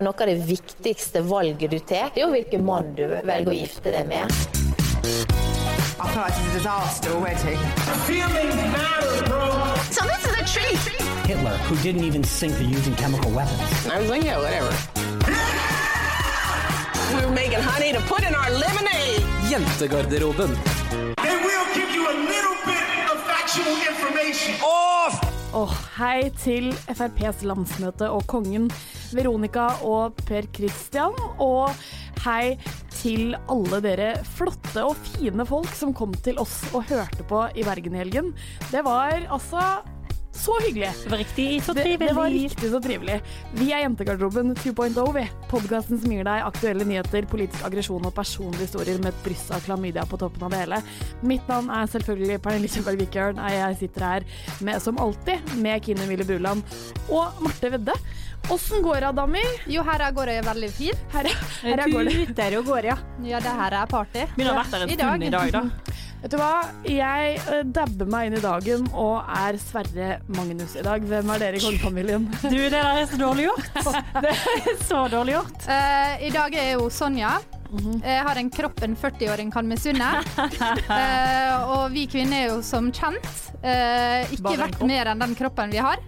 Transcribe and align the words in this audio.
Noe 0.00 0.16
av 0.16 0.26
det 0.26 0.34
viktigste 0.48 1.20
valget 1.20 1.70
du 1.70 1.78
tar, 1.78 2.08
er 2.14 2.22
jo 2.22 2.30
hvilken 2.32 2.62
mann 2.64 2.94
du 2.96 3.02
velger 3.04 3.50
å 3.52 3.52
gifte 3.52 3.90
deg 3.92 4.06
med. 4.08 4.32
I 6.00 6.08
thought 6.08 6.32
it 6.32 6.40
was 6.40 6.48
a 6.48 6.56
disaster. 6.56 7.10
So 9.92 10.06
this 10.08 10.24
is 10.24 10.32
a 10.32 10.44
treat. 10.48 10.80
Hitler, 11.28 11.52
who 11.68 11.76
didn't 11.84 12.04
even 12.04 12.22
think 12.22 12.54
of 12.54 12.62
using 12.62 12.96
chemical 12.96 13.30
weapons. 13.32 13.60
I 13.92 14.00
was 14.00 14.08
like, 14.08 14.24
yeah, 14.24 14.38
whatever. 14.40 14.72
we 17.12 17.20
were 17.20 17.34
making 17.34 17.60
honey 17.60 17.92
to 17.92 18.00
put 18.08 18.24
in 18.24 18.34
our 18.34 18.50
lemonade. 18.56 19.20
Jentegarderoben. 19.52 20.56
They 21.20 21.36
will 21.44 21.66
give 21.76 21.90
you 21.92 22.08
a 22.08 22.16
little 22.24 22.56
bit 22.64 22.88
of 23.12 23.20
factual 23.28 23.76
information. 23.84 24.54
Off! 24.64 25.20
Åh, 25.52 25.72
hei 25.98 26.30
til 26.38 26.70
FrPs 26.88 27.40
landsmøte 27.42 28.06
og 28.14 28.22
kongen 28.30 28.68
Veronica 29.16 29.68
og 29.86 30.18
Per 30.28 30.48
Christian. 30.56 31.16
Og 31.40 31.70
hei 32.24 32.56
til 33.00 33.32
alle 33.48 33.78
dere 33.84 34.10
flotte 34.36 34.82
og 34.84 34.98
fine 35.14 35.46
folk 35.48 35.70
som 35.76 35.94
kom 35.96 36.12
til 36.24 36.40
oss 36.42 36.58
og 36.74 36.84
hørte 36.90 37.24
på 37.30 37.46
i 37.56 37.64
Bergen 37.64 37.96
i 37.96 38.02
helgen. 38.02 38.34
Det 38.72 38.84
var 38.84 39.24
altså 39.30 39.62
så 40.40 40.54
hyggelig. 40.62 40.88
Det 41.02 41.10
var 41.10 41.18
riktig 41.20 41.46
så 41.64 41.72
Det, 41.74 41.82
trivelig. 41.82 42.06
det 42.08 42.16
var 42.16 42.30
riktig 42.30 42.68
så 42.70 42.78
trivelig. 42.80 43.16
Vi 43.58 43.72
er 43.74 43.82
Jentegarderoben 43.82 44.54
2.0, 44.56 45.00
vi. 45.16 45.24
Podkasten 45.50 45.98
som 46.00 46.12
gir 46.14 46.24
deg 46.24 46.44
aktuelle 46.46 46.86
nyheter, 46.86 47.26
politisk 47.28 47.64
aggresjon 47.66 48.06
og 48.06 48.14
personlige 48.16 48.68
historier 48.68 49.02
med 49.02 49.10
et 49.10 49.20
bryss 49.26 49.50
av 49.52 49.64
klamydia 49.66 50.06
på 50.08 50.20
toppen 50.22 50.46
av 50.46 50.54
det 50.54 50.62
hele. 50.62 50.78
Mitt 51.26 51.50
navn 51.50 51.68
er 51.74 51.90
selvfølgelig 51.92 52.38
Pernille 52.46 52.70
Kjøberg 52.72 53.02
Vikørn. 53.02 53.42
Jeg 53.52 53.80
sitter 53.82 54.06
her 54.06 54.28
med, 54.64 54.80
som 54.80 55.02
alltid 55.02 55.56
med 55.60 55.82
Kine 55.84 56.06
Mille 56.08 56.24
Bruland 56.24 56.62
og 57.10 57.42
Marte 57.44 57.74
Vedde. 57.74 57.98
Åssen 58.48 58.82
går 58.82 59.00
det, 59.00 59.12
damer? 59.12 59.56
Jo, 59.70 59.82
her 59.86 60.06
går 60.12 60.26
det 60.32 60.38
veldig 60.46 60.70
fint. 60.74 61.02
Her, 61.12 61.28
her 61.62 61.82
går 61.92 62.08
det. 62.08 62.14
Tuter 62.30 62.56
og 62.58 62.70
går, 62.72 62.88
ja. 62.92 62.96
Ja, 63.26 63.40
det 63.44 63.56
her 63.60 63.76
er 63.82 63.90
party. 63.90 64.24
Begynner 64.34 64.54
å 64.54 64.56
ha 64.56 64.62
vært 64.64 64.72
der 64.74 64.86
en 64.86 64.94
stund 64.96 65.28
i 65.28 65.34
dag, 65.36 65.52
da. 65.54 65.64
Vet 66.20 66.34
du 66.34 66.36
hva? 66.36 66.54
Jeg 66.84 67.36
uh, 67.46 67.62
dabber 67.64 68.08
meg 68.12 68.28
inn 68.28 68.34
i 68.36 68.42
dagen 68.44 68.82
og 68.92 69.30
er 69.32 69.56
Sverre 69.62 70.08
Magnus 70.36 70.74
i 70.76 70.82
dag. 70.84 71.06
Hvem 71.08 71.32
er 71.32 71.40
dere 71.40 71.56
i 71.56 71.62
kongefamilien? 71.64 72.26
Du, 72.42 72.58
det 72.58 72.74
der 72.74 72.90
er 72.90 73.08
så 73.08 73.20
dårlig 73.20 73.46
gjort. 73.46 73.70
Det 74.26 74.34
er 74.34 74.82
så 74.84 75.06
dårlig 75.12 75.38
gjort. 75.38 75.64
Uh, 75.64 76.12
I 76.26 76.32
dag 76.34 76.58
er 76.60 76.70
jo 76.74 76.90
Sonja. 76.92 77.38
Jeg 77.70 78.22
har 78.26 78.36
en 78.36 78.50
kropp 78.50 78.82
en 78.82 78.96
40-åring 78.98 79.52
kan 79.54 79.68
misunne. 79.70 80.10
uh, 80.36 81.70
og 81.70 81.84
vi 81.94 82.04
kvinner 82.10 82.42
er 82.42 82.48
jo 82.50 82.60
som 82.66 82.90
kjent 82.92 83.30
uh, 83.62 84.26
ikke 84.34 84.58
verdt 84.58 84.82
mer 84.90 85.14
enn 85.14 85.24
den 85.24 85.36
kroppen 85.38 85.72
vi 85.72 85.80
har. 85.80 86.02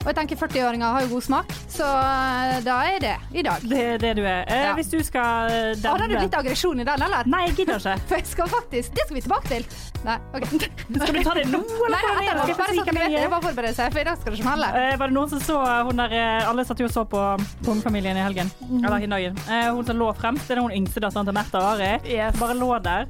Og 0.00 0.06
jeg 0.08 0.16
tenker 0.16 0.38
40-åringer 0.40 0.94
har 0.94 1.02
jo 1.04 1.08
god 1.10 1.24
smak, 1.26 1.50
så 1.68 1.84
eh, 1.84 2.60
da 2.64 2.76
er 2.88 3.02
det 3.04 3.10
i 3.36 3.42
dag. 3.44 3.64
Det 3.68 3.80
er 3.84 3.98
det 4.00 4.12
du 4.16 4.22
er. 4.24 4.46
Eh, 4.48 4.62
Ja. 4.64 4.70
Hvis 4.78 4.88
du 4.88 4.96
skal 5.04 5.50
eh, 5.52 5.74
Har 5.84 6.00
det 6.00 6.06
dabbe 6.08 6.22
litt 6.22 6.36
aggresjon 6.38 6.80
i 6.80 6.86
den, 6.88 7.02
eller? 7.04 7.28
Nei, 7.28 7.42
jeg 7.50 7.56
gidder 7.58 7.76
ikke. 7.82 7.96
For 8.08 8.16
jeg 8.16 8.30
skal 8.30 8.48
faktisk 8.48 8.96
Det 8.96 9.04
skal 9.04 9.18
vi 9.18 9.22
tilbake 9.26 9.50
til. 9.50 9.66
Nei, 10.06 10.16
OK. 10.32 10.46
Skal 10.48 11.12
du 11.18 11.20
ta 11.26 11.36
det 11.36 11.44
nå, 11.52 11.60
eller? 11.90 12.08
Nei, 12.08 12.24
det? 12.24 12.32
etterpå. 12.32 12.56
Bare 12.62 12.72
sånn 12.72 12.80
at 12.80 12.88
du 12.88 12.96
vet 12.96 13.14
det. 13.18 13.54
Bare 13.60 13.74
seg, 13.76 13.92
for 13.92 14.00
i 14.00 14.08
dag 14.08 14.24
skal 14.24 14.36
det 14.38 14.40
smelle. 14.40 14.72
Eh, 14.80 14.96
var 15.04 15.12
det 15.12 15.18
noen 15.20 15.32
som 15.36 15.44
så 15.50 15.60
hun 15.90 16.00
der 16.00 16.16
eh, 16.16 16.48
Alle 16.48 16.64
satt 16.64 16.80
jo 16.80 16.88
og 16.88 16.96
så 16.96 17.04
på 17.12 17.26
kongefamilien 17.68 18.16
i 18.16 18.24
helgen. 18.24 18.48
Eller 18.80 19.04
i 19.04 19.10
dagen. 19.18 19.36
Eh, 19.52 19.68
hun 19.68 19.84
som 19.84 20.00
lå 20.00 20.08
fremst, 20.16 20.48
det 20.48 20.56
er 20.56 20.64
hun 20.64 20.72
yngste 20.80 21.04
datteren 21.04 21.28
til 21.28 21.36
Märtha 21.36 21.66
Ari. 21.74 21.92
Yes. 22.08 22.40
Bare 22.40 22.56
lå 22.56 22.72
der. 22.88 23.04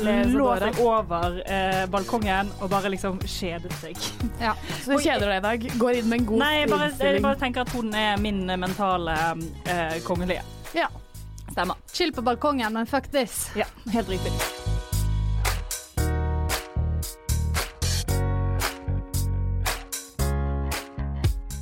Lå 0.00 0.46
seg 0.60 0.78
over 0.82 1.40
eh, 1.44 1.82
balkongen 1.92 2.48
og 2.60 2.70
bare 2.72 2.92
liksom 2.94 3.20
kjedet 3.26 3.72
seg. 3.82 3.98
Ja. 4.40 4.54
Så 4.84 4.96
du 4.96 5.02
kjeder 5.04 5.28
deg 5.28 5.40
i 5.40 5.44
dag? 5.44 5.66
Går 5.80 5.98
inn 6.00 6.08
med 6.08 6.22
en 6.22 6.26
god 6.30 6.40
Nei, 6.40 6.52
jeg 6.62 6.70
bare, 6.72 6.88
jeg 6.96 7.22
bare 7.24 7.40
tenker 7.42 7.66
at 7.66 7.74
hun 7.76 7.92
er 7.96 8.16
min 8.22 8.46
mentale 8.48 9.16
eh, 9.68 9.98
kongelige. 10.06 10.44
Ja. 10.76 10.88
Stemmer. 11.50 11.76
Chill 11.92 12.14
på 12.16 12.24
balkongen, 12.24 12.72
men 12.72 12.88
fuck 12.88 13.10
this. 13.12 13.50
Ja, 13.58 13.66
helt 13.92 14.08
riktig. 14.08 14.32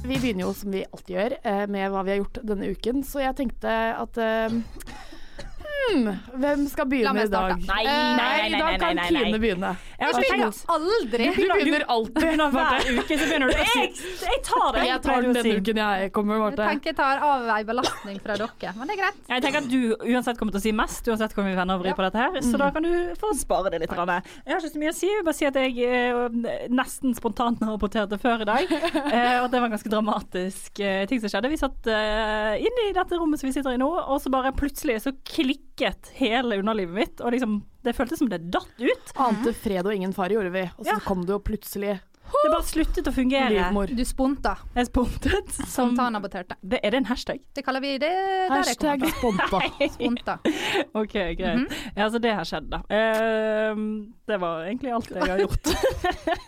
Vi 0.09 0.17
begynner 0.17 0.47
jo 0.47 0.55
som 0.57 0.73
vi 0.73 0.85
alltid 0.87 1.17
gjør, 1.17 1.33
eh, 1.43 1.65
med 1.69 1.91
hva 1.93 2.03
vi 2.07 2.15
har 2.15 2.23
gjort 2.23 2.39
denne 2.49 2.71
uken. 2.73 3.03
Så 3.05 3.21
jeg 3.21 3.37
tenkte 3.37 3.73
at 3.93 4.21
eh, 4.23 4.55
hmm, 5.79 6.09
Hvem 6.43 6.65
skal 6.71 6.89
begynne 6.91 7.25
i 7.25 7.31
dag? 7.33 7.55
Nei, 7.69 7.79
Nei, 7.79 7.85
Eh, 7.89 8.17
nei, 8.17 8.17
nei, 8.19 8.49
I 8.49 8.61
dag 8.61 8.81
kan 8.83 8.97
nei, 8.99 9.05
nei. 9.11 9.23
Kine 9.25 9.39
begynne. 9.43 9.71
Jeg 9.99 10.09
har 10.09 10.25
tenkt 10.29 10.65
aldri. 10.75 11.29
Du 11.35 11.47
begynner 11.49 11.85
alltid. 11.95 12.43
hver 12.55 12.89
uke, 12.99 13.19
så 13.19 13.27
begynner 13.29 13.51
du 13.51 13.63
jeg, 13.63 13.93
jeg 14.23 14.41
tar 14.47 14.69
det. 14.77 14.85
Jeg 14.89 15.03
tar 15.07 15.23
den 15.25 15.37
denne 15.39 15.55
uken 15.59 15.81
jeg 15.83 16.13
kommer, 16.15 16.39
Jeg 16.39 16.43
Marte. 16.45 16.69
tenker 16.73 16.93
jeg 16.93 16.99
tar 16.99 17.23
av 17.29 17.49
ei 17.57 17.63
belastning 17.69 18.21
fra 18.25 18.37
dere, 18.39 18.73
men 18.79 18.91
det 18.91 18.97
er 18.97 19.01
greit. 19.03 19.19
Jeg 19.33 19.45
tenker 19.45 19.65
at 19.65 19.71
du 19.73 20.13
uansett 20.13 20.39
kommer 20.41 20.55
til 20.55 20.61
å 20.61 20.65
si 20.67 20.73
mest, 20.77 21.09
uansett 21.11 21.35
hvor 21.37 21.47
mye 21.47 21.59
venner 21.59 21.81
vrir 21.83 21.97
på 21.99 22.05
dette 22.07 22.23
her. 22.23 22.39
Så 22.45 22.61
da 22.61 22.71
kan 22.75 22.87
du 22.87 22.93
få 23.21 23.33
spare 23.39 23.73
det 23.75 23.83
litt. 23.85 23.95
grann. 23.95 24.15
Jeg 24.45 24.55
har 24.55 24.63
ikke 24.63 24.75
så 24.75 24.83
mye 24.85 24.93
å 24.93 24.99
si. 24.99 25.09
Jeg 25.09 25.21
vil 25.23 25.27
bare 25.29 25.39
si 25.41 25.49
at 25.49 25.59
jeg 25.59 25.73
eh, 25.89 26.69
nesten 26.79 27.17
spontant 27.19 27.63
har 27.65 27.75
rapportert 27.75 28.13
det 28.13 28.21
før 28.23 28.45
i 28.45 28.49
dag. 28.49 28.71
eh, 29.15 29.35
og 29.41 29.49
at 29.49 29.55
det 29.55 29.63
var 29.63 29.69
en 29.71 29.77
ganske 29.77 29.93
dramatisk 29.93 30.83
ting 31.11 31.23
som 31.23 31.33
skjedde. 31.33 31.53
Vi 31.53 31.61
satt 31.61 31.89
inne 31.89 32.89
i 32.89 32.95
dette 32.97 33.19
rommet 33.19 33.41
som 33.41 33.49
vi 33.49 33.55
sitter 33.57 33.75
i 33.75 33.81
nå, 33.81 33.89
og 33.89 34.21
så 34.23 34.31
bare 34.33 34.55
plutselig 34.57 35.01
så 35.05 35.13
klikket 35.79 36.11
hele 36.19 36.59
underlivet 36.59 36.95
mitt. 36.95 37.21
Og 37.21 37.33
liksom, 37.33 37.63
det 37.87 37.95
føltes 37.97 38.19
som 38.19 38.29
det 38.29 38.51
datt 38.51 38.69
ut. 38.79 39.13
Ante 39.17 39.53
fred 39.55 39.87
og 39.87 39.95
ingen 39.95 40.13
fare 40.17 40.35
gjorde 40.35 40.53
vi, 40.53 40.63
og 40.77 40.85
så 40.85 40.93
Ja. 40.93 40.99
kom 41.01 41.25
det 41.25 41.33
jo 41.33 41.39
plutselig 41.41 42.01
Det 42.29 42.51
bare 42.53 42.65
sluttet 42.69 43.09
å 43.09 43.13
fungere. 43.15 43.49
livmor. 43.55 43.91
Du 43.97 44.05
sponta. 44.07 44.55
Jeg 44.77 44.89
spontet 44.91 45.53
som 45.75 45.93
Spontanaborterte. 45.95 46.57
det, 46.61 46.81
Er 46.85 46.95
det 46.95 47.01
en 47.03 47.09
hashtag? 47.11 47.41
Det 47.57 47.65
kaller 47.67 47.83
vi 47.85 47.95
det 47.99 48.11
der 48.13 48.53
Hashtag 48.53 49.03
kommer 49.21 49.43
sponta. 49.49 49.89
Sponta. 49.97 50.39
OK, 51.03 51.17
greit. 51.39 51.75
Ja, 51.97 52.09
så 52.11 52.21
det 52.23 52.35
har 52.37 52.47
skjedd, 52.49 52.69
da. 52.73 52.83
Uh, 52.87 53.83
det 54.29 54.39
var 54.43 54.69
egentlig 54.69 54.93
alt 54.95 55.11
jeg 55.15 55.25
har 55.25 55.43
gjort. 55.43 55.73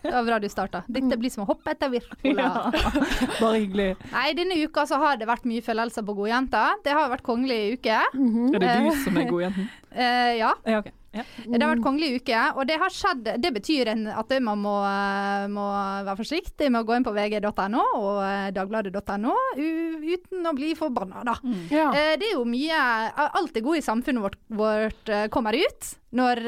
Det 0.03 0.13
var 0.13 0.25
bra 0.29 0.39
du 0.43 0.49
starta. 0.53 0.85
Dette 0.89 1.19
blir 1.21 1.33
som 1.33 1.45
å 1.47 1.51
hoppe 1.51 1.75
etter 1.75 1.91
Wirkola. 1.93 2.47
Ja, 2.47 2.93
bare 3.41 3.57
hyggelig. 3.59 3.91
Nei, 4.13 4.29
denne 4.39 4.61
uka 4.61 4.87
så 4.89 5.01
har 5.03 5.19
det 5.21 5.29
vært 5.31 5.49
mye 5.49 5.65
følelser 5.65 6.05
på 6.07 6.17
godjenta. 6.21 6.67
Det 6.85 6.95
har 6.97 7.11
vært 7.13 7.25
kongelig 7.27 7.61
uke. 7.81 7.99
Er 8.01 8.63
det 8.63 8.79
du 8.85 8.91
som 9.05 9.21
er 9.21 9.29
godjenten? 9.31 9.71
Uh, 9.91 10.33
ja. 10.39 10.55
Ja, 10.69 10.83
ok. 10.85 10.93
Ja. 11.13 11.25
Det 11.43 11.59
har 11.59 11.73
vært 11.73 11.83
kongelig 11.83 12.21
uke, 12.21 12.41
og 12.55 12.69
det 12.69 12.77
har 12.79 12.93
skjedd 12.95 13.25
Det 13.43 13.51
betyr 13.57 13.89
en, 13.91 14.05
at 14.15 14.29
det 14.31 14.37
man 14.47 14.61
må, 14.63 14.77
eh, 14.87 15.49
må 15.51 15.65
være 16.07 16.15
forsiktig 16.21 16.69
med 16.71 16.85
å 16.85 16.87
gå 16.87 16.95
inn 16.95 17.07
på 17.07 17.15
vg.no 17.17 17.81
og 17.99 18.21
eh, 18.23 18.51
dagbladet.no 18.55 19.35
uten 19.59 20.47
å 20.47 20.53
bli 20.55 20.71
forbanna, 20.79 21.25
da. 21.27 21.35
Ja. 21.73 21.89
Eh, 21.91 22.13
Det 22.21 22.29
er 22.31 22.37
jo 22.37 22.45
mye 22.47 22.79
Alt 23.27 23.55
det 23.57 23.65
gode 23.67 23.81
i 23.83 23.85
samfunnet 23.85 24.23
vårt, 24.23 24.39
vårt 24.55 25.11
kommer 25.35 25.57
ut 25.59 25.91
når 26.15 26.41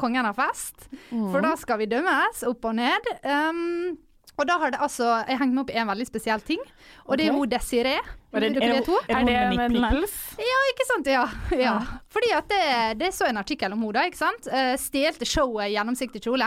kongen 0.00 0.24
har 0.24 0.36
fest. 0.36 0.86
For 1.10 1.40
da 1.44 1.54
skal 1.60 1.80
vi 1.82 1.88
dømmes 1.90 2.44
opp 2.48 2.64
og 2.64 2.76
ned. 2.78 3.08
Um, 3.24 3.98
og 4.38 4.46
da 4.48 4.56
har 4.62 4.72
det 4.72 4.80
altså 4.80 5.10
Jeg 5.28 5.36
hengte 5.40 5.54
meg 5.56 5.64
opp 5.66 5.72
i 5.74 5.80
en 5.82 5.90
veldig 5.90 6.06
spesiell 6.08 6.40
ting, 6.40 6.62
og 7.06 7.18
det 7.20 7.26
er 7.28 7.36
hun 7.36 7.48
Desiree. 7.50 8.00
Er 8.32 8.40
det- 8.40 8.52
Dere 8.54 8.76
er 8.76 8.82
det- 8.84 8.98
er 9.08 9.24
det 9.24 9.56
med 9.56 9.70
nipplene? 9.70 9.90
nipples? 9.90 10.12
Ja, 10.38 10.58
ikke 10.70 10.86
sant? 10.86 11.06
Ja. 11.10 11.24
ja. 11.58 11.72
Fordi 12.10 12.30
at 12.32 12.48
det, 12.48 12.98
det 12.98 13.08
så 13.14 13.26
en 13.26 13.36
artikkel 13.38 13.72
om 13.72 13.82
henne, 13.82 14.04
ikke 14.06 14.16
sant. 14.20 14.46
Uh, 14.46 14.76
Stjelte 14.78 15.26
showet 15.26 15.72
gjennomsiktig 15.74 16.22
kjole. 16.22 16.46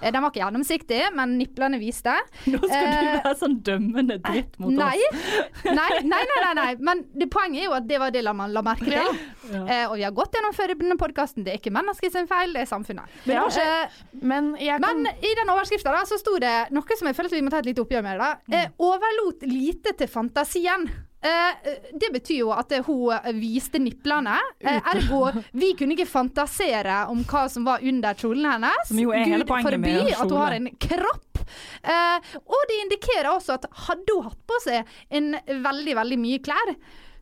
Eh, 0.00 0.10
den 0.10 0.22
var 0.22 0.30
ikke 0.30 0.42
gjennomsiktig, 0.44 1.00
men 1.14 1.36
niplene 1.38 1.78
viste. 1.82 2.14
Nå 2.46 2.58
skal 2.62 2.86
du 2.86 2.94
Eh, 2.94 3.20
være 3.24 3.34
sånn 3.40 3.56
dømmende 3.66 4.20
dritt 4.22 4.58
mot 4.62 4.72
Nei. 4.72 4.94
oss. 4.94 5.64
nei, 5.64 5.90
nei, 6.04 6.22
nei, 6.22 6.40
nei, 6.44 6.54
nei. 6.54 6.74
Men 6.88 7.02
det 7.14 7.28
poenget 7.30 7.62
er 7.62 7.64
jo 7.66 7.72
at 7.72 7.86
det 7.88 7.98
var 7.98 8.10
det 8.14 8.22
man 8.34 8.52
la 8.54 8.62
merke 8.62 8.84
til. 8.86 9.18
Eh, 9.54 9.86
og 9.90 9.96
vi 9.98 10.02
har 10.06 10.12
gått 10.12 10.32
gjennom 10.38 10.54
før 10.54 10.74
denne 10.78 10.96
podkasten. 11.00 11.44
Det 11.44 11.52
er 11.54 11.58
ikke 11.58 11.74
mennesket 11.74 12.12
sin 12.14 12.26
feil, 12.30 12.52
det 12.54 12.62
er 12.62 12.70
samfunnet. 12.70 13.10
Ja, 13.26 13.44
Eh, 13.54 13.88
Men 14.22 14.54
jeg 14.58 14.80
kan 14.80 15.02
men 15.02 15.06
i 15.22 15.34
den 15.34 15.48
overskrifta 15.50 15.92
så 16.06 16.18
sto 16.18 16.38
det 16.38 16.70
noe 16.72 16.96
som 16.98 17.06
jeg 17.08 17.16
føler 17.16 17.26
at 17.26 17.32
vi 17.38 17.42
må 17.42 17.50
ta 17.50 17.58
et 17.58 17.66
lite 17.66 17.82
oppgjør 17.84 18.02
med. 18.02 18.18
da. 18.18 18.36
Eh, 18.52 18.68
overlot 18.78 19.42
lite 19.42 19.92
til 19.96 20.06
fantasien. 20.08 20.88
Eh, 21.24 21.70
det 21.96 22.10
betyr 22.12 22.42
jo 22.42 22.50
at 22.52 22.72
hun 22.84 23.36
viste 23.40 23.80
niplene. 23.80 24.36
Eh, 24.60 24.80
ergo, 24.92 25.22
vi 25.56 25.70
kunne 25.78 25.96
ikke 25.96 26.08
fantasere 26.10 27.04
om 27.12 27.22
hva 27.24 27.46
som 27.48 27.64
var 27.64 27.84
under 27.84 28.18
kjolen 28.20 28.44
hennes. 28.50 28.90
Som 28.90 29.00
jo 29.00 29.14
er 29.16 29.24
hele 29.30 29.46
poenget 29.48 29.78
forby 29.78 29.94
at 30.12 30.26
hun 30.28 30.36
har 30.42 30.58
en 30.58 30.68
kropp. 30.84 31.40
Eh, 31.84 32.36
og 32.44 32.68
det 32.68 32.76
indikerer 32.82 33.30
også 33.32 33.56
at 33.56 33.64
hadde 33.86 34.18
hun 34.18 34.28
hatt 34.28 34.44
på 34.48 34.60
seg 34.66 34.94
en 35.16 35.32
veldig, 35.64 35.96
veldig 36.02 36.20
mye 36.20 36.44
klær, 36.44 36.74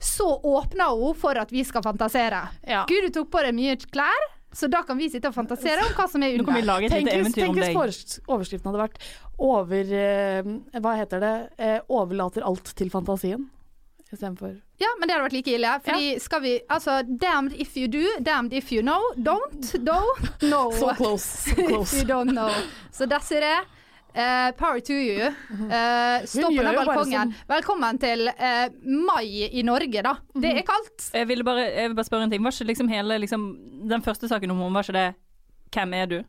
så 0.02 0.26
åpna 0.50 0.90
hun 0.99 1.14
for 1.14 1.38
at 1.38 1.54
vi 1.54 1.62
skal 1.66 1.87
fantasere. 1.87 2.43
Ja. 2.66 2.82
Gud, 2.90 3.06
du 3.06 3.14
tok 3.20 3.31
på 3.31 3.46
deg 3.46 3.54
mye 3.54 3.78
klær, 3.87 4.28
så 4.52 4.66
da 4.69 4.82
kan 4.87 4.99
vi 4.99 5.12
sitte 5.14 5.31
og 5.31 5.38
fantasere 5.38 5.87
om 5.87 5.94
hva 5.94 6.10
som 6.10 6.26
er 6.26 6.34
Nå 6.37 6.44
kan 6.44 6.58
vi 6.58 6.66
under. 6.66 6.72
lage 6.75 6.90
et 6.90 6.99
Tenk 6.99 7.08
hvis, 7.08 7.34
tenk 7.38 7.54
om 7.54 7.87
hvis 7.87 8.19
overskriften 8.26 8.69
hadde 8.69 8.82
vært 8.82 8.99
over 9.38 9.94
Hva 10.82 10.93
heter 10.99 11.22
det? 11.22 11.34
Overlater 11.88 12.44
alt 12.44 12.75
til 12.76 12.90
fantasien. 12.93 13.46
Istedenfor 14.12 14.61
Ja, 14.79 14.91
men 14.99 15.09
det 15.09 15.14
hadde 15.14 15.26
vært 15.26 15.37
like 15.37 15.53
ille. 15.56 15.75
Fordi 15.85 16.09
skal 16.20 16.43
vi 16.44 16.55
Altså, 16.69 17.03
damned 17.03 17.55
if 17.61 17.76
you 17.76 17.88
do, 17.88 18.05
damned 18.20 18.53
if 18.53 18.73
you 18.73 18.82
know. 18.82 19.00
Don't, 19.17 19.73
don't 19.85 20.43
no. 20.43 20.70
So 20.81 20.94
close. 20.94 21.25
So 21.25 21.50
if 21.56 21.69
close. 21.69 21.94
you 21.97 22.05
don't 22.09 22.32
know. 22.32 22.50
Så 22.93 23.06
Desiree, 23.06 23.62
uh, 24.14 24.53
power 24.59 24.81
to 24.81 24.93
you. 24.93 25.31
Uh, 25.50 26.26
stå 26.26 26.50
på 26.50 26.62
den 26.62 26.75
balkongen. 26.75 26.85
Som... 26.85 26.85
balkongen. 26.85 27.35
Velkommen 27.49 27.99
til 28.03 28.29
uh, 28.29 28.67
mai 29.06 29.49
i 29.53 29.62
Norge, 29.62 30.03
da. 30.03 30.17
Det 30.35 30.53
er 30.59 30.67
kaldt. 30.67 31.09
Jeg, 31.14 31.29
vil 31.29 31.44
bare, 31.44 31.67
jeg 31.70 31.88
vil 31.88 31.97
bare 31.97 32.11
spørre 32.11 32.29
en 32.29 32.35
ting. 32.35 32.44
Var 32.44 32.56
ikke 32.56 32.70
liksom 32.73 32.93
hele 32.93 33.19
liksom, 33.19 33.49
Den 33.88 34.03
første 34.03 34.29
saken 34.29 34.50
om 34.50 34.61
henne, 34.62 34.75
var 34.75 34.88
ikke 34.88 34.99
det 34.99 35.09
'Hvem 35.73 35.94
er 35.94 36.06
du?' 36.06 36.23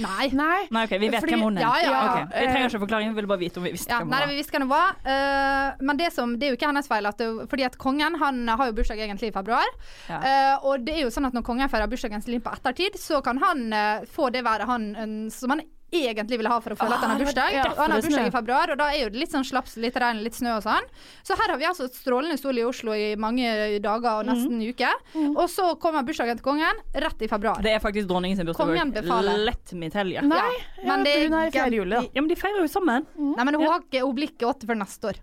Nei. 0.00 0.28
Nei. 0.32 0.66
Nei, 0.70 0.84
OK, 0.86 0.94
vi 0.98 1.08
vet 1.12 1.20
Fordi- 1.20 1.36
hvem 1.36 1.42
hun 1.42 1.58
er. 1.58 1.66
Ja, 1.66 1.72
ja, 1.82 1.90
ja. 1.90 2.22
Ok, 2.22 2.32
Vi 2.32 2.46
trenger 2.46 2.68
ikke 2.70 2.82
forklaring, 2.86 3.12
vi 3.12 3.20
ville 3.20 3.28
bare 3.28 3.42
vite 3.42 3.60
om 3.60 3.66
vi 3.66 3.74
visste 3.74 3.92
Ja, 3.92 3.98
hvem 4.00 4.08
nei, 4.08 4.22
hun 4.22 4.32
vi 4.32 4.38
visste 4.40 4.56
hvem 4.56 4.66
hun 4.66 4.72
var. 4.72 4.96
Uh, 5.04 5.82
men 5.82 6.00
det, 6.00 6.12
som, 6.12 6.38
det 6.38 6.48
er 6.48 6.54
jo 6.54 6.60
ikke 6.60 6.70
hennes 6.70 6.88
feil. 6.88 7.06
At 7.06 7.18
det, 7.18 7.28
fordi 7.50 7.66
at 7.68 7.78
kongen 7.78 8.16
han 8.22 8.48
har 8.48 8.70
jo 8.70 8.76
bursdag 8.78 9.02
egentlig 9.02 9.32
i 9.32 9.36
februar. 9.36 9.68
Eh, 10.08 10.56
og 10.62 10.84
det 10.86 10.96
er 10.96 11.04
jo 11.06 11.12
sånn 11.12 11.26
at 11.28 11.36
når 11.36 11.44
kongen 11.46 11.70
feirer 11.72 11.90
bursdagen 11.90 12.22
sin 12.24 12.40
på 12.42 12.52
ettertid, 12.54 12.98
så 13.00 13.22
kan 13.24 13.40
han 13.42 13.68
uh, 13.72 14.06
få 14.08 14.30
det 14.32 14.44
være 14.46 14.68
han 14.68 14.88
eh, 14.96 15.14
som 15.34 15.54
han 15.54 15.64
egentlig 15.92 16.38
ville 16.40 16.50
ha 16.52 16.58
for 16.64 16.74
å 16.74 16.78
føle 16.80 16.96
at 16.96 17.04
han 17.04 17.12
har 17.14 17.20
bursdag. 17.22 17.54
Ja, 17.54 17.64
og 17.72 17.80
han 17.82 17.94
har 17.94 18.04
bursdag 18.04 18.28
i 18.28 18.34
februar, 18.34 18.72
og 18.72 18.78
da 18.80 18.88
er 18.92 19.04
jo 19.04 19.10
det 19.12 19.20
litt 19.22 19.34
sånn 19.34 19.44
slaps, 19.46 19.76
litt 19.82 19.96
regn, 20.00 20.22
litt 20.24 20.36
snø 20.38 20.56
og 20.56 20.64
sånn. 20.64 20.86
Så 21.26 21.36
her 21.38 21.52
har 21.52 21.60
vi 21.60 21.68
altså 21.68 21.88
strålende 21.92 22.38
sol 22.40 22.58
i 22.58 22.64
Oslo 22.66 22.96
i 22.96 23.12
mange 23.20 23.48
dager 23.84 24.22
og 24.22 24.28
nesten 24.30 24.56
en 24.58 24.64
uke. 24.72 24.92
Og 25.32 25.44
så 25.52 25.72
kommer 25.82 26.06
bursdagen 26.06 26.40
til 26.40 26.46
kongen 26.46 26.80
rett 26.94 27.22
i 27.22 27.28
februar. 27.30 27.60
Det 27.64 27.74
er 27.76 27.82
faktisk 27.84 28.08
dronningen 28.10 28.40
sin 28.40 28.48
bursdag. 28.48 28.72
Kongen 28.72 28.94
befaler. 28.96 29.44
Lett 29.50 29.74
mitt 29.78 29.94
you. 29.94 30.22
Nei, 30.28 30.46
Ja, 30.82 30.86
men 30.88 31.04
det 31.04 31.18
hun 31.26 31.36
er 31.38 31.50
i 31.52 31.76
juli, 31.76 31.96
da. 31.96 32.02
Ja, 32.14 32.22
men 32.22 32.28
de 32.32 32.38
feirer 32.40 32.64
jo 32.64 32.70
sammen. 32.70 33.06
Nei, 33.16 33.44
men 33.44 33.54
hun, 33.54 33.68
har 33.68 33.84
ikke, 33.84 34.02
hun 34.06 34.16
blir 34.16 34.32
ikke 34.32 34.48
åtte 34.48 34.66
før 34.68 34.80
neste 34.80 35.12
år. 35.12 35.20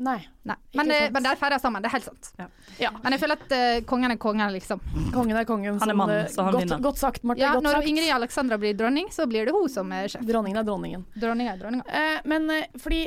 Nei. 0.00 0.20
Nei. 0.48 0.56
Men, 0.72 0.88
det, 0.88 0.98
men 1.12 1.24
der 1.24 1.36
feirer 1.36 1.60
sammen, 1.60 1.82
det 1.84 1.90
er 1.90 1.98
helt 1.98 2.06
sant. 2.06 2.30
Ja. 2.40 2.46
Ja. 2.80 2.90
Men 3.02 3.12
jeg 3.12 3.20
føler 3.20 3.36
at 3.36 3.52
uh, 3.52 3.80
kongen 3.88 4.14
er 4.14 4.18
kongen, 4.20 4.52
liksom. 4.54 4.80
Kongen 5.12 5.36
er 5.36 5.44
kongen. 5.48 5.76
Han 5.82 5.92
er 5.92 5.98
mann, 6.00 6.12
eh, 6.14 6.30
så 6.32 6.46
han 6.46 6.56
vinner. 6.56 6.80
godt 6.80 7.02
sagt, 7.02 7.26
Marte. 7.28 7.42
Ja, 7.42 7.52
når 7.60 7.78
sagt. 7.78 7.90
Ingrid 7.90 8.08
Alexandra 8.14 8.56
blir 8.60 8.78
dronning, 8.78 9.10
så 9.12 9.28
blir 9.28 9.44
det 9.44 9.52
hun 9.56 9.68
som 9.68 9.92
er 9.92 10.08
sjef. 10.08 10.24
Dronningen 10.24 10.62
er 10.62 10.68
dronningen. 10.68 11.04
Dronningen 11.20 11.52
er 11.52 11.60
dronningen. 11.60 11.84
Eh, 11.86 12.24
men 12.32 12.48
eh, 12.56 12.80
fordi 12.80 13.02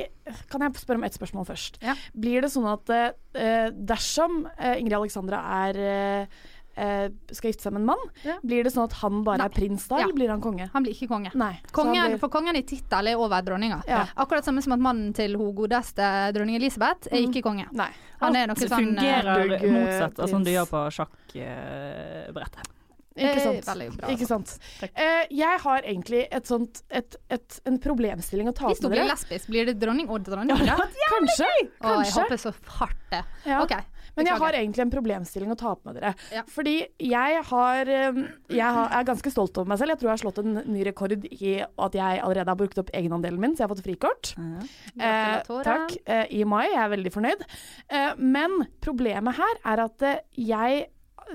Kan 0.48 0.62
jeg 0.64 0.78
spørre 0.80 1.02
om 1.02 1.04
ett 1.04 1.18
spørsmål 1.18 1.44
først? 1.50 1.82
Ja. 1.84 1.98
Blir 2.16 2.46
det 2.46 2.52
sånn 2.54 2.70
at 2.70 2.94
eh, 2.94 3.66
dersom 3.74 4.44
eh, 4.54 4.78
Ingrid 4.78 4.96
Alexandra 5.02 5.42
er 5.66 5.80
eh, 5.82 6.44
eh, 6.76 7.08
skal 7.32 7.50
gifte 7.50 7.66
seg 7.66 7.72
med 7.72 7.82
en 7.82 7.86
mann, 7.86 8.04
Ja. 8.24 8.38
blir 8.44 8.64
det 8.64 8.72
sånn 8.74 8.84
at 8.84 8.92
han 9.00 9.22
bare 9.24 9.38
Nei. 9.38 9.46
er 9.46 9.54
prins 9.56 9.88
da, 9.88 9.98
Ja. 9.98 10.04
eller 10.04 10.14
blir 10.14 10.28
han 10.28 10.40
konge? 10.40 10.70
Han 10.72 10.82
blir 10.84 10.94
ikke 10.94 11.08
konge. 11.08 11.34
Nei. 11.34 11.60
Kongen, 11.72 12.10
blir- 12.10 12.18
For 12.20 12.28
kongen 12.28 12.56
i 12.56 12.62
tittel 12.62 13.08
er 13.08 13.16
over 13.16 13.42
dronninga. 13.42 13.82
Ja. 13.86 14.06
Akkurat 14.16 14.44
samme 14.44 14.62
som 14.62 14.72
at 14.72 14.80
mannen 14.80 15.12
til 15.14 15.36
hun 15.36 15.54
godeste 15.54 16.32
dronning 16.34 16.56
Elisabeth 16.56 17.08
er 17.10 17.18
ikke 17.26 17.42
konge. 17.42 17.66
Nei. 17.72 17.90
Han 18.20 18.36
er 18.36 18.46
noe 18.46 18.54
Det 18.54 18.68
sånn 18.68 18.96
eh, 18.98 19.22
fungerer 19.22 19.62
uh, 19.62 19.72
motsatt 19.72 20.18
av 20.20 20.28
sånn 20.28 20.44
du 20.44 20.50
gjør 20.50 20.66
på 20.70 20.80
sjakkbrettet. 20.90 22.70
Ikke 23.14 23.38
eh, 23.38 23.60
sant. 23.62 23.94
Bra. 23.94 24.08
Ikke 24.10 24.26
sant. 24.26 24.56
Eh, 24.82 25.26
jeg 25.30 25.60
har 25.62 25.82
egentlig 25.86 26.24
et 26.34 26.48
sånt, 26.50 26.82
et, 26.90 27.14
et, 27.30 27.60
en 27.68 27.78
problemstilling 27.78 28.50
å 28.50 28.54
ta 28.54 28.66
Hvis 28.72 28.80
dere. 28.82 28.90
Hvis 28.90 28.90
du 28.90 28.96
blir 28.96 29.06
lesbisk, 29.06 29.50
blir 29.54 29.68
det 29.70 29.76
dronning 29.78 30.10
og 30.10 30.24
dronning? 30.26 30.58
Ja, 30.66 30.74
Kanskje. 31.12 31.46
Å, 31.78 32.00
jeg 32.02 32.14
håper 32.16 32.40
så 32.42 32.54
hardt 32.80 33.04
det. 33.12 33.22
Ja. 33.46 33.62
OK. 33.62 33.76
Men 34.16 34.28
jeg 34.30 34.40
har 34.40 34.56
egentlig 34.58 34.84
en 34.84 34.92
problemstilling 34.92 35.52
å 35.54 35.58
ta 35.58 35.72
opp 35.74 35.84
med 35.88 35.98
dere. 35.98 36.14
Ja. 36.34 36.44
Fordi 36.50 36.76
jeg 37.02 37.42
har 37.50 37.90
eh, 37.90 38.22
Jeg 38.54 38.76
har, 38.78 38.88
er 38.94 39.08
ganske 39.08 39.32
stolt 39.32 39.58
over 39.58 39.72
meg 39.72 39.80
selv. 39.80 39.94
Jeg 39.94 40.02
tror 40.02 40.10
jeg 40.10 40.16
har 40.16 40.22
slått 40.24 40.40
en 40.44 40.60
ny 40.70 40.86
rekord 40.86 41.16
i 41.30 41.54
at 41.64 41.98
jeg 41.98 42.22
allerede 42.22 42.52
har 42.52 42.60
brukt 42.60 42.80
opp 42.82 42.92
egenandelen 42.94 43.42
min, 43.42 43.54
så 43.56 43.64
jeg 43.64 43.68
har 43.68 43.74
fått 43.74 43.86
frikort. 43.86 44.34
Eh, 44.38 45.54
takk. 45.66 45.96
Eh, 46.06 46.26
I 46.40 46.44
mai. 46.48 46.66
Jeg 46.70 46.82
er 46.84 46.92
veldig 46.94 47.14
fornøyd. 47.14 47.46
Eh, 47.90 48.10
men 48.18 48.58
problemet 48.84 49.38
her 49.40 49.62
er 49.74 49.84
at 49.88 50.06
eh, 50.06 50.20
jeg 50.38 50.86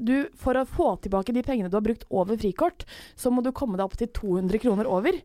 du, 0.05 0.29
for 0.37 0.53
å 0.53 0.65
få 0.69 0.91
tilbake 1.03 1.33
de 1.33 1.41
pengene 1.45 1.69
du 1.71 1.77
har 1.77 1.85
brukt 1.85 2.05
over 2.13 2.37
frikort, 2.37 2.85
så 3.17 3.31
må 3.33 3.41
du 3.41 3.49
komme 3.55 3.79
deg 3.79 3.87
opp 3.87 3.97
til 3.97 4.11
200 4.13 4.61
kroner 4.61 4.89
over. 4.89 5.17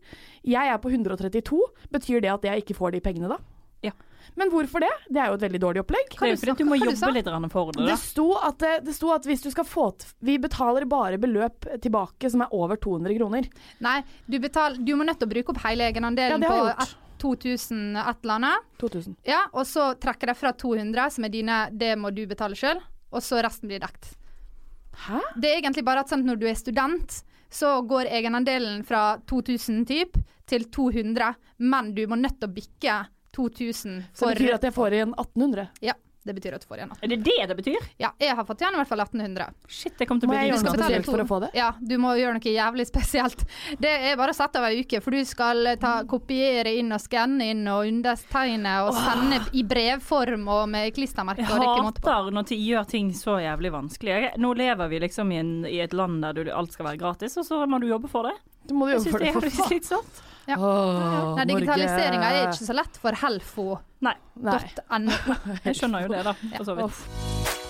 Jeg 0.44 0.72
er 0.72 0.80
på 0.80 0.88
132. 0.92 1.60
Betyr 1.92 2.24
det 2.24 2.32
at 2.32 2.46
jeg 2.48 2.64
ikke 2.64 2.78
får 2.78 2.96
de 2.96 3.02
pengene 3.04 3.28
da? 3.34 3.38
Ja. 3.84 3.92
Men 4.38 4.50
hvorfor 4.52 4.82
det? 4.84 4.90
Det 5.08 5.20
er 5.22 5.30
jo 5.30 5.38
et 5.38 5.44
veldig 5.46 5.60
dårlig 5.62 5.82
opplegg. 5.84 6.10
Det 6.14 6.26
er 6.26 6.32
jo 6.32 6.40
fordi 6.40 6.54
at 6.54 6.62
du 6.62 6.64
må 6.64 6.78
kan 6.78 6.88
jobbe 6.88 7.12
litt 7.14 7.30
for 7.52 7.72
det. 7.76 7.86
Det 7.88 7.98
sto, 8.02 8.26
at, 8.38 8.58
det, 8.62 8.72
det 8.88 8.96
sto 8.96 9.12
at 9.14 9.28
hvis 9.28 9.44
du 9.44 9.50
skal 9.52 9.68
få 9.68 9.86
Vi 10.24 10.38
betaler 10.42 10.86
bare 10.88 11.20
beløp 11.20 11.68
tilbake 11.84 12.30
som 12.32 12.42
er 12.44 12.52
over 12.56 12.80
200 12.80 13.18
kroner. 13.18 13.48
Nei, 13.84 13.98
du, 14.26 14.38
betal, 14.42 14.80
du 14.80 14.94
må 14.96 15.06
nødt 15.06 15.20
til 15.22 15.28
å 15.28 15.34
bruke 15.34 15.54
opp 15.54 15.62
hele 15.66 15.88
egenandelen 15.90 16.42
ja, 16.42 16.50
på 16.50 16.60
jeg 16.60 16.68
gjort. 16.72 16.82
et- 16.88 17.00
2000 17.24 17.96
et 17.96 18.24
eller 18.24 18.34
annet. 18.34 18.64
2000. 18.82 19.14
Ja, 19.24 19.44
og 19.52 19.64
så 19.66 19.94
trekker 20.00 20.28
de 20.28 20.34
fra 20.36 20.52
200, 20.52 21.06
som 21.14 21.24
er 21.24 21.32
dine, 21.32 21.60
det 21.72 21.94
må 21.96 22.10
du 22.12 22.26
betale 22.28 22.58
sjøl. 22.58 22.82
Og 23.14 23.22
så 23.24 23.38
resten 23.44 23.70
blir 23.70 23.80
dekt. 23.80 24.10
Hæ? 25.06 25.20
Det 25.38 25.50
er 25.50 25.60
egentlig 25.60 25.86
bare 25.86 26.04
at 26.04 26.12
sant, 26.12 26.26
når 26.26 26.40
du 26.42 26.46
er 26.50 26.58
student, 26.58 27.22
så 27.54 27.78
går 27.86 28.10
egenandelen 28.10 28.82
fra 28.86 29.16
2000 29.30 29.86
typ 29.88 30.18
til 30.50 30.66
200, 30.74 31.34
men 31.64 31.92
du 31.94 32.02
må 32.10 32.18
nødt 32.18 32.40
til 32.40 32.50
å 32.50 32.54
bikke 32.54 32.96
2000 33.36 34.02
Så 34.14 34.30
det 34.30 34.40
betyr 34.40 34.58
at 34.58 34.66
jeg 34.70 34.76
får 34.76 34.98
igjen 34.98 35.14
1800. 35.18 35.68
Ja, 35.84 35.94
det 36.24 36.32
betyr 36.34 36.54
at 36.56 36.62
du 36.62 36.66
får 36.70 36.78
igjen. 36.80 36.92
1800. 36.94 37.04
Er 37.04 37.10
det 37.12 37.24
det 37.24 37.48
det 37.50 37.56
betyr? 37.58 37.86
Ja, 38.00 38.10
jeg 38.18 38.36
har 38.36 38.46
fått 38.48 38.62
igjen 38.62 38.72
i 38.72 38.78
hvert 38.80 38.88
fall 38.88 39.02
1800. 39.04 39.48
Shit, 39.68 39.98
jeg 40.00 40.08
kom 40.08 40.20
til 40.22 40.28
å 40.28 40.30
Må 40.30 40.32
bli 40.32 40.40
jeg 40.40 40.52
gjøre 40.54 40.64
noe 40.64 40.76
spesielt 40.78 41.08
for 41.10 41.20
å 41.20 41.26
få 41.28 41.40
det? 41.44 41.50
Ja, 41.58 41.66
du 41.76 41.94
må 42.00 42.14
gjøre 42.16 42.38
noe 42.38 42.54
jævlig 42.54 42.86
spesielt. 42.88 43.44
Det 43.84 43.90
er 44.08 44.16
bare 44.16 44.32
å 44.32 44.38
sette 44.38 44.62
av 44.62 44.68
ei 44.70 44.80
uke, 44.80 45.02
for 45.04 45.12
du 45.12 45.20
skal 45.28 45.74
ta, 45.82 45.92
kopiere 46.08 46.72
inn 46.80 46.96
og 46.96 47.02
skanne 47.04 47.50
inn 47.52 47.60
og 47.68 47.90
undertegne 47.90 48.72
og 48.86 48.96
sende 48.96 49.42
i 49.52 49.66
brevform 49.68 50.48
og 50.48 50.64
med 50.72 50.96
klistremerker. 50.96 51.44
Jeg 51.44 51.52
og 51.52 51.60
det 51.60 51.68
er 51.68 51.86
måte 51.90 52.00
på. 52.00 52.08
hater 52.08 52.38
når 52.38 52.48
de 52.54 52.60
gjør 52.62 52.88
ting 52.94 53.12
så 53.20 53.36
jævlig 53.44 53.74
vanskelig. 53.76 54.16
Nå 54.40 54.54
lever 54.56 54.92
vi 54.94 55.04
liksom 55.04 55.36
i, 55.36 55.42
en, 55.44 55.54
i 55.68 55.82
et 55.84 55.92
land 55.92 56.24
der 56.24 56.40
du, 56.40 56.48
alt 56.48 56.72
skal 56.72 56.88
være 56.88 57.02
gratis, 57.04 57.36
og 57.36 57.44
så 57.44 57.60
må 57.68 57.82
du 57.84 57.90
jobbe 57.90 58.08
for 58.08 58.30
det. 58.30 58.38
Du 58.68 58.74
må 58.78 58.88
du 58.88 58.94
jobbe 58.96 59.10
for 59.12 59.24
det 59.24 59.32
for 59.34 59.48
faen. 59.48 59.68
slitsomt. 59.68 60.22
Ja. 60.44 60.58
Oh, 60.60 61.34
Nei, 61.38 61.46
Digitaliseringa 61.48 62.30
er 62.30 62.42
ikke 62.50 62.66
så 62.66 62.76
lett 62.76 62.98
for 63.00 63.16
helfo.no. 63.16 64.14
Jeg 65.64 65.78
skjønner 65.78 66.04
jo 66.04 66.12
det, 66.12 66.24
da. 66.26 66.34
For 66.58 66.68
så 66.68 66.76
vidt. 66.80 67.63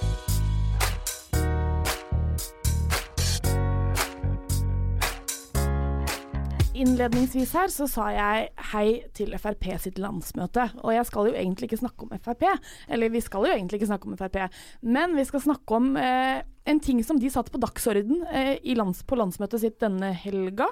Innledningsvis 6.85 7.53
her 7.57 7.71
så 7.73 7.87
sa 7.91 8.09
jeg 8.13 8.49
hei 8.71 8.87
til 9.17 9.35
Frp 9.41 9.67
sitt 9.81 9.99
landsmøte. 10.03 10.67
Og 10.83 10.93
jeg 10.95 11.07
skal 11.09 11.29
jo 11.31 11.37
egentlig 11.37 11.69
ikke 11.69 11.81
snakke 11.81 12.07
om 12.07 12.13
Frp. 12.25 12.45
Eller 12.93 13.13
vi 13.13 13.23
skal 13.25 13.47
jo 13.47 13.55
egentlig 13.55 13.81
ikke 13.81 13.91
snakke 13.91 14.11
om 14.11 14.19
Frp, 14.21 14.39
men 14.85 15.17
vi 15.17 15.25
skal 15.29 15.45
snakke 15.47 15.79
om 15.79 15.95
eh, 16.01 16.43
en 16.71 16.81
ting 16.85 17.01
som 17.05 17.21
de 17.21 17.31
satte 17.33 17.53
på 17.53 17.61
dagsorden 17.63 18.25
eh, 18.31 18.57
i 18.63 18.77
lands, 18.79 19.03
på 19.07 19.19
landsmøtet 19.21 19.63
sitt 19.63 19.79
denne 19.83 20.13
helga. 20.25 20.69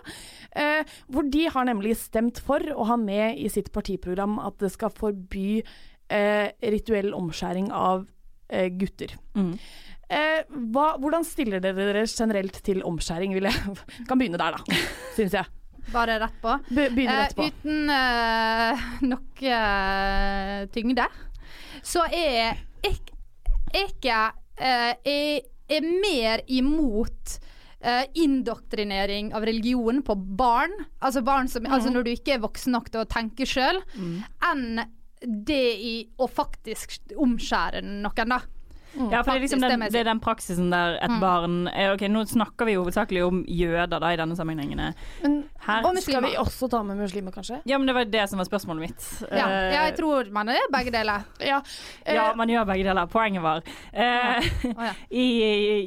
Eh, 0.56 0.82
hvor 1.12 1.28
de 1.32 1.46
har 1.52 1.68
nemlig 1.68 1.96
stemt 2.00 2.42
for 2.44 2.64
å 2.74 2.88
ha 2.90 2.98
med 3.00 3.40
i 3.40 3.48
sitt 3.52 3.72
partiprogram 3.74 4.38
at 4.42 4.60
det 4.62 4.72
skal 4.74 4.92
forby 4.96 5.62
eh, 5.62 6.52
rituell 6.74 7.12
omskjæring 7.16 7.72
av 7.76 8.06
eh, 8.52 8.68
gutter. 8.76 9.16
Mm. 9.38 9.56
Eh, 10.12 10.44
hva, 10.74 10.92
hvordan 11.00 11.24
stiller 11.24 11.62
dere 11.64 11.88
dere 11.88 12.04
generelt 12.10 12.60
til 12.64 12.84
omskjæring? 12.84 13.36
Vil 13.38 13.48
jeg 13.48 13.76
kan 14.08 14.20
begynne 14.20 14.40
der, 14.40 14.60
da, 14.60 14.84
syns 15.16 15.40
jeg. 15.40 15.61
Bare 15.92 16.18
rett 16.22 16.36
på. 16.42 16.56
Be 16.68 16.88
begynner 16.94 17.24
rett 17.24 17.36
på. 17.36 17.42
Eh, 17.42 17.52
uten 17.52 17.90
eh, 17.90 18.84
noe 19.10 19.54
eh, 19.58 20.58
tyngde. 20.72 21.08
Så 21.82 22.04
er 22.06 22.36
jeg 22.38 22.98
ikke 23.82 24.18
eh, 24.56 24.92
er, 24.94 25.48
er 25.68 25.88
mer 26.04 26.44
imot 26.46 27.38
Uh, 27.82 28.04
indoktrinering 28.14 29.32
av 29.34 29.42
religion 29.42 29.96
på 30.06 30.14
barn, 30.38 30.70
altså 31.02 31.18
barn 31.26 31.48
som, 31.50 31.64
altså 31.66 31.90
når 31.90 32.04
du 32.06 32.10
ikke 32.12 32.36
er 32.36 32.42
voksen 32.44 32.70
nok 32.76 32.92
til 32.94 33.00
å 33.02 33.08
tenke 33.10 33.42
sjøl, 33.42 33.80
enn 34.46 34.84
det 35.18 35.64
i 35.82 35.94
å 36.22 36.28
faktisk 36.30 36.94
omskjære 37.18 37.82
noen, 37.82 38.36
da. 38.36 38.38
Ja, 38.92 39.22
for 39.22 39.32
det 39.32 39.38
er 39.38 39.44
liksom 39.46 39.62
den, 39.64 39.80
det 39.88 40.00
er 40.02 40.04
den 40.10 40.20
praksisen 40.20 40.70
der 40.72 40.98
et 41.02 41.14
barn 41.22 41.66
eh, 41.70 41.92
Ok, 41.94 42.02
nå 42.12 42.24
snakker 42.28 42.68
vi 42.68 42.74
hovedsakelig 42.76 43.22
om 43.24 43.42
jøder 43.48 44.00
da 44.02 44.10
i 44.12 44.18
denne 44.20 44.36
sammenhengen. 44.36 44.80
Men 45.22 45.36
Her 45.62 45.86
Og 45.86 45.96
skal 46.02 46.22
vi 46.26 46.34
også 46.36 46.68
ta 46.68 46.82
med 46.84 46.98
muslimer, 46.98 47.32
kanskje? 47.32 47.60
Ja, 47.68 47.78
men 47.78 47.86
det 47.88 47.94
var 47.96 48.04
det 48.10 48.24
som 48.30 48.40
var 48.42 48.48
spørsmålet 48.50 48.88
mitt. 48.88 49.06
Ja, 49.30 49.46
Eh, 49.52 49.72
jeg 49.74 49.94
tror 49.98 50.28
man 50.32 50.48
er 50.52 50.66
begge 50.72 50.92
deler. 50.94 51.24
Ja. 51.40 51.60
eh, 52.04 52.14
Ja, 52.14 52.32
man 52.36 52.48
gjør 52.50 52.66
begge 52.68 52.84
deler. 52.88 53.06
Poenget 53.12 53.42
var 53.42 53.62
ja. 53.92 54.40
Oh, 54.76 54.84
ja. 54.86 54.92
I 55.10 55.24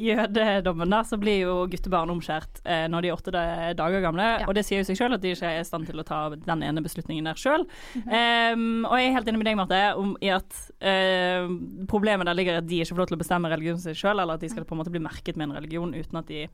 jødedommen 0.09 0.89
da, 0.91 1.01
så 1.07 1.17
blir 1.21 1.39
jo 1.43 1.55
guttebarn 1.71 2.11
omskjært 2.13 2.61
eh, 2.65 2.85
når 2.91 3.01
de 3.05 3.09
er 3.11 3.15
åtte 3.17 3.33
dager 3.77 4.01
gamle. 4.03 4.27
Og 4.47 4.53
det 4.57 4.65
sier 4.67 4.81
jo 4.81 4.87
seg 4.87 4.97
selv 4.99 5.17
at 5.17 5.23
de 5.23 5.33
ikke 5.35 5.49
er 5.49 5.61
i 5.61 5.67
stand 5.67 5.87
til 5.89 5.99
å 6.01 6.05
ta 6.07 6.19
den 6.35 6.63
ene 6.65 6.83
beslutningen 6.85 7.25
der 7.29 7.39
sjøl. 7.39 7.65
Mhm. 7.95 8.85
og 8.85 8.95
jeg 8.99 9.09
er 9.09 9.15
helt 9.15 9.27
enig 9.29 9.39
med 9.41 9.47
deg, 9.49 9.57
Marte, 9.59 9.79
om 9.99 10.13
i 10.23 10.29
at 10.33 10.55
uh, 10.83 11.47
problemet 11.89 12.27
der 12.27 12.37
ligger 12.37 12.59
at 12.59 12.67
de 12.69 12.79
ikke 12.83 12.94
får 12.95 13.03
lov 13.03 13.09
til 13.11 13.17
å 13.17 13.23
bestemme 13.23 13.51
religionen 13.51 13.81
sin 13.83 13.97
sjøl, 13.97 14.19
eller 14.23 14.39
at 14.39 14.43
de 14.45 14.49
skal 14.51 14.65
på 14.65 14.75
en 14.75 14.81
måte 14.81 14.93
bli 14.93 15.01
merket 15.03 15.37
med 15.37 15.49
en 15.49 15.57
religion 15.59 15.93
uten 15.95 16.19
at 16.21 16.27
de 16.31 16.45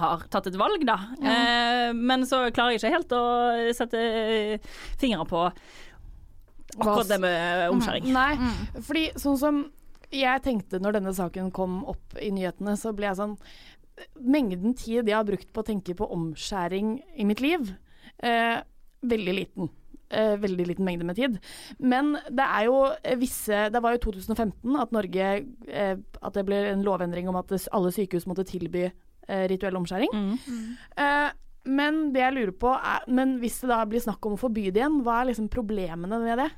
har 0.00 0.22
tatt 0.30 0.46
et 0.46 0.56
valg, 0.58 0.84
da. 0.86 0.96
Eh, 1.18 1.92
men 1.98 2.22
så 2.28 2.44
klarer 2.54 2.76
jeg 2.76 2.80
ikke 2.82 2.92
helt 2.94 3.14
å 3.16 3.22
sette 3.74 3.98
eh, 3.98 4.68
fingeren 5.00 5.26
på 5.26 5.40
akkurat 6.78 7.08
det 7.10 7.18
med 7.24 7.64
omskjæring. 7.74 8.06
Nei, 8.14 8.34
Mm. 8.38 8.82
fordi 8.86 9.04
sånn 9.18 9.38
som 9.38 9.58
jeg 10.10 10.42
tenkte 10.42 10.78
når 10.80 10.92
denne 10.98 11.12
saken 11.14 11.50
kom 11.54 11.84
opp 11.90 12.14
i 12.22 12.30
nyhetene, 12.30 12.76
så 12.78 12.94
ble 12.94 13.06
jeg 13.10 13.16
sånn 13.16 13.36
Mengden 14.16 14.72
tid 14.78 15.04
jeg 15.10 15.12
har 15.12 15.26
brukt 15.28 15.50
på 15.52 15.60
å 15.60 15.66
tenke 15.66 15.92
på 15.94 16.06
omskjæring 16.08 17.02
i 17.20 17.24
mitt 17.28 17.42
liv, 17.44 17.74
eh, 18.22 18.62
veldig 19.04 19.34
liten. 19.36 19.68
Eh, 20.10 20.34
veldig 20.42 20.66
liten 20.66 20.84
mengde 20.84 21.06
med 21.06 21.14
tid. 21.16 21.36
Men 21.78 22.16
det 22.26 22.42
er 22.42 22.64
jo 22.66 22.78
visse 23.20 23.68
Det 23.70 23.82
var 23.82 23.94
jo 23.94 24.00
2015 24.10 24.80
at 24.82 24.90
Norge 24.90 25.28
eh, 25.70 25.92
At 26.18 26.34
det 26.34 26.42
ble 26.48 26.58
en 26.72 26.82
lovendring 26.82 27.28
om 27.30 27.38
at 27.38 27.54
alle 27.70 27.92
sykehus 27.94 28.26
måtte 28.26 28.42
tilby 28.48 28.88
eh, 28.88 29.44
rituell 29.52 29.78
omskjæring. 29.78 30.10
Mm. 30.10 30.74
Eh, 30.98 31.30
men 31.70 32.00
det 32.14 32.24
jeg 32.24 32.34
lurer 32.34 32.54
på 32.58 32.72
er 32.74 33.06
Men 33.06 33.38
hvis 33.38 33.60
det 33.62 33.70
da 33.70 33.84
blir 33.86 34.02
snakk 34.02 34.26
om 34.26 34.34
å 34.34 34.40
forby 34.40 34.70
det 34.70 34.82
igjen, 34.82 35.02
hva 35.06 35.20
er 35.20 35.30
liksom 35.30 35.50
problemene 35.52 36.18
med 36.24 36.42
det? 36.42 36.50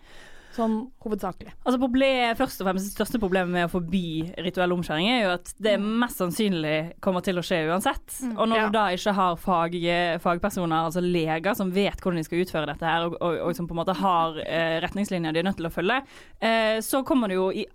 Sånn 0.53 0.91
hovedsakelig. 1.01 1.53
Altså 1.65 1.79
problem, 1.81 2.37
først 2.37 2.61
og 2.61 2.67
fremst 2.69 2.89
Det 2.91 2.93
største 3.07 3.21
problemet 3.23 3.49
med 3.55 3.65
å 3.67 3.71
forby 3.73 4.35
rituell 4.45 4.75
omskjæring 4.77 5.09
er 5.09 5.23
jo 5.25 5.31
at 5.39 5.53
det 5.65 5.79
mest 5.81 6.21
sannsynlig 6.21 6.75
kommer 7.01 7.25
til 7.25 7.41
å 7.41 7.45
skje 7.47 7.63
uansett. 7.71 8.19
Og 8.37 8.47
når 8.51 8.57
Ja. 8.57 8.67
du 8.67 8.73
da 8.77 8.87
ikke 8.93 9.15
har 9.17 9.37
fag, 9.37 9.73
fagpersoner, 10.21 10.85
altså 10.91 11.01
leger, 11.01 11.55
som 11.57 11.71
vet 11.73 11.97
hvordan 12.01 12.21
de 12.21 12.25
skal 12.29 12.45
utføre 12.45 12.67
dette 12.67 12.85
her, 12.85 13.07
og, 13.09 13.17
og, 13.21 13.39
og 13.49 13.57
som 13.57 13.67
på 13.67 13.73
en 13.73 13.81
måte 13.81 13.97
har 13.97 14.37
eh, 14.45 14.81
retningslinjer 14.85 15.33
de 15.33 15.39
er 15.41 15.49
nødt 15.49 15.57
til 15.57 15.67
å 15.71 15.73
følge, 15.73 16.03
eh, 16.41 16.81
så 16.85 17.03
kommer 17.05 17.29
det 17.33 17.41
jo 17.41 17.51
i 17.51 17.67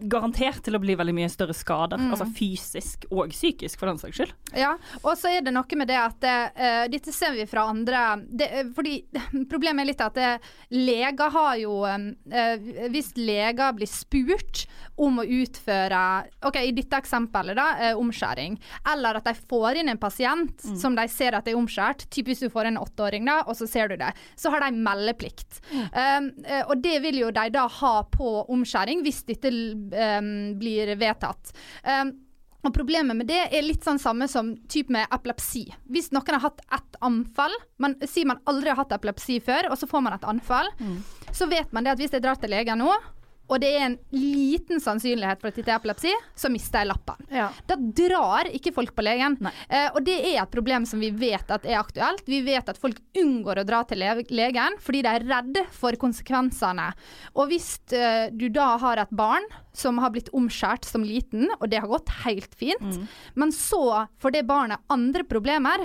garantert 0.00 0.62
til 0.64 0.76
å 0.76 0.80
bli 0.82 0.96
veldig 0.98 1.14
mye 1.16 1.30
større 1.32 1.56
skader. 1.56 2.00
Altså 2.10 2.26
fysisk 2.36 3.06
og 3.10 3.32
psykisk, 3.34 3.78
for 3.80 3.90
den 3.90 4.00
saks 4.00 4.20
skyld. 4.20 4.34
Ja, 4.56 4.74
og 5.02 5.12
så 5.18 5.32
er 5.32 5.44
det 5.46 5.54
noe 5.54 5.78
med 5.78 5.90
det 5.90 5.98
at 6.00 6.26
uh, 6.26 6.84
Dette 6.90 7.12
ser 7.14 7.34
vi 7.36 7.44
fra 7.46 7.68
andre 7.70 8.00
det, 8.26 8.48
eh, 8.50 8.70
Fordi 8.74 8.96
Problemet 9.52 9.84
er 9.84 9.88
litt 9.92 10.02
at 10.02 10.16
det, 10.16 10.30
leger 10.74 11.30
har 11.34 11.52
jo 11.60 11.76
uh, 11.86 12.88
Hvis 12.90 13.12
leger 13.18 13.76
blir 13.76 13.90
spurt 13.90 14.64
om 15.00 15.20
å 15.22 15.24
utføre 15.24 16.00
Ok, 16.48 16.58
i 16.64 16.74
dette 16.76 16.98
eksempelet, 16.98 17.56
da, 17.58 17.92
uh, 17.92 18.00
omskjæring. 18.00 18.58
Eller 18.92 19.20
at 19.20 19.28
de 19.28 19.34
får 19.38 19.80
inn 19.80 19.92
en 19.92 20.00
pasient 20.00 20.66
som 20.80 20.96
de 20.96 21.06
ser 21.10 21.36
at 21.36 21.48
er 21.48 21.58
omskjært. 21.58 22.06
Typisk 22.12 22.46
du 22.46 22.52
får 22.52 22.70
en 22.70 22.80
åtteåring, 22.80 23.28
da, 23.28 23.40
og 23.46 23.56
så 23.58 23.68
ser 23.70 23.92
du 23.92 23.96
det. 24.00 24.10
Så 24.38 24.52
har 24.52 24.64
de 24.64 24.70
meldeplikt. 24.76 25.60
Eh, 25.70 26.62
og 26.66 26.76
det 26.82 26.96
vil 27.04 27.20
jo 27.24 27.30
de 27.34 27.46
da 27.54 27.66
ha 27.80 27.92
på 28.10 28.30
omskjæring 28.52 29.04
hvis 29.04 29.22
dette 29.28 29.52
um, 29.92 30.32
blir 30.60 30.94
vedtatt. 31.00 31.54
Um, 31.84 32.12
og 32.60 32.74
Problemet 32.76 33.16
med 33.16 33.28
det 33.30 33.40
er 33.48 33.64
litt 33.64 33.86
sånn 33.86 34.00
samme 34.00 34.28
som 34.28 34.52
typ 34.68 34.90
med 34.92 35.08
epilepsi. 35.14 35.64
Hvis 35.88 36.10
noen 36.12 36.34
har 36.36 36.44
hatt 36.44 36.60
ett 36.76 36.98
anfall, 37.00 37.54
man 37.80 37.96
sier 38.04 38.28
man 38.28 38.42
aldri 38.50 38.72
har 38.72 38.82
hatt 38.82 38.92
epilepsi 38.98 39.38
før, 39.44 39.70
og 39.72 39.80
så 39.80 39.88
får 39.88 40.04
man 40.04 40.18
et 40.18 40.26
anfall, 40.28 40.68
så 41.32 41.48
vet 41.48 41.72
man 41.72 41.86
det 41.86 41.94
at 41.94 42.02
hvis 42.02 42.12
jeg 42.12 42.24
drar 42.24 42.36
til 42.36 42.52
legen 42.52 42.82
nå, 42.82 42.92
og 43.50 43.58
det 43.58 43.70
er 43.74 43.84
en 43.88 43.96
liten 44.14 44.80
sannsynlighet 44.82 45.40
for 45.42 45.50
at 45.50 45.58
det 45.58 45.66
er 45.66 45.78
epilepsi, 45.80 46.12
så 46.38 46.50
mister 46.52 46.84
jeg 46.84 46.90
lappen. 46.92 47.24
Ja. 47.34 47.48
Da 47.66 47.76
drar 47.76 48.46
ikke 48.54 48.72
folk 48.76 48.92
på 48.94 49.02
legen. 49.02 49.36
Eh, 49.66 49.88
og 49.90 50.04
det 50.06 50.18
er 50.20 50.38
et 50.44 50.52
problem 50.52 50.86
som 50.86 51.02
vi 51.02 51.10
vet 51.10 51.50
at 51.50 51.66
er 51.66 51.80
aktuelt. 51.80 52.22
Vi 52.30 52.44
vet 52.46 52.70
at 52.70 52.78
folk 52.78 53.00
unngår 53.18 53.62
å 53.62 53.66
dra 53.66 53.82
til 53.88 54.02
le 54.04 54.12
legen 54.30 54.78
fordi 54.80 55.02
de 55.02 55.14
er 55.16 55.26
redde 55.26 55.64
for 55.74 55.98
konsekvensene. 55.98 56.92
Og 57.34 57.50
hvis 57.50 57.72
eh, 57.96 58.30
du 58.30 58.46
da 58.54 58.76
har 58.84 59.02
et 59.02 59.18
barn 59.18 59.46
som 59.72 59.98
har 60.02 60.10
blitt 60.10 60.28
omskjært 60.34 60.84
som 60.84 61.04
liten, 61.06 61.46
og 61.60 61.68
det 61.70 61.78
har 61.78 61.88
gått 61.88 62.08
helt 62.24 62.54
fint, 62.58 62.98
men 63.38 63.52
så 63.54 64.06
får 64.18 64.32
det 64.34 64.42
barnet 64.48 64.80
andre 64.90 65.22
problemer. 65.24 65.78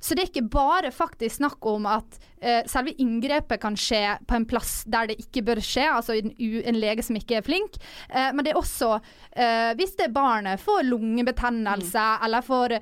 Så 0.00 0.14
det 0.16 0.24
er 0.24 0.30
ikke 0.32 0.48
bare 0.50 0.90
faktisk 0.90 1.36
snakk 1.38 1.66
om 1.70 1.86
at 1.86 2.18
uh, 2.42 2.62
selve 2.66 2.94
inngrepet 2.98 3.60
kan 3.62 3.76
skje 3.78 4.18
på 4.26 4.34
en 4.34 4.46
plass 4.50 4.82
der 4.90 5.06
det 5.12 5.18
ikke 5.22 5.44
bør 5.46 5.60
skje, 5.62 5.86
altså 5.90 6.16
en, 6.18 6.32
en 6.38 6.80
lege 6.80 7.02
som 7.06 7.16
ikke 7.16 7.38
er 7.38 7.46
flink, 7.46 7.78
Uh, 8.08 8.30
men 8.32 8.44
det 8.44 8.52
er 8.54 8.58
også 8.58 8.94
uh, 8.98 9.70
hvis 9.78 9.94
det 9.98 10.10
barnet 10.14 10.60
får 10.60 10.82
lungebetennelse 10.88 12.04
eller 12.24 12.42
får 12.42 12.74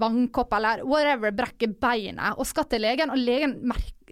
vannkopp 0.00 0.52
eller 0.56 0.82
whatever, 0.86 1.32
brekker 1.36 1.74
beinet 1.80 2.38
og 2.38 2.46
skal 2.48 2.64
til 2.70 2.82
legen, 2.86 3.10
og 3.12 3.20
legen 3.20 3.58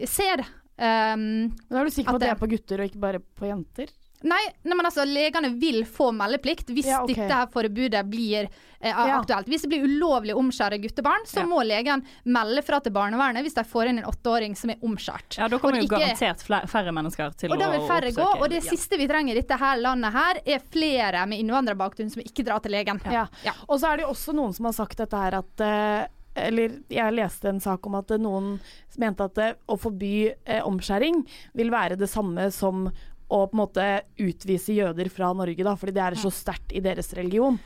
ser 0.07 0.45
Um, 0.75 1.53
da 1.71 1.79
er 1.79 1.87
du 1.87 1.93
sikker 1.95 2.11
på 2.11 2.19
At 2.19 2.23
det- 2.25 2.31
er 2.33 2.39
på 2.41 2.49
gutter 2.51 2.81
og 2.83 2.89
ikke 2.91 2.99
bare 2.99 3.21
på 3.23 3.47
jenter? 3.47 3.93
Nei, 4.25 4.41
nei, 4.65 4.77
men 4.77 4.87
altså, 4.89 5.05
legene 5.05 5.51
vil 5.61 5.83
få 5.85 6.07
meldeplikt 6.17 6.71
hvis 6.73 6.87
Ja, 6.89 7.03
okay. 7.05 7.15
dette 7.15 7.37
her 7.37 7.51
forbudet 7.53 8.01
blir 8.09 8.47
eh, 8.81 8.89
Ja. 8.89 9.19
aktuelt. 9.21 9.47
Hvis 9.49 9.63
det 9.63 9.69
blir 9.69 9.85
ulovlig 9.85 10.33
å 10.33 10.41
omskjære 10.41 10.79
guttebarn, 10.81 11.27
så 11.29 11.41
Ja. 11.43 11.47
må 11.47 11.61
legen 11.65 12.03
melde 12.25 12.63
fra 12.65 12.81
til 12.81 12.93
barnevernet 12.93 13.45
hvis 13.45 13.55
de 13.55 13.65
får 13.65 13.89
inn 13.89 13.99
en 13.99 14.09
åtteåring 14.09 14.57
som 14.57 14.71
er 14.71 14.77
omskjært. 14.83 15.37
Ja, 15.39 15.49
da 15.49 15.59
kommer 15.59 15.77
jo 15.77 15.85
ikke- 15.89 16.01
garantert 16.01 16.69
færre 16.69 16.93
mennesker 16.93 17.37
til 17.37 17.53
og 17.53 17.59
da 17.59 17.69
å 17.69 17.73
vil 17.73 17.89
færre 17.89 18.13
gå, 18.13 18.25
oppsøke 18.25 18.41
og 18.43 18.49
det 18.51 18.65
ja. 18.65 18.71
siste 18.71 18.97
vi 18.97 19.07
trenger 19.07 19.37
i 19.37 19.41
dette 19.41 19.59
her 19.59 19.77
landet 19.77 20.13
her, 20.13 20.41
er 20.47 20.59
flere 20.59 21.27
med 21.29 21.39
innvandrerbakgrunn 21.45 22.11
som 22.11 22.23
ikke 22.23 22.45
drar 22.45 22.61
til 22.61 22.73
legen. 22.73 23.01
Ja. 23.05 23.29
Ja. 23.45 23.53
Og 23.69 23.79
så 23.81 23.93
er 23.93 23.97
det 23.99 24.07
jo 24.07 24.13
også 24.13 24.35
noen 24.35 24.55
som 24.55 24.65
har 24.65 24.73
sagt 24.73 24.97
dette 24.97 25.17
her 25.17 25.35
at 25.35 25.61
eh, 25.61 26.07
eller 26.37 26.81
jeg 26.91 27.15
leste 27.15 27.49
en 27.49 27.61
sak 27.61 27.87
om 27.87 27.95
at 27.95 28.11
eh, 28.11 28.19
noen 28.19 28.59
mente 28.99 29.21
at 29.25 29.39
eh, 29.39 29.53
å 29.69 29.79
forby 29.79 30.33
eh, 30.47 30.63
omskjæring 30.67 31.25
vil 31.55 31.71
være 31.71 31.97
det 31.97 32.09
samme 32.11 32.51
som 32.53 32.89
å 33.29 33.45
på 33.49 33.57
en 33.57 33.63
måte 33.63 33.89
utvise 34.21 34.77
jøder 34.77 35.09
fra 35.13 35.33
Norge, 35.37 35.65
da, 35.65 35.75
fordi 35.79 35.95
det 35.97 36.05
er 36.05 36.19
så 36.21 36.33
sterkt 36.33 36.75
i 36.77 36.83
deres 36.85 37.13
religion. 37.17 37.59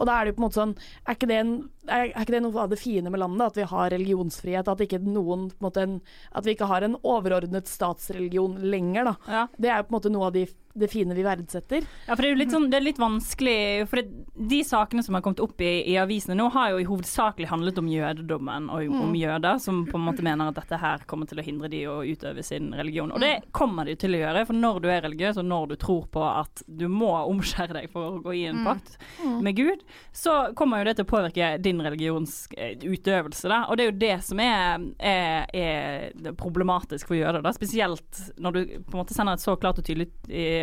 Og 0.00 0.08
da 0.08 0.16
er 0.16 0.24
det 0.24 0.32
jo 0.32 0.36
på 0.38 0.40
en 0.40 0.46
måte 0.46 0.56
sånn 0.56 0.70
Er 1.04 1.16
ikke 1.16 1.28
det, 1.28 1.38
en, 1.42 1.50
er, 1.84 2.06
er 2.06 2.22
ikke 2.22 2.32
det 2.32 2.42
noe 2.46 2.62
av 2.62 2.70
det 2.72 2.78
fine 2.80 3.10
med 3.12 3.20
landet? 3.20 3.50
At 3.50 3.58
vi 3.58 3.66
har 3.68 3.92
religionsfrihet? 3.92 4.70
At, 4.70 4.84
ikke 4.84 5.02
noen, 5.04 5.50
på 5.52 5.60
en 5.60 5.66
måte 5.66 5.84
en, 5.84 5.98
at 6.32 6.46
vi 6.46 6.54
ikke 6.56 6.70
har 6.70 6.86
en 6.86 6.96
overordnet 7.02 7.68
statsreligion 7.68 8.56
lenger, 8.72 9.10
da. 9.10 9.14
Ja. 9.28 9.44
Det 9.58 9.72
er 9.72 9.82
jo 9.82 9.88
på 9.88 9.92
en 9.92 9.98
måte 9.98 10.14
noe 10.14 10.30
av 10.30 10.36
de 10.38 10.46
det 10.74 10.88
fine 10.92 11.14
vi 11.14 11.24
verdsetter. 11.26 11.86
Ja, 12.06 12.14
for 12.14 12.22
det 12.22 12.28
er 12.28 12.34
jo 12.34 12.40
litt, 12.40 12.52
sånn, 12.54 12.68
det 12.70 12.78
er 12.78 12.84
litt 12.84 13.00
vanskelig 13.00 13.88
For 13.90 14.00
det, 14.00 14.26
de 14.50 14.60
sakene 14.64 15.02
som 15.02 15.16
har 15.16 15.22
kommet 15.24 15.42
opp 15.42 15.60
i, 15.60 15.70
i 15.90 15.96
avisene 16.00 16.36
nå, 16.38 16.46
har 16.54 16.70
jo 16.74 16.80
i 16.82 16.86
hovedsakelig 16.88 17.48
handlet 17.50 17.78
om 17.82 17.88
jødedommen 17.90 18.68
og 18.70 18.80
Mm. 18.90 19.00
om 19.04 19.14
jøder, 19.14 19.58
som 19.60 19.84
på 19.86 19.98
en 19.98 20.04
måte 20.06 20.22
mener 20.24 20.48
at 20.48 20.56
dette 20.56 20.78
her 20.80 21.02
kommer 21.06 21.28
til 21.28 21.38
å 21.38 21.44
hindre 21.44 21.68
de 21.70 21.82
å 21.86 22.00
utøve 22.02 22.42
sin 22.42 22.72
religion. 22.74 23.12
Og 23.12 23.20
det 23.20 23.44
kommer 23.52 23.84
de 23.86 23.94
til 24.00 24.16
å 24.16 24.20
gjøre, 24.22 24.46
for 24.48 24.56
når 24.56 24.80
du 24.82 24.88
er 24.90 25.02
religiøs, 25.04 25.38
og 25.38 25.46
når 25.46 25.68
du 25.68 25.76
tror 25.76 26.06
på 26.10 26.22
at 26.24 26.62
du 26.66 26.86
må 26.88 27.10
omskjære 27.30 27.76
deg 27.76 27.90
for 27.92 28.16
å 28.16 28.22
gå 28.24 28.34
i 28.34 28.44
en 28.50 28.64
pakt 28.64 28.96
med 29.44 29.56
Gud, 29.56 29.84
så 30.12 30.54
kommer 30.58 30.80
jo 30.80 30.88
det 30.88 30.96
til 30.98 31.06
å 31.06 31.10
påvirke 31.12 31.50
din 31.62 31.80
religions 31.84 32.48
eh. 32.56 32.76
Da. 32.80 33.60
Og 33.68 33.76
det 33.76 33.84
er 33.84 33.90
jo 33.90 33.98
det 34.00 34.16
som 34.24 34.40
er, 34.42 34.82
er, 34.98 35.46
er 35.54 36.32
problematisk 36.38 37.10
for 37.10 37.18
jøder, 37.18 37.42
da. 37.44 37.52
spesielt 37.52 38.22
når 38.40 38.52
du 38.56 38.60
på 38.88 38.96
en 38.96 39.00
måte 39.02 39.14
sender 39.16 39.38
et 39.38 39.44
så 39.44 39.56
klart 39.60 39.78
og 39.80 39.86
tydelig 39.86 40.08
eh, 40.28 40.59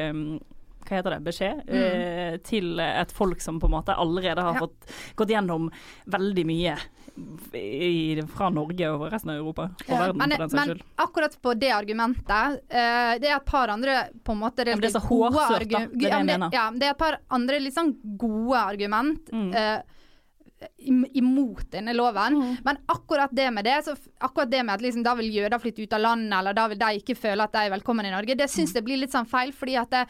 hva 0.87 0.95
heter 0.95 1.11
det, 1.17 1.23
beskjed 1.25 1.69
eh, 1.75 2.37
til 2.47 2.79
et 2.79 3.11
folk 3.11 3.41
som 3.43 3.57
på 3.59 3.67
en 3.67 3.73
måte 3.75 3.95
allerede 3.99 4.39
har 4.45 4.53
Ja. 4.55 4.59
fått 4.63 4.93
gått 5.19 5.33
gjennom 5.33 5.65
veldig 6.07 6.45
mye 6.47 6.77
i, 7.57 8.21
fra 8.29 8.47
Norge 8.53 8.87
og 8.93 9.07
resten 9.11 9.31
av 9.33 9.39
Europa. 9.41 9.65
Og 9.73 9.89
Ja, 9.89 9.97
verden, 10.05 10.17
men, 10.21 10.31
for 10.31 10.37
den 10.37 10.49
saks 10.53 10.63
skyld. 10.69 10.83
men 10.83 11.05
akkurat 11.07 11.37
på 11.41 11.53
det 11.59 11.71
argumentet 11.73 12.59
eh, 12.69 13.17
Det 13.19 13.27
er 13.31 13.35
et 13.39 13.45
par 13.45 13.67
andre 13.73 13.97
på 14.23 14.31
en 14.35 14.39
måte 14.45 14.63
det 14.67 14.75
er 14.77 14.89
så 14.93 15.01
hårsørt, 15.03 15.67
da. 15.71 15.79
Det 15.87 15.91
er 15.91 15.97
det 15.97 16.11
jeg 16.13 16.25
mener. 16.29 16.49
Ja, 16.53 16.69
det 16.71 16.87
er 16.87 16.91
et 16.95 17.01
par 17.01 17.19
andre 17.29 17.59
litt 17.59 17.75
sånn 17.75 17.93
gode 18.17 18.57
argument 18.61 19.31
Mm. 19.33 19.53
eh, 19.55 19.81
imot 21.13 21.71
denne 21.71 21.93
loven. 21.93 22.33
Mm. 22.37 22.57
Men 22.65 22.77
akkurat 22.87 23.33
det 23.35 23.51
med 23.53 23.65
det, 23.65 23.77
så 23.85 23.95
akkurat 24.19 24.49
det 24.49 24.63
med 24.65 24.73
at 24.75 24.81
liksom, 24.81 25.03
da 25.05 25.13
vil 25.19 25.29
jøder 25.33 25.59
flytte 25.61 25.83
ut 25.83 25.93
av 25.93 26.01
landet, 26.01 26.39
eller 26.39 26.53
da 26.57 26.67
vil 26.71 26.79
de 26.81 26.91
ikke 27.01 27.17
føle 27.19 27.43
at 27.45 27.53
de 27.53 27.65
er 27.67 27.75
velkommen 27.77 28.05
i 28.05 28.11
Norge, 28.15 28.35
det 28.35 28.47
Mm. 28.49 28.55
syns 28.55 28.73
jeg 28.73 28.83
blir 28.83 28.97
litt 28.97 29.11
sånn 29.11 29.27
feil. 29.27 29.51
fordi 29.53 29.75
at 29.79 29.89
det, 29.89 30.07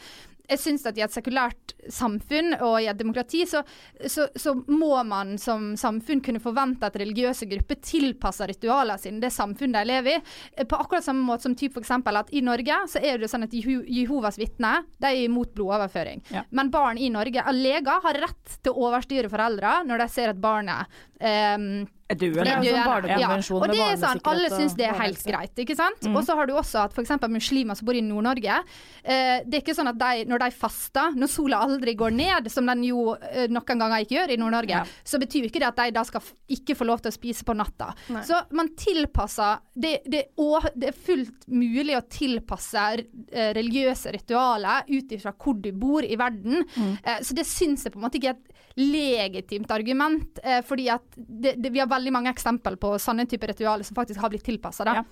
jeg 0.48 0.60
syns 0.62 0.86
at 0.88 0.98
i 0.98 1.04
et 1.04 1.12
sekulært 1.12 1.74
samfunn 1.92 2.54
og 2.56 2.78
i 2.80 2.88
et 2.90 2.98
demokrati, 2.98 3.42
så, 3.48 3.62
så, 4.08 4.28
så 4.36 4.54
må 4.68 4.96
man 5.06 5.36
som 5.40 5.74
samfunn 5.78 6.22
kunne 6.24 6.42
forvente 6.42 6.88
at 6.88 6.96
religiøse 7.00 7.48
grupper 7.50 7.80
tilpasser 7.84 8.50
ritualene 8.52 8.98
sine 9.00 9.22
det 9.22 9.32
samfunnet 9.34 9.82
de 9.82 9.92
lever 9.92 10.16
i. 10.16 10.22
Eh, 10.56 10.68
På 10.68 10.80
akkurat 10.80 11.04
samme 11.04 11.24
måte 11.26 11.46
som 11.46 11.56
typ 11.58 11.76
for 11.76 11.84
eksempel 11.84 12.20
at 12.20 12.32
i 12.32 12.42
Norge 12.44 12.80
så 12.88 13.02
er 13.02 13.20
det 13.20 13.30
sånn 13.30 13.44
at 13.46 13.54
Jehovas 13.54 14.40
vitner 14.40 14.86
de 14.98 15.10
er 15.10 15.26
imot 15.26 15.52
blodoverføring. 15.56 16.24
Ja. 16.32 16.46
Men 16.50 16.72
barn 16.72 16.98
i 16.98 17.10
Norge, 17.12 17.44
leger 17.54 18.02
har 18.04 18.22
rett 18.24 18.58
til 18.62 18.72
å 18.72 18.88
overstyre 18.88 19.30
foreldre 19.32 19.82
når 19.88 20.04
de 20.04 20.10
ser 20.12 20.32
at 20.32 20.40
barnet 20.42 21.00
ehm, 21.20 21.86
Du 22.08 22.22
det 22.32 22.40
er 22.48 22.62
jo 22.64 22.72
sånn 22.72 22.86
barnekonvensjon 22.88 23.58
Og 23.60 23.68
det 23.68 23.80
er 23.84 23.96
sånn, 24.00 24.20
alle 24.30 24.48
syns 24.48 24.74
det 24.78 24.86
er 24.88 24.94
helt 24.96 25.20
greit, 25.28 25.52
ikke 25.60 25.74
sant? 25.76 26.06
Mm. 26.08 26.14
Og 26.16 26.22
så 26.24 26.36
har 26.38 26.48
du 26.48 26.54
også 26.56 26.80
at 26.86 26.94
f.eks. 26.96 27.10
muslimer 27.28 27.76
som 27.76 27.84
bor 27.84 27.98
i 27.98 28.00
Nord-Norge. 28.00 28.54
Eh, 29.02 29.42
det 29.44 29.58
er 29.58 29.60
ikke 29.60 29.74
sånn 29.76 29.90
at 29.90 29.98
de, 30.00 30.22
når 30.30 30.40
de 30.46 30.48
faster, 30.56 31.12
når 31.20 31.28
sola 31.28 31.58
aldri 31.66 31.92
går 32.00 32.14
ned, 32.16 32.48
som 32.52 32.64
den 32.70 32.86
jo 32.88 33.10
eh, 33.18 33.44
noen 33.52 33.82
ganger 33.84 34.06
ikke 34.06 34.16
gjør 34.16 34.32
i 34.32 34.38
Nord-Norge, 34.40 34.78
Ja. 34.78 34.84
så 35.04 35.20
betyr 35.20 35.44
jo 35.44 35.50
ikke 35.50 35.60
det 35.60 35.68
at 35.68 35.82
de 35.82 35.90
da 35.98 36.04
skal 36.08 36.24
ikke 36.56 36.78
få 36.80 36.88
lov 36.88 37.04
til 37.04 37.12
å 37.12 37.16
spise 37.18 37.44
på 37.44 37.56
natta. 37.58 37.90
Nei. 38.14 38.24
Så 38.24 38.40
man 38.56 38.72
tilpasser 38.78 39.60
det, 39.76 39.98
det, 40.08 40.24
og 40.40 40.64
det 40.74 40.94
er 40.94 40.96
fullt 40.96 41.44
mulig 41.52 41.96
å 41.98 42.04
tilpasse 42.08 42.86
eh, 43.02 43.52
religiøse 43.58 44.14
ritualer 44.16 44.88
ut 44.88 45.12
ifra 45.12 45.34
hvor 45.36 45.60
du 45.60 45.70
bor 45.76 46.04
i 46.08 46.16
verden. 46.16 46.64
Mm. 46.72 46.94
Eh, 47.04 47.20
så 47.20 47.36
det 47.36 47.44
syns 47.48 47.84
jeg 47.84 47.92
på 47.92 48.00
en 48.00 48.08
måte 48.08 48.16
ikke 48.20 48.32
er 48.32 48.57
legitimt 48.78 49.70
argument, 49.70 50.38
eh, 50.44 50.60
fordi 50.64 50.88
at 50.88 51.02
det, 51.16 51.56
det, 51.58 51.70
vi 51.74 51.80
har 51.82 51.90
veldig 51.90 52.12
mange 52.14 52.30
eksempel 52.30 52.76
på 52.78 52.92
sånne 53.02 53.26
typer 53.26 53.50
ritualer 53.52 53.86
som 53.86 53.98
faktisk 53.98 54.22
har 54.22 54.30
blitt 54.30 54.46
tilpassa. 54.46 54.86
Ja. 54.86 55.02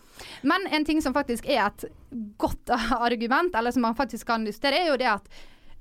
Men 0.47 0.69
en 0.71 0.87
ting 0.87 1.03
som 1.03 1.15
faktisk 1.17 1.49
er 1.51 1.65
et 1.67 1.85
godt 2.39 2.71
argument, 3.11 3.55
eller 3.59 3.75
som 3.75 3.83
man 3.89 3.99
faktisk 3.99 4.29
kan 4.31 4.47
justere, 4.47 4.85
er 4.85 4.93
jo 4.93 5.01
det 5.01 5.11
at 5.11 5.31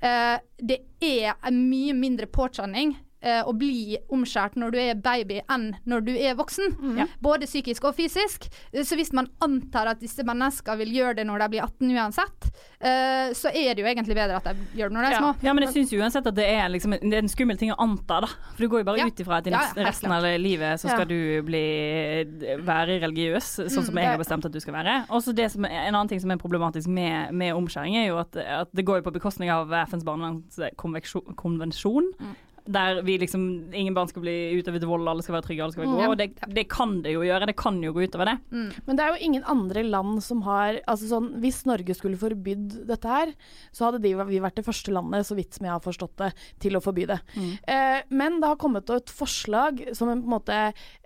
eh, 0.01 0.37
det 0.57 0.79
er 1.05 1.35
en 1.45 1.61
mye 1.69 1.93
mindre 1.97 2.25
påkjenning 2.25 2.95
eh, 3.25 3.41
å 3.43 3.51
bli 3.57 3.97
omskjært 4.13 4.55
når 4.61 4.75
du 4.75 4.77
er 4.79 4.95
baby 5.01 5.39
enn 5.51 5.71
når 5.89 6.05
du 6.05 6.11
er 6.15 6.35
voksen. 6.37 6.75
Ja. 6.99 7.07
Både 7.25 7.47
psykisk 7.49 7.83
og 7.89 7.95
fysisk. 7.97 8.45
Eh, 8.71 8.83
Så 8.85 8.95
hvis 8.99 9.11
man 9.17 9.27
antar 9.41 9.89
at 9.91 9.99
disse 10.03 10.23
menneskene 10.23 10.77
vil 10.83 10.93
gjøre 10.99 11.15
det 11.19 11.25
når 11.27 11.39
de 11.43 11.47
blir 11.55 11.65
18 11.65 11.95
uansett, 11.97 12.51
eh, 12.79 13.33
så 13.33 13.49
er 13.49 13.73
det 13.75 13.81
jo 13.83 13.89
egentlig 13.89 14.15
bedre 14.15 14.37
at 14.37 14.45
de 14.51 14.55
gjør 14.79 14.89
det 14.93 14.97
når 14.99 15.01
de 15.01 15.07
er 15.09 15.17
ja. 15.17 15.23
små. 15.23 15.33
ja, 15.47 15.53
men 15.57 15.63
jeg 15.65 15.73
syns 15.73 15.93
uansett 15.97 16.27
at 16.29 16.35
det 16.37 16.45
er, 16.53 16.69
liksom, 16.69 16.91
det 17.01 17.13
er 17.13 17.23
en 17.25 17.33
skummel 17.33 17.57
ting 17.57 17.73
å 17.73 17.79
anta, 17.81 18.21
da. 18.21 18.27
For 18.53 18.63
du 18.63 18.69
går 18.69 18.79
jo 18.85 18.89
bare 18.91 18.99
Ja. 19.03 19.07
ut 19.09 19.19
ifra 19.25 19.41
at 19.41 19.47
i 19.47 19.51
resten 19.83 20.11
av 20.11 20.23
livet 20.39 20.79
så 20.79 20.89
skal 20.93 21.07
du 21.09 21.41
bli 21.43 21.65
være 22.61 23.01
religiøs, 23.01 23.65
sånn 23.65 23.83
som 23.83 23.95
Mm, 23.95 24.01
jeg 24.03 24.11
har 24.11 24.17
bestemt 24.19 24.45
at 24.45 24.51
du 24.51 24.59
skal 24.59 24.73
være. 24.75 24.93
Også 25.09 25.31
det 25.33 25.49
som 25.51 25.63
En 25.65 25.95
annen 25.95 26.07
ting 26.09 26.19
som 26.19 26.29
er 26.31 26.35
problematisk 26.37 26.87
med, 26.91 27.31
med 27.33 27.53
omskjæring, 27.55 27.95
er 27.95 28.07
jo 28.09 28.17
at, 28.19 28.35
at 28.35 28.67
det 28.75 28.83
går 28.85 28.97
jo 28.99 29.03
på 29.09 29.13
bekostning 29.15 29.49
av 29.49 29.71
FNs 29.87 30.03
barnevernskonvensjon. 30.03 32.11
Mm. 32.19 32.35
Der 32.65 33.01
vi 33.05 33.17
liksom 33.21 33.73
Ingen 33.75 33.93
barn 33.93 34.09
skal 34.09 34.23
bli 34.23 34.35
utøvet 34.57 34.85
vold, 34.87 35.07
alle 35.07 35.23
skal 35.25 35.37
være 35.37 35.47
trygge, 35.47 35.63
alle 35.63 35.75
skal 35.75 35.83
være 35.83 35.91
gode. 35.91 36.01
Mm, 36.01 36.05
ja. 36.05 36.11
Og 36.11 36.17
det, 36.19 36.55
det 36.57 36.65
kan 36.71 36.97
det 37.05 37.13
jo 37.15 37.23
gjøre. 37.25 37.49
Det 37.49 37.57
kan 37.59 37.79
jo 37.83 37.93
gå 37.95 38.05
utover 38.07 38.31
det. 38.31 38.35
Men 38.51 38.97
det 38.97 39.05
er 39.05 39.13
jo 39.13 39.29
ingen 39.29 39.45
andre 39.51 39.83
land 39.85 40.23
som 40.25 40.41
har 40.47 40.79
altså 40.89 41.09
sånn, 41.11 41.31
Hvis 41.43 41.63
Norge 41.69 41.95
skulle 41.97 42.19
forbydd 42.19 42.87
dette 42.89 43.11
her, 43.11 43.33
så 43.75 43.87
hadde 43.87 44.01
de, 44.03 44.15
vi 44.29 44.41
vært 44.43 44.57
det 44.59 44.65
første 44.65 44.93
landet, 44.95 45.27
så 45.27 45.37
vidt 45.37 45.57
som 45.57 45.67
jeg 45.67 45.75
har 45.75 45.83
forstått 45.83 46.15
det, 46.21 46.31
til 46.63 46.77
å 46.77 46.83
forby 46.83 47.05
det. 47.09 47.19
Eh, 47.69 48.01
men 48.09 48.39
det 48.41 48.49
har 48.49 48.59
kommet 48.61 48.89
et 48.93 49.13
forslag 49.13 49.83
som 49.95 50.09
en 50.11 50.23
på 50.25 50.29
en 50.29 50.33
måte 50.33 50.59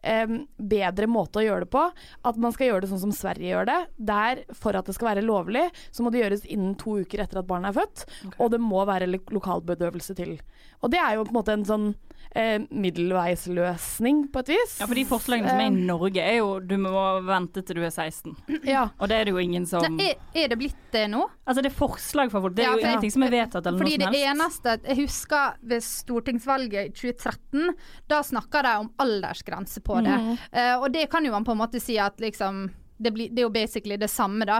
eh, 0.03 0.31
bedre 0.57 1.09
måte 1.11 1.41
å 1.41 1.45
gjøre 1.45 1.65
det 1.65 1.71
på. 1.73 1.83
At 2.27 2.39
man 2.41 2.53
skal 2.55 2.69
gjøre 2.71 2.85
det 2.85 2.91
sånn 2.93 3.03
som 3.03 3.15
Sverige 3.15 3.51
gjør 3.51 3.69
det. 3.69 3.79
Der 3.97 4.43
for 4.55 4.77
at 4.79 4.87
det 4.87 4.95
skal 4.97 5.11
være 5.11 5.25
lovlig, 5.25 5.65
så 5.91 6.05
må 6.05 6.13
det 6.13 6.23
gjøres 6.23 6.47
innen 6.47 6.77
to 6.79 6.99
uker 7.03 7.23
etter 7.25 7.41
at 7.41 7.49
barnet 7.49 7.73
er 7.73 7.81
født. 7.81 8.05
Og 8.37 8.53
det 8.53 8.61
må 8.63 8.85
være 8.87 9.09
lokalbedøvelse 9.09 10.15
til. 10.19 10.37
Og 10.79 10.93
det 10.93 11.01
er 11.01 11.17
jo 11.17 11.25
på 11.27 11.33
en 11.33 11.39
måte 11.41 11.48
en 11.53 11.65
sånn 11.65 11.87
eh, 12.35 12.59
middelveisløsning, 12.69 14.27
på 14.33 14.39
et 14.43 14.49
vis. 14.53 14.75
Ja, 14.79 14.87
for 14.87 14.97
de 14.97 15.03
forslagene 15.07 15.49
som 15.49 15.61
er 15.63 15.69
i 15.69 15.85
Norge, 15.87 16.21
er 16.23 16.37
jo 16.39 16.59
du 16.61 16.75
må 16.81 16.91
vente 17.25 17.63
til 17.65 17.79
du 17.79 17.83
er 17.85 17.93
16. 17.93 18.35
Ja. 18.69 18.83
Og 18.99 19.09
det 19.09 19.17
er 19.17 19.25
det 19.29 19.33
jo 19.33 19.41
ingen 19.41 19.65
som 19.69 19.81
Nei, 19.95 20.11
er, 20.11 20.19
er 20.43 20.51
det 20.51 20.57
blitt 20.59 20.81
det 20.93 21.05
nå? 21.09 21.23
Altså, 21.47 21.63
det 21.65 21.71
er 21.71 21.77
forslag 21.79 22.29
fra 22.33 22.41
folk. 22.43 22.55
Det 22.57 22.65
er 22.65 22.67
Ja, 22.67 22.73
jo 22.75 22.81
for- 22.81 22.89
ingenting 22.91 23.13
som 23.15 23.25
er 23.25 23.33
vedtatt 23.33 23.65
eller 23.69 23.81
Fordi 23.81 23.95
noe 23.97 24.05
som 24.05 24.13
helst. 24.13 24.19
Fordi 24.19 24.19
det 24.19 24.33
eneste 24.33 24.91
Jeg 24.91 24.99
husker 24.99 25.57
ved 25.71 25.85
stortingsvalget 25.87 26.91
i 26.91 26.93
2013, 26.99 27.73
da 28.11 28.21
snakka 28.25 28.61
de 28.67 28.75
om 28.83 28.91
aldersgrense 29.05 29.81
på 29.85 30.01
det. 30.05 30.17
Mm. 30.19 30.35
Uh, 30.53 30.75
og 30.83 30.91
det 30.93 31.07
kan 31.09 31.25
jo 31.25 31.31
man 31.33 31.47
på 31.47 31.55
en 31.55 31.61
måte 31.63 31.81
si 31.81 31.97
at 32.01 32.19
liksom 32.21 32.67
det, 32.99 33.13
blir, 33.15 33.29
det 33.31 33.39
er 33.41 33.47
jo 33.47 33.53
basically 33.55 33.95
det 33.97 34.09
samme, 34.11 34.43
da. 34.45 34.59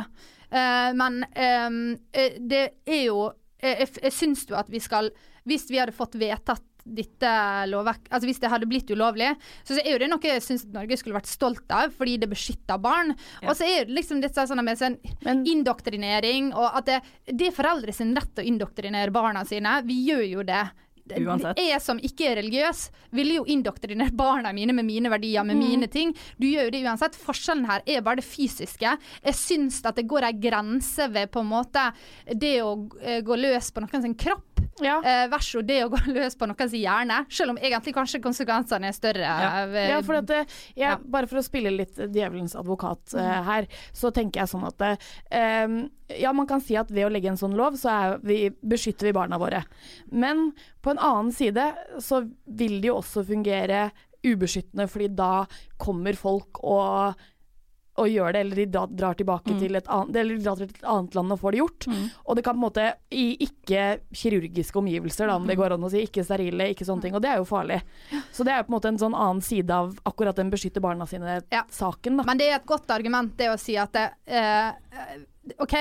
Uh, 0.49 0.89
men 0.97 1.19
ehm, 1.37 1.81
eh, 2.15 2.39
det 2.39 2.61
er 2.89 3.03
jo 3.03 3.27
jeg, 3.61 3.75
Jeg, 3.83 3.89
jeg 4.07 4.13
syns 4.15 4.45
jo 4.49 4.55
at 4.57 4.69
vi 4.71 4.79
skal 4.81 5.11
Hvis 5.45 5.67
vi 5.69 5.77
hadde 5.77 5.91
fått 5.93 6.15
vedtatt 6.17 6.63
dette 6.95 7.31
lovverk, 7.69 8.07
altså 8.09 8.27
Hvis 8.29 8.41
det 8.41 8.51
hadde 8.51 8.67
blitt 8.69 8.89
ulovlig, 8.91 9.29
så 9.67 9.77
er 9.79 9.91
jo 9.93 10.01
det 10.01 10.09
noe 10.11 10.31
jeg 10.31 10.43
syns 10.45 10.65
Norge 10.73 10.97
skulle 10.99 11.17
vært 11.17 11.29
stolt 11.31 11.71
av, 11.75 11.93
fordi 11.95 12.17
det 12.21 12.29
beskytter 12.31 12.81
barn. 12.81 13.15
Ja. 13.41 13.49
Og 13.49 13.57
så 13.59 13.67
er 13.67 13.85
det 13.87 13.95
liksom 13.97 14.21
dette 14.23 14.45
sånn 14.49 14.63
med 14.65 14.79
sånn 14.79 14.97
Men- 15.25 15.45
indoktrinering, 15.45 16.53
og 16.53 16.69
at 16.81 16.85
det, 16.85 16.99
det 17.31 17.47
er 17.49 17.55
foreldre 17.55 17.93
sin 17.95 18.15
rett 18.15 18.41
å 18.41 18.45
indoktrinere 18.45 19.13
barna 19.13 19.45
sine. 19.45 19.81
Vi 19.85 20.01
gjør 20.09 20.25
jo 20.29 20.43
det. 20.43 20.63
Uansett. 21.17 21.59
Jeg 21.63 21.81
som 21.83 21.99
ikke 22.03 22.29
er 22.29 22.37
religiøs, 22.41 22.83
ville 23.15 23.39
jo 23.39 23.45
indoktrinert 23.49 24.15
barna 24.17 24.53
mine 24.55 24.75
med 24.77 24.87
mine 24.87 25.11
verdier, 25.11 25.45
med 25.47 25.57
mine 25.59 25.89
ting. 25.91 26.13
Du 26.37 26.47
gjør 26.47 26.69
jo 26.69 26.75
det 26.75 26.83
uansett. 26.85 27.17
Forskjellen 27.19 27.65
her 27.69 27.83
er 27.85 28.03
bare 28.05 28.21
det 28.21 28.27
fysiske. 28.27 28.95
Jeg 29.25 29.37
syns 29.37 29.81
at 29.85 29.97
det 29.99 30.07
går 30.09 30.27
ei 30.29 30.35
grense 30.39 31.09
ved 31.11 31.31
på 31.33 31.43
en 31.43 31.51
måte 31.51 31.89
det 32.33 32.59
å 32.65 32.75
eh, 33.01 33.21
gå 33.25 33.39
løs 33.39 33.71
på 33.73 33.83
noen 33.83 34.05
sin 34.05 34.15
kropp. 34.19 34.45
Ja. 34.79 34.99
Eh, 35.03 35.25
versus 35.31 35.65
det 35.67 35.81
å 35.85 35.89
gå 35.91 35.99
løs 36.15 36.37
på 36.39 36.47
noen 36.49 36.71
sin 36.71 36.83
hjerne, 36.83 37.23
selv 37.29 37.55
om 37.55 37.61
egentlig 37.61 37.95
kanskje 37.97 38.21
konsekvensene 38.23 38.89
er 38.91 38.95
større. 38.95 39.27
Ja. 39.43 39.65
Ja, 39.95 40.01
for 40.05 40.21
at 40.21 40.31
jeg. 40.77 40.99
Bare 41.09 41.29
for 41.29 41.41
å 41.41 41.45
spille 41.45 41.73
litt 41.73 41.97
djevelens 41.99 42.55
advokat 42.59 43.15
eh, 43.17 43.39
her, 43.49 43.69
så 43.95 44.13
tenker 44.15 44.43
jeg 44.43 44.53
sånn 44.53 44.67
at 44.69 44.85
em, 45.33 45.81
Ja, 46.17 46.33
man 46.33 46.47
kan 46.49 46.61
si 46.61 46.77
at 46.79 46.89
ved 46.91 47.05
å 47.05 47.13
legge 47.13 47.29
en 47.29 47.37
sånn 47.37 47.57
lov, 47.57 47.77
så 47.77 47.89
er 47.93 48.19
vi, 48.25 48.39
beskytter 48.65 49.09
vi 49.09 49.15
barna 49.17 49.37
våre. 49.41 49.63
Men 50.09 50.51
på 50.81 50.93
en 50.93 51.01
annen 51.01 51.33
side 51.35 51.69
så 52.01 52.23
vil 52.45 52.79
det 52.81 52.89
jo 52.89 52.99
også 53.01 53.25
fungere 53.27 53.89
ubeskyttende, 54.25 54.89
fordi 54.89 55.11
da 55.15 55.33
kommer 55.77 56.17
folk 56.19 56.63
og 56.65 57.19
og 57.99 58.07
gjør 58.07 58.31
det, 58.31 58.41
eller 58.45 58.59
de 58.59 58.65
drar 58.95 59.17
tilbake 59.19 59.55
til 59.59 59.75
et 59.75 59.87
annet, 59.91 60.15
eller 60.21 60.37
drar 60.39 60.55
til 60.55 60.69
et 60.69 60.85
annet 60.87 61.15
land 61.17 61.33
og 61.35 61.39
får 61.41 61.51
det 61.51 61.59
gjort. 61.59 61.87
Og 62.25 62.37
det 62.37 62.43
kan 62.45 62.55
på 62.55 62.59
en 62.59 62.63
måte 62.63 62.85
i 63.11 63.25
ikke 63.43 63.81
kirurgiske 64.15 64.79
omgivelser, 64.79 65.27
da, 65.27 65.35
om 65.35 65.47
det 65.49 65.57
går 65.59 65.75
an 65.75 65.83
å 65.83 65.89
si, 65.91 66.05
ikke 66.07 66.23
sterile, 66.23 66.69
ikke 66.71 66.87
sånne 66.87 67.01
ting. 67.07 67.17
Og 67.17 67.23
det 67.25 67.33
er 67.33 67.41
jo 67.41 67.49
farlig. 67.49 67.81
Så 68.31 68.45
det 68.47 68.53
er 68.53 68.61
jo 68.61 68.69
på 68.69 68.71
en 68.71 68.77
måte 68.77 68.91
en 68.93 69.01
sånn 69.01 69.17
annen 69.17 69.43
side 69.43 69.81
av 69.81 69.97
akkurat 70.07 70.39
den 70.39 70.51
beskytte 70.53 70.83
barna 70.83 71.07
sine-saken, 71.09 72.21
da. 72.21 72.27
Men 72.29 72.39
det 72.39 72.47
er 72.47 72.61
et 72.61 72.69
godt 72.69 72.89
argument 72.95 73.35
det 73.39 73.51
å 73.51 73.59
si 73.59 73.75
at 73.75 73.91
det, 73.91 74.07
eh, 74.31 74.71
OK, 75.57 75.75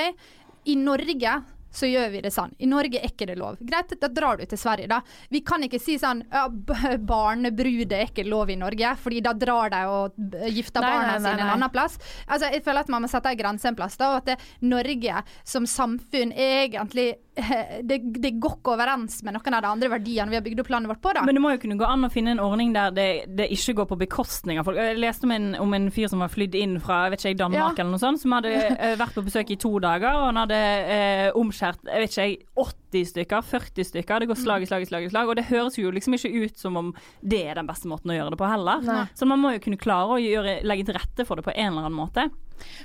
i 0.68 0.76
Norge 0.76 1.36
så 1.70 1.86
gjør 1.88 2.08
vi 2.12 2.22
det 2.24 2.30
sånn. 2.32 2.54
I 2.58 2.68
Norge 2.68 3.00
er 3.00 3.10
ikke 3.10 3.26
det 3.28 3.36
lov. 3.38 3.58
Greit, 3.64 3.92
da 4.00 4.08
drar 4.12 4.40
du 4.40 4.44
til 4.48 4.60
Sverige, 4.60 4.88
da. 4.90 5.00
Vi 5.32 5.42
kan 5.46 5.62
ikke 5.64 5.80
si 5.82 5.98
sånn 6.00 6.22
ja, 6.32 6.46
barnebrud 6.48 7.92
er 7.92 8.08
ikke 8.08 8.24
lov 8.28 8.50
i 8.52 8.58
Norge, 8.58 8.94
fordi 9.02 9.20
da 9.24 9.34
drar 9.36 9.72
de 9.74 9.82
og 9.92 10.16
gifter 10.48 10.84
Nei, 10.84 10.90
barna 10.94 11.12
nei, 11.12 11.20
nei, 11.20 11.32
sine 11.34 11.44
en 11.44 11.54
annen 11.58 11.72
plass. 11.74 11.98
Altså, 12.26 12.50
jeg 12.54 12.64
føler 12.64 12.86
at 12.86 12.92
man 12.94 13.04
må 13.04 13.12
sette 13.12 13.32
en 13.34 13.40
grense 13.40 13.68
en 13.68 13.78
plass, 13.78 13.98
da, 14.00 14.12
og 14.14 14.22
at 14.22 14.32
det, 14.32 14.38
Norge 14.64 15.22
som 15.46 15.68
samfunn 15.68 16.32
egentlig 16.32 17.10
det, 17.88 17.98
det 18.18 18.30
går 18.42 18.56
ikke 18.58 18.72
overens 18.74 19.20
med 19.26 19.36
noen 19.36 19.56
av 19.58 19.62
de 19.64 19.70
andre 19.70 19.90
verdiene 19.92 20.32
vi 20.32 20.38
har 20.38 20.44
bygd 20.44 20.62
opp 20.64 20.70
landet 20.74 20.90
vårt 20.92 21.02
på. 21.04 21.12
da. 21.16 21.22
Men 21.26 21.38
det 21.38 21.42
må 21.44 21.52
jo 21.54 21.60
kunne 21.62 21.78
gå 21.80 21.86
an 21.88 22.06
å 22.08 22.10
finne 22.12 22.34
en 22.34 22.42
ordning 22.42 22.72
der 22.74 22.92
det, 22.96 23.06
det 23.38 23.48
ikke 23.54 23.76
går 23.80 23.88
på 23.92 23.98
bekostning 24.04 24.60
av 24.60 24.66
folk. 24.68 24.80
Jeg 24.80 24.98
leste 24.98 25.28
om 25.28 25.34
en, 25.36 25.48
om 25.62 25.76
en 25.78 25.88
fyr 25.94 26.10
som 26.10 26.24
var 26.24 26.32
flydd 26.32 26.56
inn 26.58 26.76
fra 26.82 27.04
jeg 27.06 27.14
vet 27.16 27.24
ikke, 27.26 27.40
Danmark 27.44 27.78
Ja. 27.78 27.84
eller 27.84 27.94
noe 27.94 28.02
sånt, 28.02 28.22
som 28.22 28.34
hadde 28.36 28.52
eh, 28.74 28.96
vært 29.00 29.14
på 29.16 29.24
besøk 29.28 29.52
i 29.54 29.58
to 29.60 29.72
dager, 29.82 30.10
og 30.18 30.26
han 30.30 30.42
hadde 30.42 30.58
eh, 30.96 31.28
omskjært 31.38 31.86
jeg 31.88 32.04
vet 32.04 32.18
ikke, 32.18 32.50
80 32.88 33.08
stykker, 33.12 33.46
40 33.52 33.88
stykker. 33.92 34.22
Det 34.24 34.28
går 34.32 34.38
slag 34.42 34.64
i 34.64 34.68
slag 34.70 34.84
i 34.84 34.90
slag 34.90 35.06
i 35.06 35.12
slag, 35.12 35.28
og 35.30 35.36
det 35.38 35.46
høres 35.50 35.78
jo 35.78 35.90
liksom 35.94 36.16
ikke 36.18 36.32
ut 36.44 36.58
som 36.60 36.76
om 36.80 36.92
det 37.20 37.42
er 37.50 37.58
den 37.60 37.68
beste 37.68 37.88
måten 37.90 38.10
å 38.12 38.16
gjøre 38.18 38.34
det 38.34 38.40
på 38.40 38.48
heller. 38.50 38.84
Nei. 38.86 39.02
Så 39.18 39.28
man 39.28 39.40
må 39.42 39.54
jo 39.54 39.62
kunne 39.64 39.80
klare 39.80 40.16
å 40.16 40.20
gjøre, 40.22 40.58
legge 40.66 40.88
til 40.88 40.96
rette 40.98 41.26
for 41.28 41.38
det 41.38 41.46
på 41.46 41.54
en 41.54 41.72
eller 41.72 41.86
annen 41.88 41.98
måte. 41.98 42.28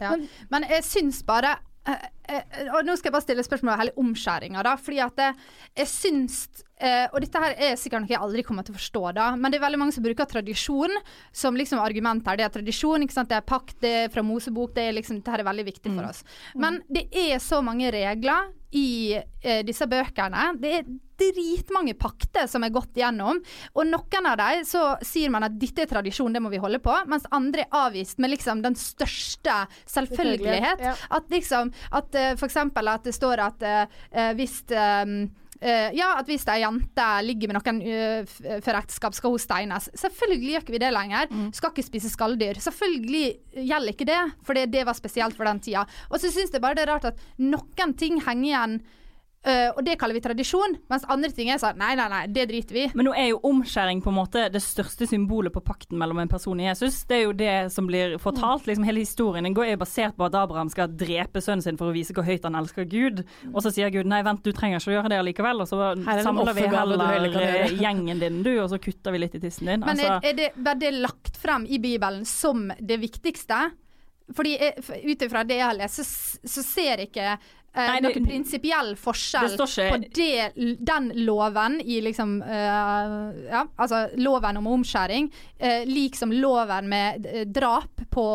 Ja. 0.01 0.13
Men 0.53 0.67
jeg 0.69 0.83
syns 0.85 1.23
bare 1.25 1.55
Og 1.83 2.85
nå 2.87 2.95
skal 2.95 3.09
jeg 3.09 3.15
bare 3.15 3.25
stille 3.25 3.43
spørsmål 3.45 3.73
om 3.73 4.05
omskjæringa, 4.07 4.63
da. 4.65 4.75
Fordi 4.79 5.01
at 5.03 5.19
eh, 5.19 5.41
jeg 5.83 5.89
syns 5.91 6.37
eh, 6.83 7.05
Og 7.11 7.23
dette 7.23 7.43
her 7.43 7.55
er 7.69 7.77
sikkert 7.79 8.03
noe 8.03 8.13
jeg 8.13 8.21
aldri 8.21 8.43
kommer 8.45 8.65
til 8.67 8.75
å 8.75 8.79
forstå, 8.79 9.03
da. 9.17 9.29
Men 9.39 9.53
det 9.53 9.59
er 9.59 9.65
veldig 9.65 9.81
mange 9.81 9.95
som 9.95 10.05
bruker 10.05 10.29
tradisjon 10.29 10.97
som 11.31 11.57
liksom 11.59 11.81
argument 11.83 12.27
her. 12.27 12.39
Det 12.39 12.47
er 12.47 12.57
tradisjon, 12.57 13.05
ikke 13.05 13.17
sant. 13.17 13.31
Det 13.31 13.39
er 13.39 13.47
pakt, 13.47 13.77
det 13.83 13.93
er 14.03 14.11
fra 14.13 14.25
Mosebok. 14.25 14.75
Det 14.75 14.89
er 14.89 14.97
liksom 14.99 15.21
Dette 15.21 15.33
her 15.33 15.43
er 15.43 15.49
veldig 15.51 15.67
viktig 15.71 15.93
for 15.93 16.09
oss. 16.09 16.23
Men 16.59 16.81
det 16.91 17.07
er 17.09 17.39
så 17.43 17.61
mange 17.65 17.91
regler 17.93 18.51
i 18.73 19.13
eh, 19.13 19.61
disse 19.65 19.85
bøkene. 19.89 20.53
Det 20.61 20.71
er 20.79 20.85
dritmange 21.19 21.93
pakter 21.99 22.47
som 22.49 22.63
er 22.65 22.73
gått 22.73 22.97
gjennom. 22.97 23.39
Og 23.77 23.87
noen 23.87 24.29
av 24.29 24.39
dem 24.39 24.63
så 24.67 24.83
sier 25.05 25.31
man 25.33 25.45
at 25.47 25.55
dette 25.61 25.85
er 25.85 25.91
tradisjon, 25.91 26.33
det 26.33 26.41
må 26.43 26.51
vi 26.53 26.61
holde 26.61 26.81
på. 26.83 26.95
Mens 27.09 27.27
andre 27.35 27.67
er 27.67 27.77
avvist 27.83 28.21
med 28.23 28.33
liksom 28.33 28.63
den 28.65 28.77
største 28.79 29.63
selvfølgelighet. 29.85 30.83
Ja. 30.83 30.95
At 31.13 31.29
liksom 31.33 31.71
At 31.93 32.15
uh, 32.15 32.33
for 32.39 32.47
eksempel 32.47 32.89
at 32.89 33.05
det 33.05 33.13
står 33.15 33.41
at 33.43 33.63
eh, 33.65 33.95
eh, 34.11 34.33
hvis 34.37 34.61
eh, 34.71 35.05
eh, 35.63 35.95
ja, 35.97 36.11
at 36.19 36.29
hvis 36.29 36.45
ei 36.51 36.59
jente 36.61 37.07
ligger 37.25 37.51
med 37.51 37.59
noen 37.59 37.81
uh, 37.81 38.33
før 38.63 38.79
ekteskap, 38.81 39.15
skal 39.17 39.33
hun 39.33 39.41
steines. 39.41 39.89
Selvfølgelig 39.99 40.51
gjør 40.53 40.65
ikke 40.65 40.75
vi 40.75 40.81
det 40.83 40.91
lenger. 40.95 41.31
Skal 41.55 41.73
ikke 41.73 41.87
spise 41.87 42.11
skalldyr. 42.13 42.59
Selvfølgelig 42.63 43.25
gjelder 43.63 43.93
ikke 43.93 44.09
det, 44.09 44.21
for 44.45 44.59
det, 44.59 44.67
det 44.73 44.83
var 44.87 44.97
spesielt 44.97 45.37
for 45.37 45.49
den 45.49 45.61
tida. 45.63 45.85
Og 46.11 46.19
så 46.21 46.31
syns 46.33 46.53
jeg 46.53 46.63
bare 46.63 46.77
det 46.77 46.85
er 46.85 46.93
rart 46.93 47.09
at 47.13 47.23
noen 47.41 47.95
ting 47.99 48.19
henger 48.23 48.49
igjen, 48.49 48.77
eh, 49.45 49.69
og 49.75 49.81
det 49.85 49.97
kaller 49.99 50.15
vi 50.17 50.21
tradisjon, 50.23 50.77
mens 50.91 51.03
andre 51.11 51.29
ting 51.35 51.49
er 51.51 51.59
sånn 51.61 51.77
nei, 51.79 51.93
nei, 51.99 52.07
nei, 52.11 52.21
det 52.31 52.45
driter 52.51 52.77
vi 52.77 52.85
i. 52.85 52.91
Men 52.95 53.09
nå 53.09 53.13
er 53.17 53.29
jo 53.31 53.39
omskjæring 53.49 54.01
på 54.03 54.11
en 54.11 54.17
måte 54.17 54.45
det 54.53 54.61
største 54.63 55.07
symbolet 55.09 55.53
på 55.55 55.63
pakten 55.65 55.99
mellom 55.99 56.21
en 56.23 56.31
person 56.31 56.59
og 56.59 56.65
Jesus. 56.67 57.01
Det 57.09 57.17
er 57.17 57.23
jo 57.25 57.33
det 57.37 57.55
som 57.73 57.87
blir 57.89 58.17
fortalt. 58.23 58.67
Liksom 58.69 58.85
Hele 58.87 59.03
historien 59.03 59.43
den 59.47 59.55
går 59.57 59.73
er 59.73 59.81
basert 59.81 60.15
på 60.17 60.25
at 60.27 60.35
Abraham 60.39 60.71
skal 60.73 60.91
drepe 60.91 61.41
sønnen 61.43 61.63
sin 61.65 61.77
for 61.79 61.91
å 61.91 61.95
vise 61.95 62.15
hvor 62.15 62.27
høyt 62.27 62.43
han 62.47 62.55
elsker 62.59 62.87
Gud. 62.89 63.23
Og 63.53 63.61
så 63.65 63.71
sier 63.73 63.91
Gud 63.93 64.07
nei, 64.09 64.21
vent, 64.25 64.43
du 64.43 64.51
trenger 64.55 64.79
ikke 64.79 64.93
å 64.93 64.97
gjøre 64.97 65.13
det 65.13 65.21
likevel. 65.29 65.63
Og 65.63 65.69
så 65.69 65.81
er 65.93 66.23
samler 66.23 66.53
vi 66.57 66.67
heller 66.67 67.39
eh, 67.43 67.77
gjengen 67.79 68.19
din, 68.23 68.41
du, 68.45 68.51
og 68.63 68.69
så 68.71 68.79
kutter 68.81 69.15
vi 69.15 69.23
litt 69.25 69.35
i 69.39 69.43
tissen 69.43 69.67
din. 69.69 69.83
Men 69.83 69.93
Altså, 69.93 70.19
er, 70.23 70.35
det, 70.37 70.51
er 70.55 70.79
det 70.79 70.93
lagt 70.97 71.37
frem 71.39 71.65
i 71.67 71.79
Bibelen 71.83 72.25
som 72.27 72.69
det 72.79 72.99
viktigste? 73.01 73.59
Fordi 74.33 74.53
jeg- 74.55 74.79
ut 75.11 75.21
ifra 75.25 75.43
det 75.43 75.57
jeg 75.59 75.65
har 75.67 75.75
lest, 75.75 75.99
så, 75.99 76.39
så 76.47 76.63
ser 76.63 77.03
ikke 77.03 77.37
eh, 77.75 77.87
Nei, 77.87 77.99
noen 78.05 78.25
prinsipiell 78.27 78.93
forskjell 78.95 79.57
Det 79.57 79.67
ikke- 79.67 79.89
på 79.91 80.13
det, 80.13 80.77
den 80.85 81.11
loven 81.25 81.79
i 81.81 82.01
liksom 82.01 82.41
eh, 82.43 83.49
Ja, 83.51 83.65
altså 83.77 84.07
loven 84.17 84.57
om 84.57 84.67
omskjæring, 84.67 85.31
uh, 85.63 85.83
lik 85.85 86.15
som 86.15 86.31
loven 86.31 86.87
med 86.89 87.25
eh, 87.25 87.45
drap 87.45 88.05
på 88.11 88.27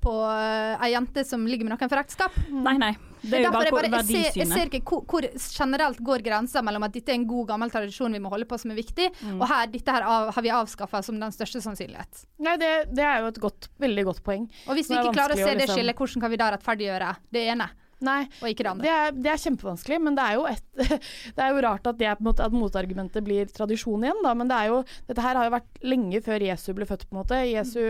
på 0.00 0.12
eh, 0.32 0.80
ei 0.80 0.94
jente 0.94 1.26
som 1.28 1.42
ligger 1.44 1.66
med 1.68 1.74
noen 1.74 1.90
for 1.90 2.00
ekteskap. 2.00 2.32
nei, 2.48 2.72
nei. 2.80 2.94
Det 3.20 3.36
er 3.36 3.42
jo 3.44 3.50
bare, 3.52 3.68
bare, 3.70 3.88
jeg, 3.92 4.06
ser, 4.08 4.38
jeg 4.40 4.46
ser 4.48 4.70
ikke 4.70 4.80
hvor, 4.88 5.02
hvor 5.04 5.26
generelt 5.52 5.98
går 6.00 6.22
grensa 6.24 6.62
mellom 6.64 6.86
at 6.86 6.94
dette 6.94 7.12
er 7.12 7.18
en 7.18 7.26
god, 7.28 7.50
gammel 7.50 7.68
tradisjon 7.68 8.16
vi 8.16 8.18
må 8.24 8.30
holde 8.32 8.46
på 8.48 8.56
som 8.58 8.70
er 8.72 8.78
viktig, 8.80 9.10
Mm. 9.20 9.42
og 9.42 9.46
her, 9.50 9.66
dette 9.68 9.92
her 9.92 10.06
av, 10.08 10.30
har 10.32 10.42
vi 10.42 10.48
avskaffa 10.56 11.02
som 11.04 11.20
den 11.20 11.30
største 11.36 11.60
sannsynlighet. 11.60 12.24
Nei, 12.40 12.56
det, 12.56 12.70
det 12.96 13.04
er 13.04 13.20
jo 13.20 13.26
et 13.34 13.40
godt, 13.44 13.68
veldig 13.78 14.04
godt 14.08 14.22
poeng. 14.24 14.48
Og 14.68 14.72
hvis 14.78 14.88
vi 14.88 14.96
ikke 14.96 15.12
klarer 15.12 15.36
å 15.36 15.36
se 15.36 15.44
å 15.44 15.52
det 15.52 15.66
liksom- 15.66 15.76
skillet, 15.76 15.96
hvordan 16.00 16.20
kan 16.24 16.30
vi 16.32 16.36
da 16.40 16.50
rettferdiggjøre 16.56 17.12
det 17.36 17.44
ene 17.52 17.68
Nei, 18.00 18.20
og 18.40 18.48
ikke 18.48 18.64
det 18.64 18.70
andre? 18.70 18.84
det 18.86 18.92
er, 18.92 19.18
det 19.26 19.32
er 19.32 19.42
kjempevanskelig, 19.42 19.98
men 20.00 20.16
det 20.16 20.24
er 20.24 20.38
jo, 20.38 20.46
et, 20.48 20.64
det 21.36 21.44
er 21.44 21.52
jo 21.52 21.64
rart 21.66 21.90
at, 21.90 21.98
det 22.00 22.14
måte, 22.24 22.46
at 22.46 22.56
motargumentet 22.56 23.26
blir 23.26 23.50
tradisjon 23.52 24.06
igjen. 24.06 24.22
Da. 24.24 24.32
Men 24.38 24.48
det 24.50 24.56
er 24.56 24.70
jo, 24.72 24.80
dette 25.10 25.26
her 25.26 25.36
har 25.36 25.48
jo 25.50 25.54
vært 25.58 25.84
lenge 25.84 26.22
før 26.24 26.46
Jesu 26.46 26.72
ble 26.76 26.88
født. 26.88 27.06
på 27.08 27.16
en 27.16 27.20
måte. 27.22 27.42
Jesu 27.50 27.80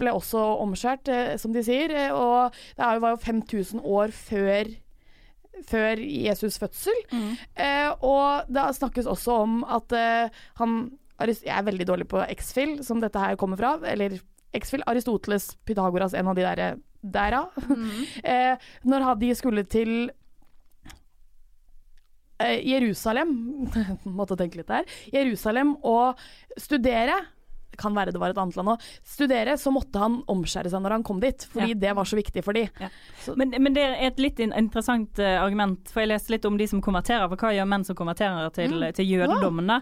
ble 0.00 0.16
også 0.18 0.42
omskjært, 0.64 1.12
eh, 1.14 1.36
som 1.38 1.54
de 1.54 1.62
sier. 1.66 1.94
eh, 1.94 2.12
Og 2.14 2.52
det 2.76 2.84
er 2.84 2.98
jo, 2.98 3.04
var 3.06 3.16
jo 3.16 3.24
5000 3.28 3.82
år 3.84 4.14
før 4.14 4.74
før 5.66 5.98
Jesus 5.98 6.58
fødsel. 6.62 6.98
Eh, 7.58 7.90
og 8.06 8.46
det 8.52 8.66
snakkes 8.78 9.08
også 9.10 9.40
om 9.42 9.60
at 9.66 9.92
eh, 9.96 10.40
han 10.60 10.80
Jeg 11.18 11.50
er 11.50 11.64
veldig 11.66 11.86
dårlig 11.88 12.06
på 12.06 12.20
X-Fill, 12.30 12.76
som 12.86 13.00
dette 13.02 13.18
her 13.18 13.34
kommer 13.34 13.58
fra. 13.58 13.72
Eller 13.90 14.20
X-Fill, 14.54 14.84
Aristoteles, 14.86 15.56
Pythagoras, 15.66 16.14
en 16.14 16.28
av 16.30 16.36
de 16.38 16.44
der, 16.46 16.76
der 17.02 17.38
Mm. 17.68 17.90
eh, 18.24 18.56
når 18.84 19.14
de 19.20 19.34
skulle 19.34 19.64
til 19.70 20.10
eh, 22.40 22.60
Jerusalem 22.68 23.32
Måtte 24.18 24.36
tenke 24.38 24.60
litt 24.60 24.68
der. 24.70 24.86
Jerusalem 25.12 25.76
og 25.86 26.18
studere. 26.58 27.18
Kan 27.78 27.94
være 27.94 28.10
det 28.10 28.18
var 28.18 28.32
et 28.32 28.38
annet 28.42 28.56
land 28.58 28.72
òg. 28.72 28.86
Studere, 29.06 29.54
så 29.60 29.70
måtte 29.70 30.00
han 30.02 30.16
omskjære 30.26 30.70
seg 30.72 30.82
når 30.82 30.96
han 30.96 31.04
kom 31.06 31.20
dit, 31.22 31.44
fordi 31.52 31.76
Ja. 31.76 31.78
det 31.84 31.92
var 31.94 32.08
så 32.10 32.16
viktig 32.18 32.42
for 32.42 32.56
de. 32.56 32.64
Ja. 32.82 32.88
Men, 33.38 33.52
men 33.62 33.76
det 33.76 33.84
er 33.84 34.00
et 34.08 34.18
litt 34.18 34.40
interessant 34.42 35.20
uh, 35.22 35.36
argument, 35.44 35.86
for 35.92 36.02
jeg 36.02 36.10
leste 36.10 36.32
litt 36.34 36.48
om 36.48 36.56
de 36.58 36.66
som 36.66 36.82
konverterer. 36.82 37.28
For 37.30 37.38
hva 37.38 37.52
gjør 37.54 37.68
menn 37.70 37.86
som 37.86 37.94
konverterer 37.94 38.50
til, 38.56 38.74
Mm. 38.80 38.88
til 38.98 39.06
jødedommen? 39.12 39.70
da? 39.70 39.78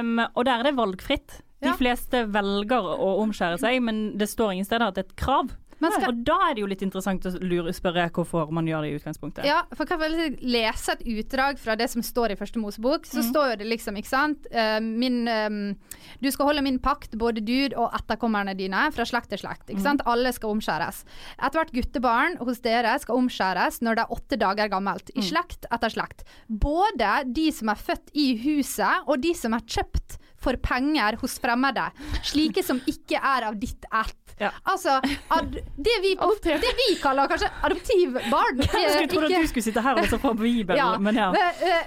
Um, 0.00 0.14
og 0.32 0.44
der 0.48 0.54
er 0.62 0.70
det 0.70 0.76
valgfritt. 0.78 1.42
De 1.60 1.72
fleste 1.76 2.24
velger 2.32 2.86
å 2.96 3.10
omskjære 3.26 3.58
seg, 3.60 3.82
men 3.82 4.16
det 4.16 4.28
står 4.30 4.54
ingen 4.54 4.64
steder 4.64 4.88
at 4.88 4.94
det 4.96 5.04
er 5.04 5.08
et 5.10 5.16
krav. 5.20 5.52
Skal- 5.78 6.08
Og 6.08 6.24
da 6.26 6.36
er 6.50 6.54
det 6.54 6.60
jo 6.60 6.66
litt 6.66 6.82
interessant 6.82 7.22
å 7.22 7.30
lure, 7.40 7.70
spørre 7.72 8.10
hvorfor 8.10 8.50
man 8.50 8.66
gjør 8.66 8.82
det 8.82 8.90
i 8.90 8.96
utgangspunktet. 8.98 9.44
Ja, 9.46 9.62
for 9.74 9.86
kan 9.86 10.00
jeg 10.00 10.38
lese 10.42 10.92
et 10.96 11.04
utdrag 11.06 11.58
fra 11.58 11.76
det 11.76 11.88
som 11.90 12.02
står 12.02 12.32
i 12.32 12.36
første 12.36 12.58
Mosebok? 12.58 13.06
Så 13.06 13.22
Mm. 13.22 13.30
står 13.32 13.58
det 13.58 13.66
liksom, 13.68 13.94
ikke 13.96 14.08
sant 14.08 14.46
eh, 14.50 14.80
min, 14.80 15.28
eh, 15.28 15.74
Du 16.20 16.30
skal 16.30 16.46
holde 16.46 16.62
min 16.62 16.78
pakt, 16.80 17.12
både 17.16 17.44
du 17.44 17.74
og 17.76 17.92
etterkommerne 17.92 18.56
dine, 18.56 18.90
fra 18.92 19.04
slekt 19.04 19.28
til 19.28 19.38
slekt. 19.38 19.66
Mm. 19.68 19.76
Ikke 19.76 19.82
sant? 19.82 20.00
Alle 20.06 20.32
skal 20.32 20.50
omskjæres. 20.56 21.04
Ethvert 21.40 21.70
guttebarn 21.72 22.38
hos 22.38 22.58
dere 22.60 22.98
skal 22.98 23.16
omskjæres 23.16 23.80
når 23.80 23.94
det 23.94 24.04
er 24.04 24.14
åtte 24.16 24.38
dager 24.38 24.68
gammelt. 24.68 25.10
Mm. 25.14 25.22
I 25.22 25.22
slekt 25.30 25.66
etter 25.70 25.90
slekt. 25.94 26.24
Både 26.50 27.32
de 27.32 27.50
som 27.52 27.68
er 27.68 27.74
født 27.76 28.10
i 28.14 28.36
huset, 28.42 29.04
og 29.06 29.20
de 29.20 29.32
som 29.34 29.54
er 29.54 29.60
kjøpt 29.60 30.18
for 30.38 30.56
penger 30.62 31.18
hos 31.20 31.38
fremmede. 31.42 31.88
Slike 32.22 32.62
som 32.64 32.80
ikke 32.86 33.18
er 33.18 33.48
av 33.50 33.58
ditt 33.58 33.84
ett. 33.90 34.16
Ja. 34.38 34.52
Altså, 34.70 35.00
det, 35.02 35.96
vi, 36.04 36.12
det 36.44 36.74
vi 36.78 36.92
kaller 37.02 37.26
kanskje 37.26 37.48
adoptivbarn. 37.66 38.60
Jeg 38.62 38.92
skulle 38.92 39.08
tro 39.10 39.24
at 39.26 39.34
du 39.34 39.48
skulle 39.50 39.66
sitte 39.66 39.82
her 39.82 39.98
og 39.98 40.06
så 40.12 40.20
få 40.22 40.34
Bibelen, 40.38 40.78
ja, 40.78 40.92
men 41.02 41.18
ja. 41.18 41.32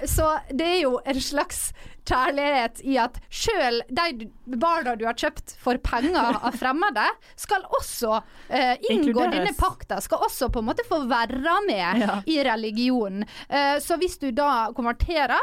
Så 0.04 0.26
det 0.52 0.66
er 0.74 0.80
jo 0.82 0.98
en 1.08 1.20
slags 1.24 1.70
kjærlighet 2.08 2.82
i 2.84 2.96
at 3.00 3.16
sjøl 3.32 3.80
de 3.88 4.26
barna 4.58 4.96
du 4.98 5.06
har 5.06 5.16
kjøpt 5.16 5.54
for 5.62 5.78
penger 5.86 6.38
av 6.42 6.56
fremmede, 6.58 7.04
skal 7.38 7.64
også 7.78 8.18
eh, 8.50 8.74
inngå 8.90 9.28
denne 9.32 9.54
pakta. 9.56 10.00
Skal 10.02 10.24
også 10.26 10.50
på 10.52 10.60
en 10.60 10.68
måte 10.72 10.84
få 10.88 11.02
være 11.08 11.56
med 11.68 12.02
Ja. 12.02 12.20
i 12.26 12.38
religionen. 12.44 13.24
Eh, 13.48 13.78
så 13.80 13.96
hvis 14.00 14.18
du 14.20 14.30
da 14.34 14.72
konverterer, 14.76 15.40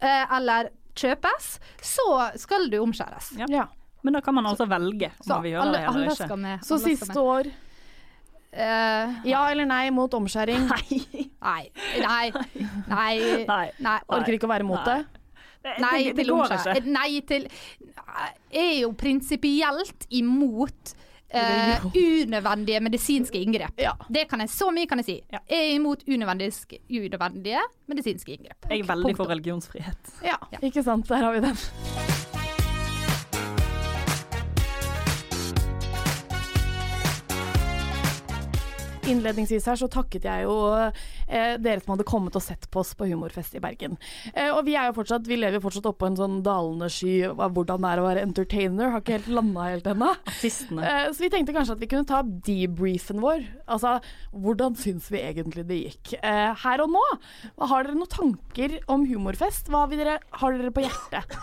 eh, 0.00 0.36
eller 0.36 0.70
kjøpes, 0.96 1.48
så 1.82 2.06
skal 2.40 2.68
du 2.72 2.78
omskjæres. 2.82 3.32
Ja. 3.40 3.46
Ja. 3.50 3.66
Men 4.04 4.18
da 4.18 4.20
kan 4.20 4.34
man 4.36 4.44
altså 4.46 4.66
velge 4.68 5.08
Så 5.24 5.38
om 5.38 5.42
vi 5.44 5.54
gjør 5.54 5.62
alle, 5.64 5.78
det 5.78 5.84
eller 5.86 5.94
alle 5.94 6.10
ikke. 6.12 6.26
skal 6.28 6.38
med. 6.42 6.64
Så 6.66 6.74
alle 6.74 6.82
skal 6.82 6.96
siste 6.96 7.14
med. 7.14 7.22
år 7.24 7.46
uh, 8.54 9.28
Ja 9.30 9.42
eller 9.50 9.64
nei 9.70 9.90
mot 9.96 10.14
omskjæring? 10.14 10.66
Nei. 10.68 11.00
Nei. 11.40 11.62
Nei. 12.04 12.32
Nei. 12.88 13.44
Nei. 13.48 13.66
Nei. 13.80 13.98
Orker 14.08 14.36
ikke 14.36 14.48
å 14.48 14.52
være 14.52 14.66
mot 14.68 14.84
det? 14.84 14.98
Nei 15.80 16.02
det, 16.04 16.12
det 16.12 16.16
til 16.20 16.30
går 16.34 16.42
omskjæring. 16.44 16.84
ikke. 16.84 16.92
Nei 16.92 17.20
til 17.24 17.48
Er 18.52 18.72
jo 18.82 18.92
prinsipielt 19.00 20.06
imot 20.12 20.92
eh, 21.34 21.84
unødvendige 21.94 22.80
medisinske 22.80 23.40
inngrep. 23.42 23.74
Ja. 23.80 23.92
Det 24.08 24.26
kan 24.30 24.40
jeg, 24.44 24.48
Så 24.54 24.70
mye 24.74 24.86
kan 24.86 24.98
jeg 25.02 25.04
si. 25.08 25.16
Ja. 25.32 25.38
Jeg 25.50 25.58
er 25.70 25.74
imot 25.78 26.04
unødvendige, 26.08 26.78
unødvendige 26.90 27.64
medisinske 27.90 28.32
inngrep. 28.38 28.70
Jeg 28.70 28.80
er 28.80 28.84
veldig 28.92 29.16
for 29.16 29.24
Punktum. 29.24 29.32
religionsfrihet. 29.34 30.14
Ja, 30.24 30.36
ikke 30.62 30.82
sant. 30.82 31.08
Der 31.08 31.16
har 31.26 31.32
vi 31.32 31.40
den. 31.40 32.33
Innledningsvis 39.10 39.66
her 39.70 39.78
så 39.80 39.88
takket 39.90 40.24
jeg 40.28 40.44
jo 40.46 40.54
eh, 40.76 41.54
dere 41.60 41.80
som 41.82 41.94
hadde 41.94 42.06
kommet 42.08 42.36
og 42.38 42.42
sett 42.44 42.66
på 42.72 42.80
oss 42.82 42.92
på 42.98 43.06
Humorfest 43.10 43.54
i 43.58 43.62
Bergen. 43.62 43.96
Eh, 44.34 44.50
og 44.54 44.64
vi 44.66 44.74
er 44.78 44.88
jo 44.90 44.96
fortsatt, 44.98 45.26
vi 45.28 45.38
lever 45.40 45.58
jo 45.58 45.64
fortsatt 45.66 45.88
oppå 45.90 46.08
en 46.10 46.18
sånn 46.18 46.38
dalende 46.46 46.88
sky 46.92 47.14
av 47.32 47.52
hvordan 47.56 47.84
det 47.84 47.90
er 47.94 48.02
å 48.02 48.06
være 48.08 48.24
entertainer. 48.26 48.90
Har 48.94 49.04
ikke 49.04 49.16
helt 49.18 49.30
landa 49.38 49.68
helt 49.70 49.88
ennå. 49.94 50.10
Eh, 50.44 51.06
så 51.12 51.18
vi 51.24 51.30
tenkte 51.32 51.54
kanskje 51.56 51.76
at 51.78 51.82
vi 51.84 51.90
kunne 51.90 52.08
ta 52.08 52.22
debriefen 52.24 53.22
vår. 53.24 53.44
Altså 53.70 53.96
hvordan 54.34 54.76
syns 54.78 55.10
vi 55.12 55.22
egentlig 55.24 55.66
det 55.68 55.80
gikk 55.84 56.14
eh, 56.20 56.50
her 56.64 56.84
og 56.84 56.92
nå? 56.94 57.04
Har 57.64 57.86
dere 57.88 57.98
noen 57.98 58.10
tanker 58.12 58.78
om 58.92 59.06
Humorfest? 59.08 59.70
Hva 59.72 59.86
vil 59.90 60.02
dere, 60.04 60.18
har 60.40 60.58
dere 60.58 60.72
på 60.74 60.84
hjertet? 60.84 61.38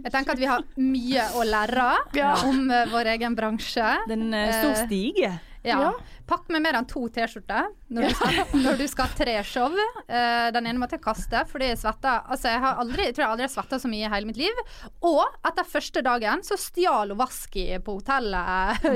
Jeg 0.00 0.12
tenker 0.14 0.32
at 0.36 0.40
vi 0.40 0.48
har 0.48 0.62
mye 0.80 1.24
å 1.36 1.44
lære 1.44 1.88
Ja. 2.16 2.34
om 2.46 2.70
eh, 2.70 2.86
vår 2.92 3.10
egen 3.16 3.34
bransje. 3.38 3.90
Det 4.08 4.16
er 4.16 4.20
en 4.20 4.34
eh, 4.34 4.52
stor 4.60 4.70
Eh, 4.70 4.84
stige. 4.86 5.30
Ja. 5.66 5.76
Ja. 5.82 5.88
Pakk 6.30 6.46
med 6.54 6.62
mer 6.62 6.76
enn 6.78 6.86
to 6.86 7.08
T-skjorter 7.10 7.72
når, 7.90 8.12
når 8.54 8.76
du 8.78 8.84
skal 8.90 9.08
ha 9.08 9.16
tre 9.18 9.32
show. 9.46 9.74
Uh, 10.06 10.46
den 10.54 10.68
ene 10.70 10.78
måtte 10.78 10.94
jeg 10.94 11.02
kaste 11.02 11.42
fordi 11.50 11.72
jeg 11.72 11.80
svetta 11.80 12.20
Altså, 12.30 12.52
jeg 12.52 12.62
har 12.62 12.78
aldri, 12.78 13.08
jeg 13.08 13.16
tror 13.16 13.24
jeg 13.24 13.32
aldri 13.34 13.46
har 13.48 13.52
svetta 13.56 13.80
så 13.82 13.90
mye 13.90 14.06
i 14.06 14.12
hele 14.12 14.30
mitt 14.30 14.38
liv. 14.38 14.62
Og 15.10 15.24
etter 15.50 15.66
første 15.66 16.04
dagen 16.06 16.44
så 16.46 16.58
stjal 16.60 17.10
hun 17.10 17.18
Vaski 17.18 17.66
på 17.82 17.98
hotellet. 17.98 18.86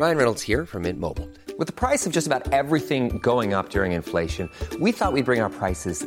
Ryan 0.00 0.16
Reynolds 0.16 0.40
here 0.40 0.64
from 0.64 0.82
Mint 0.82 0.98
Mobile. 0.98 1.28
With 1.58 1.66
the 1.66 1.74
price 1.74 2.06
of 2.06 2.12
just 2.12 2.26
about 2.26 2.50
everything 2.54 3.18
going 3.18 3.52
up 3.52 3.68
during 3.68 3.92
inflation, 3.92 4.48
we 4.80 4.92
thought 4.92 5.12
we'd 5.12 5.26
bring 5.26 5.42
our 5.42 5.50
prices 5.50 6.06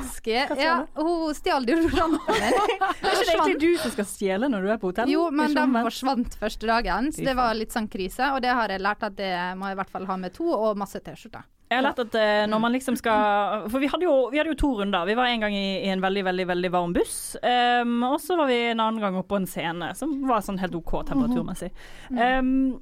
Vaski 0.00 0.34
ja, 0.60 0.74
hun 0.98 1.36
stjal 1.36 1.68
deodoranten 1.68 2.18
min. 2.40 2.58
Det 3.00 3.12
er 3.12 3.22
ikke 3.22 3.36
egentlig 3.36 3.60
du 3.62 3.70
som 3.82 3.94
skal 3.94 4.08
stjele 4.08 4.50
når 4.50 4.66
du 4.66 4.72
er 4.74 4.82
på 4.82 4.90
hotell. 4.90 5.12
Jo, 5.12 5.28
men 5.34 5.54
den 5.56 5.78
forsvant 5.78 6.36
første 6.40 6.68
dagen, 6.70 7.12
så 7.14 7.24
det 7.30 7.36
var 7.38 7.54
litt 7.58 7.76
sånn 7.76 7.88
krise. 7.92 8.32
Og 8.34 8.42
det 8.44 8.52
har 8.56 8.72
jeg 8.72 8.82
lært 8.82 9.06
at 9.06 9.16
det 9.18 9.32
må 9.60 9.70
jeg 9.70 9.78
i 9.78 9.80
hvert 9.84 9.94
fall 9.94 10.10
ha 10.10 10.20
med 10.20 10.36
to, 10.36 10.50
og 10.50 10.78
masse 10.80 11.00
T-skjorter. 11.04 11.46
Jeg 11.70 11.78
har 11.78 11.84
lært 11.86 12.00
at 12.02 12.14
eh, 12.18 12.44
når 12.50 12.62
man 12.64 12.72
liksom 12.74 12.96
skal 12.98 13.68
For 13.70 13.78
vi 13.78 13.86
hadde 13.92 14.02
jo, 14.02 14.14
vi 14.32 14.40
hadde 14.40 14.50
jo 14.50 14.58
to 14.58 14.70
runder. 14.80 15.04
Vi 15.06 15.14
var 15.14 15.30
en 15.30 15.44
gang 15.44 15.54
i, 15.54 15.66
i 15.84 15.90
en 15.92 16.02
veldig 16.02 16.24
veldig, 16.26 16.46
veldig 16.50 16.70
varm 16.74 16.94
buss. 16.96 17.36
Um, 17.46 18.00
og 18.08 18.16
så 18.18 18.34
var 18.40 18.50
vi 18.50 18.56
en 18.72 18.82
annen 18.82 18.98
gang 19.02 19.18
oppå 19.20 19.38
en 19.38 19.46
scene 19.46 19.92
som 19.94 20.16
var 20.26 20.42
sånn 20.42 20.58
helt 20.58 20.74
OK 20.74 20.96
temperaturmessig. 21.12 21.70
Um, 22.10 22.80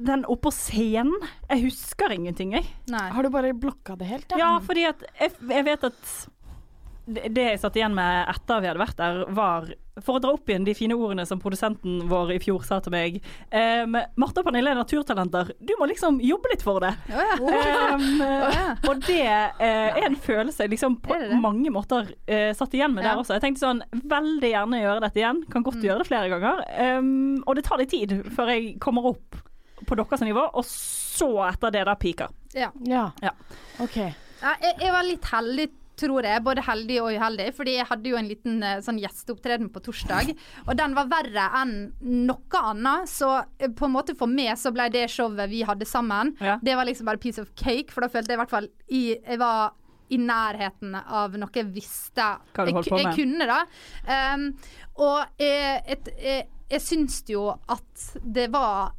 den 0.00 0.22
oppå 0.30 0.52
scenen 0.54 1.12
Jeg 1.50 1.66
husker 1.66 2.14
ingenting, 2.14 2.54
jeg. 2.54 2.68
Nei. 2.92 3.08
Har 3.12 3.26
du 3.26 3.32
bare 3.34 3.50
blokka 3.50 3.98
det 3.98 4.08
helt? 4.08 4.38
Ja, 4.38 4.54
fordi 4.62 4.86
at 4.88 5.02
jeg, 5.18 5.34
jeg 5.50 5.66
vet 5.66 5.90
at 5.90 6.14
det 7.10 7.44
jeg 7.44 7.60
satt 7.62 7.76
igjen 7.78 7.94
med 7.96 8.28
etter 8.30 8.60
vi 8.62 8.68
hadde 8.70 8.80
vært 8.82 8.98
der, 9.00 9.20
var 9.36 9.66
For 10.00 10.16
å 10.16 10.20
dra 10.22 10.30
opp 10.32 10.48
igjen 10.48 10.64
de 10.64 10.72
fine 10.76 10.96
ordene 10.96 11.26
som 11.28 11.40
produsenten 11.42 12.06
vår 12.08 12.30
i 12.36 12.38
fjor 12.40 12.62
sa 12.64 12.78
til 12.80 12.94
meg. 12.94 13.18
Um, 13.52 13.98
Marte 14.22 14.40
og 14.40 14.46
Pernille 14.46 14.72
er 14.72 14.78
naturtalenter. 14.78 15.50
Du 15.60 15.74
må 15.80 15.88
liksom 15.90 16.22
jobbe 16.24 16.52
litt 16.54 16.64
for 16.64 16.80
det. 16.80 16.94
Oh, 17.10 17.50
ja. 17.52 17.90
Um, 17.98 18.22
og 18.88 19.02
det 19.04 19.26
uh, 19.26 19.90
er 19.90 20.06
en 20.06 20.16
følelse 20.16 20.64
jeg 20.64 20.72
liksom 20.72 20.96
på 21.04 21.18
det 21.18 21.34
det? 21.34 21.40
mange 21.42 21.72
måter 21.74 22.08
uh, 22.14 22.50
satt 22.56 22.78
igjen 22.78 22.94
med 22.96 23.04
Ja. 23.04 23.12
der 23.12 23.20
også. 23.20 23.36
Jeg 23.36 23.44
tenkte 23.44 23.66
sånn, 23.66 23.84
veldig 23.92 24.54
gjerne 24.54 24.80
gjøre 24.80 25.04
dette 25.04 25.20
igjen. 25.20 25.44
Kan 25.52 25.66
godt 25.66 25.84
gjøre 25.84 26.00
det 26.00 26.08
flere 26.08 26.32
ganger. 26.32 26.64
Um, 26.98 27.42
og 27.44 27.58
det 27.58 27.66
tar 27.68 27.82
litt 27.82 27.92
tid 27.92 28.16
før 28.32 28.54
jeg 28.54 28.74
kommer 28.80 29.12
opp 29.12 29.36
på 29.86 29.96
deres 29.96 30.20
nivå, 30.24 30.42
og 30.54 30.64
så 30.68 31.28
etter 31.50 31.72
det 31.74 31.84
da 31.88 31.94
piker. 32.00 32.32
Ja. 32.56 32.70
Ja. 32.84 33.10
Ja. 33.24 33.32
OK. 33.80 33.96
Ja, 34.40 34.54
jeg, 34.62 34.74
jeg 34.80 34.92
var 34.92 35.04
litt 35.04 35.26
heldig, 35.28 35.66
tror 36.00 36.26
jeg. 36.26 36.42
Både 36.46 36.64
heldig 36.66 36.98
og 37.04 37.10
uheldig. 37.16 37.48
Fordi 37.56 37.76
jeg 37.78 37.88
hadde 37.90 38.12
jo 38.12 38.18
en 38.20 38.30
liten 38.30 38.62
eh, 38.66 38.78
sånn 38.84 39.00
gjesteopptreden 39.02 39.70
på 39.74 39.82
torsdag. 39.86 40.32
Og 40.68 40.72
den 40.80 40.96
var 40.98 41.10
verre 41.12 41.48
enn 41.62 41.74
noe 42.26 42.62
annet. 42.72 43.10
Så 43.12 43.30
eh, 43.58 43.68
på 43.70 43.88
en 43.88 43.94
måte 43.96 44.16
for 44.18 44.30
meg 44.30 44.54
så 44.60 44.72
ble 44.74 44.88
det 44.94 45.06
showet 45.12 45.50
vi 45.52 45.62
hadde 45.68 45.88
sammen, 45.88 46.34
Ja. 46.40 46.58
det 46.62 46.76
var 46.78 46.88
liksom 46.88 47.08
bare 47.10 47.20
piece 47.22 47.42
of 47.42 47.52
cake. 47.54 47.92
For 47.92 48.04
da 48.04 48.10
følte 48.12 48.32
jeg 48.34 48.40
i 48.40 48.42
hvert 48.44 48.56
fall 48.56 48.70
i, 48.88 49.04
Jeg 49.20 49.38
var 49.40 49.76
i 50.10 50.18
nærheten 50.18 50.96
av 50.98 51.36
noe 51.38 51.54
jeg 51.54 51.68
visste 51.70 52.24
jeg, 52.56 52.72
jeg 52.74 53.12
kunne, 53.14 53.46
da. 53.46 53.60
Um, 54.34 54.48
og 54.98 55.20
jeg, 55.38 55.84
jeg, 55.86 56.14
jeg, 56.18 56.48
jeg 56.70 56.82
syns 56.82 57.20
jo 57.30 57.44
at 57.70 58.08
det 58.24 58.48
var 58.50 58.90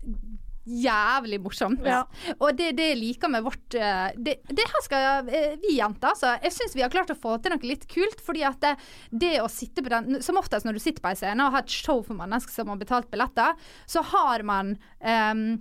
jævlig 0.65 1.39
morsomt. 1.41 1.81
Ja. 1.85 2.03
Og 2.37 2.53
det, 2.57 2.71
det 2.77 2.91
liker 2.99 3.31
med 3.31 3.45
vårt 3.45 3.77
eh, 3.77 4.11
det, 4.15 4.37
det 4.49 4.67
her 4.67 4.85
skal 4.85 5.31
eh, 5.31 5.57
vi 5.61 5.77
jenter, 5.79 6.11
altså. 6.13 6.35
Jeg 6.43 6.55
syns 6.55 6.77
vi 6.77 6.85
har 6.85 6.93
klart 6.93 7.13
å 7.13 7.17
få 7.17 7.37
til 7.41 7.55
noe 7.55 7.67
litt 7.67 7.87
kult. 7.91 8.21
Fordi 8.21 8.45
at 8.47 8.61
det, 8.61 8.75
det 9.09 9.33
å 9.41 9.49
sitte 9.51 9.83
på 9.83 9.91
den 9.91 10.21
Som 10.23 10.39
oftest 10.41 10.67
når 10.67 10.77
du 10.77 10.83
sitter 10.83 11.03
på 11.03 11.11
en 11.11 11.19
scene 11.19 11.47
og 11.47 11.57
har 11.57 11.65
et 11.65 11.73
show 11.81 12.03
for 12.05 12.17
mennesker 12.17 12.53
som 12.53 12.71
har 12.71 12.79
betalt 12.81 13.09
billetter, 13.11 13.57
så 13.89 14.03
har 14.13 14.45
man 14.47 14.75
eh, 14.99 15.59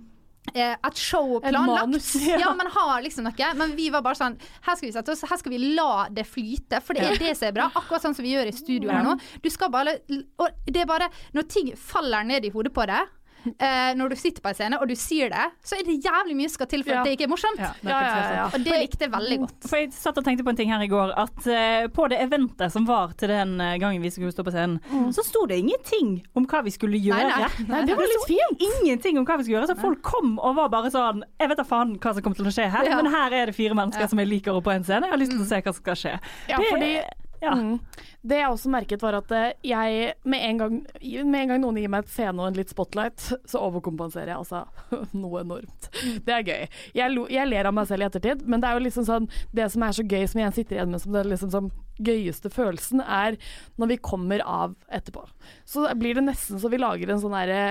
et 0.57 0.97
show 0.97 1.39
planlagt. 1.39 1.87
manus, 1.87 2.15
ja. 2.27 2.39
ja. 2.39 2.53
man 2.57 2.67
har 2.73 3.01
liksom 3.01 3.25
noe. 3.27 3.53
Men 3.55 3.75
vi 3.77 3.89
var 3.93 4.03
bare 4.05 4.17
sånn 4.17 4.37
Her 4.65 4.75
skal 4.75 4.87
vi 4.87 4.93
sette 4.95 5.13
oss, 5.13 5.23
her 5.29 5.39
skal 5.39 5.53
vi 5.53 5.61
la 5.77 6.07
det 6.09 6.25
flyte. 6.27 6.81
For 6.83 6.97
det 6.97 7.07
er 7.07 7.21
det 7.21 7.35
som 7.37 7.49
er 7.49 7.55
bra. 7.57 7.69
Akkurat 7.73 8.05
sånn 8.05 8.17
som 8.17 8.25
vi 8.25 8.35
gjør 8.35 8.49
i 8.49 8.55
studio 8.55 8.91
her 8.91 9.05
nå. 9.05 9.17
Du 9.41 9.49
skal 9.53 9.71
bare 9.73 9.97
Og 10.11 10.61
det 10.67 10.83
er 10.83 10.89
bare 10.89 11.11
Når 11.37 11.49
ting 11.49 11.73
faller 11.77 12.27
ned 12.27 12.45
i 12.45 12.53
hodet 12.53 12.73
på 12.75 12.85
deg 12.89 13.17
eh, 13.47 13.93
når 13.97 14.09
du 14.09 14.15
sitter 14.15 14.41
på 14.41 14.49
en 14.51 14.55
scene 14.57 14.79
og 14.81 14.87
du 14.87 14.95
sier 14.95 15.29
det, 15.33 15.45
så 15.63 15.75
er 15.79 15.83
det 15.87 15.97
jævlig 16.03 16.35
mye 16.37 16.49
som 16.49 16.55
skal 16.59 16.67
til 16.67 16.83
for 16.83 16.91
Ja. 16.93 16.99
at 17.01 17.05
det 17.09 17.13
ikke 17.17 17.25
er 17.27 17.31
morsomt. 17.31 17.59
Ja, 17.59 17.71
det 17.81 17.89
er 17.89 17.91
Ja, 17.91 17.99
faktisk 18.01 18.31
ja, 18.31 18.35
ja. 18.35 18.45
Og 18.53 18.63
det 18.65 18.79
likte 18.81 19.05
jeg 19.05 19.11
veldig 19.11 19.37
godt. 19.45 19.67
For 19.69 19.77
jeg 19.77 19.91
satt 19.93 20.17
og 20.17 20.25
tenkte 20.25 20.43
på 20.43 20.49
en 20.53 20.59
ting 20.61 20.71
her 20.71 20.81
i 20.81 20.87
går, 20.91 21.13
at 21.17 21.47
uh, 21.47 21.87
på 21.95 22.07
det 22.09 22.19
eventet 22.21 22.71
som 22.71 22.85
var 22.85 23.13
til 23.17 23.29
den 23.29 23.59
eh, 23.61 23.77
gangen 23.81 24.01
vi 24.01 24.09
skulle 24.13 24.31
stå 24.31 24.43
på 24.43 24.51
scenen, 24.53 24.79
så 25.13 25.23
sto 25.25 25.45
det 25.47 25.57
ingenting 25.61 26.21
om 26.35 26.45
hva 26.45 26.63
vi 26.63 26.71
skulle 26.71 26.97
gjøre. 27.01 27.29
nei. 27.29 27.49
Nei, 27.67 27.81
det 27.85 27.95
var 27.97 28.07
litt 28.09 28.27
fint. 28.27 28.65
Ingenting 28.81 29.17
om 29.19 29.25
hva 29.25 29.37
vi 29.37 29.43
skulle 29.47 29.59
gjøre. 29.61 29.71
Så 29.73 29.79
folk 29.81 30.01
kom 30.03 30.37
og 30.39 30.55
var 30.55 30.69
bare 30.69 30.91
sånn 30.93 31.23
Jeg 31.39 31.49
vet 31.49 31.57
da 31.57 31.63
faen 31.67 31.97
hva 31.99 32.13
som 32.13 32.21
kommer 32.21 32.35
til 32.37 32.45
å 32.45 32.53
skje 32.53 32.69
her, 32.69 32.85
Ja. 32.85 32.95
men 33.01 33.11
her 33.11 33.31
er 33.33 33.45
det 33.47 33.55
fire 33.55 33.73
mennesker 33.73 34.01
Ja. 34.01 34.07
som 34.07 34.19
jeg 34.19 34.27
liker 34.27 34.51
å 34.53 34.61
på 34.63 34.71
en 34.73 34.83
scene. 34.83 35.03
Jeg 35.07 35.11
har 35.11 35.17
lyst 35.17 35.31
til 35.31 35.41
å 35.41 35.45
se 35.49 35.61
hva 35.61 35.73
som 35.73 35.81
skal 35.81 35.95
skje. 35.95 36.19
Ja, 36.49 36.57
Det- 36.57 36.69
fordi 36.71 37.03
ja. 37.41 37.55
Mm. 37.57 37.79
Det 38.21 38.37
jeg 38.37 38.53
også 38.53 38.69
merket 38.69 39.01
var 39.01 39.17
at 39.17 39.31
eh, 39.33 39.53
jeg 39.65 40.13
med 40.29 40.43
en, 40.45 40.57
gang, 40.59 40.75
med 41.01 41.39
en 41.39 41.53
gang 41.53 41.61
noen 41.63 41.79
gir 41.81 41.91
meg 41.91 42.05
et 42.05 42.13
scene 42.13 42.37
og 42.37 42.51
en 42.51 42.59
litt 42.59 42.73
spotlight, 42.73 43.31
så 43.49 43.63
overkompenserer 43.65 44.33
jeg 44.33 44.41
altså 44.43 44.63
noe 45.23 45.41
enormt. 45.41 45.89
Det 46.25 46.35
er 46.35 46.45
gøy. 46.45 46.67
Jeg, 46.97 47.23
jeg 47.33 47.49
ler 47.49 47.69
av 47.69 47.75
meg 47.75 47.89
selv 47.89 48.05
i 48.05 48.09
ettertid, 48.11 48.45
men 48.45 48.61
det 48.61 48.69
er 48.69 48.77
jo 48.77 48.85
liksom 48.85 49.07
sånn 49.07 49.29
Det 49.55 49.65
som 49.73 49.83
er 49.85 49.95
så 49.97 50.05
gøy, 50.05 50.25
som 50.29 50.43
jeg 50.43 50.55
sitter 50.59 50.77
igjen 50.77 50.93
med 50.93 51.01
som 51.01 51.15
det 51.15 51.25
liksom 51.27 51.53
som 51.53 51.71
gøyeste 52.05 52.51
følelsen, 52.53 53.01
er 53.01 53.37
når 53.81 53.93
vi 53.93 53.97
kommer 54.03 54.41
av 54.45 54.75
etterpå. 54.91 55.23
Så 55.65 55.85
blir 55.97 56.17
det 56.17 56.25
nesten 56.27 56.59
så 56.61 56.69
vi 56.71 56.79
lager 56.81 57.09
en 57.13 57.21
sånn 57.21 57.33
herre 57.35 57.61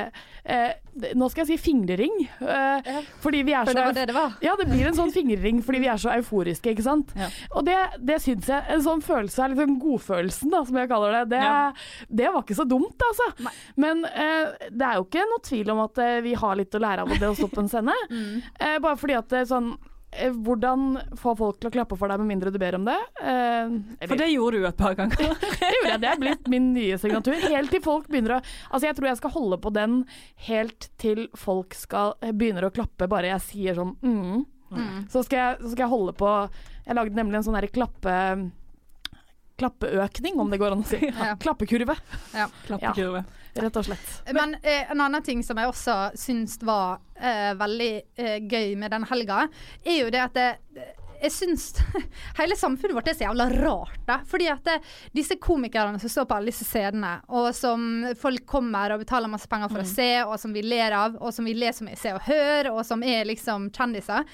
eh, 0.45 0.73
Nå 1.15 1.29
skal 1.31 1.45
jeg 1.47 1.53
si 1.53 1.71
fingerring. 1.71 2.17
Eh, 2.43 2.89
fordi 3.23 3.45
vi 3.47 3.53
er 3.55 3.63
For 3.69 3.71
så 3.71 3.79
det 3.79 3.85
var 3.87 3.95
det 3.95 4.07
det 4.11 4.17
var. 4.17 4.33
Ja, 4.43 4.57
det 4.59 4.67
blir 4.73 4.89
en 4.89 4.97
sånn 4.99 5.13
fingerring 5.15 5.61
fordi 5.65 5.83
vi 5.85 5.91
er 5.93 6.01
så 6.03 6.11
euforiske, 6.17 6.73
ikke 6.75 6.85
sant. 6.85 7.13
Ja. 7.19 7.29
Og 7.55 7.65
det, 7.69 7.77
det 8.03 8.19
syns 8.25 8.49
jeg 8.51 8.75
En 8.75 8.83
sånn 8.85 9.05
følelse 9.07 9.45
er 9.47 9.55
sånn 9.59 9.79
godfølelsen, 9.81 10.51
da, 10.53 10.65
som 10.67 10.81
jeg 10.81 10.91
kaller 10.91 11.15
det. 11.21 11.23
Det, 11.37 11.43
Ja. 11.45 11.61
det 12.09 12.33
var 12.35 12.43
ikke 12.43 12.59
så 12.59 12.67
dumt, 12.69 13.07
altså. 13.07 13.53
Men 13.81 14.03
eh, 14.11 14.67
det 14.71 14.87
er 14.89 14.99
jo 14.99 15.07
ikke 15.07 15.29
noe 15.31 15.45
tvil 15.47 15.71
om 15.77 15.85
at 15.87 16.03
eh, 16.03 16.19
vi 16.27 16.35
har 16.43 16.59
litt 16.59 16.75
å 16.75 16.83
lære 16.83 17.07
av 17.07 17.15
det 17.15 17.31
å 17.31 17.39
stå 17.39 17.49
på 17.55 17.63
en 17.63 17.71
scene. 17.71 17.95
eh, 18.61 18.77
bare 18.83 18.99
fordi 19.01 19.17
at 19.21 19.31
det 19.31 19.45
er 19.45 19.49
sånn 19.55 19.71
eh, 19.77 19.90
hvordan 20.11 20.99
få 21.21 21.37
folk 21.39 21.61
til 21.61 21.71
å 21.71 21.73
klappe 21.75 21.97
for 21.99 22.11
deg 22.11 22.19
med 22.19 22.33
mindre 22.33 22.51
du 22.51 22.59
ber 22.59 22.75
om 22.81 22.87
det? 22.89 22.97
Eh, 23.23 23.75
For 24.11 24.19
det 24.19 24.27
gjorde 24.33 24.59
du 24.59 24.67
et 24.67 24.79
par 24.79 24.97
ganger. 24.99 25.17
det 25.61 25.71
gjorde 25.77 25.93
jeg. 25.93 26.01
Det 26.03 26.11
er 26.11 26.23
blitt 26.23 26.49
min 26.51 26.71
nye 26.75 26.99
signatur. 26.99 27.37
Helt 27.47 27.71
til 27.71 27.83
folk 27.85 28.09
begynner 28.11 28.37
å 28.37 28.41
Altså, 28.41 28.89
jeg 28.89 28.99
tror 28.99 29.11
jeg 29.11 29.21
skal 29.21 29.35
holde 29.37 29.61
på 29.63 29.73
den 29.75 30.01
helt 30.49 30.89
til 31.01 31.29
folk 31.39 31.77
skal 31.79 32.17
eh, 32.21 32.35
begynner 32.35 32.67
å 32.67 32.73
klappe, 32.75 33.07
bare 33.11 33.31
jeg 33.37 33.47
sier 33.47 33.79
sånn 33.79 33.95
mm. 34.03 34.41
Så, 35.11 35.25
skal 35.27 35.39
jeg, 35.39 35.55
så 35.65 35.73
skal 35.73 35.83
jeg 35.83 35.91
holde 35.91 36.13
på 36.15 36.29
Jeg 36.87 36.95
lagde 36.95 37.19
nemlig 37.19 37.41
en 37.41 37.47
sånn 37.49 37.57
herre 37.59 37.71
klappe 37.75 38.17
Klappeøkning, 39.61 40.39
om 40.41 40.49
det 40.49 40.57
går 40.57 40.73
an 40.73 40.81
å 40.81 40.89
si. 40.89 40.97
Ja. 41.05 41.35
Klappekurve, 41.37 41.93
Ja. 42.33 42.47
Klappekurve. 42.65 43.25
Rett 43.65 43.81
og 43.81 43.87
slett. 43.89 44.09
Men 44.37 44.57
eh, 44.63 44.91
en 44.91 45.01
annen 45.01 45.25
ting 45.27 45.45
som 45.47 45.59
jeg 45.61 45.71
også 45.71 45.97
syns 46.19 46.59
var 46.67 47.01
eh, 47.17 47.53
veldig 47.59 47.93
eh, 48.17 48.39
gøy 48.45 48.75
med 48.81 48.95
den 48.95 49.07
helga, 49.11 49.45
er 49.85 50.01
jo 50.03 50.11
det 50.13 50.25
at 50.25 50.39
det, 50.39 50.49
jeg 51.21 51.35
syns 51.35 51.67
hele 52.41 52.57
samfunnet 52.59 52.97
vårt 52.97 53.11
er 53.11 53.17
så 53.19 53.27
jævla 53.27 53.47
rart, 53.53 53.99
da. 54.09 54.21
Fordi 54.29 54.49
at 54.53 54.65
det, 54.67 54.79
disse 55.17 55.37
komikerne 55.41 56.01
som 56.03 56.13
står 56.13 56.29
på 56.31 56.39
alle 56.39 56.53
disse 56.53 56.67
scenene, 56.69 57.17
og 57.29 57.51
som 57.57 57.85
folk 58.21 58.47
kommer 58.49 58.95
og 58.95 59.05
betaler 59.05 59.31
masse 59.33 59.49
penger 59.51 59.73
for 59.73 59.85
å 59.85 59.89
se, 59.89 60.11
og 60.25 60.37
som 60.41 60.55
vi 60.57 60.65
ler 60.65 60.97
av, 60.97 61.19
og 61.21 61.35
som 61.35 61.49
vi 61.49 61.55
ler 61.57 61.77
som 61.77 61.91
i 61.91 61.97
Se 62.01 62.15
og 62.17 62.25
Hør, 62.27 62.73
og 62.75 62.83
som 62.87 63.05
er 63.07 63.29
liksom 63.29 63.69
kjendiser. 63.77 64.27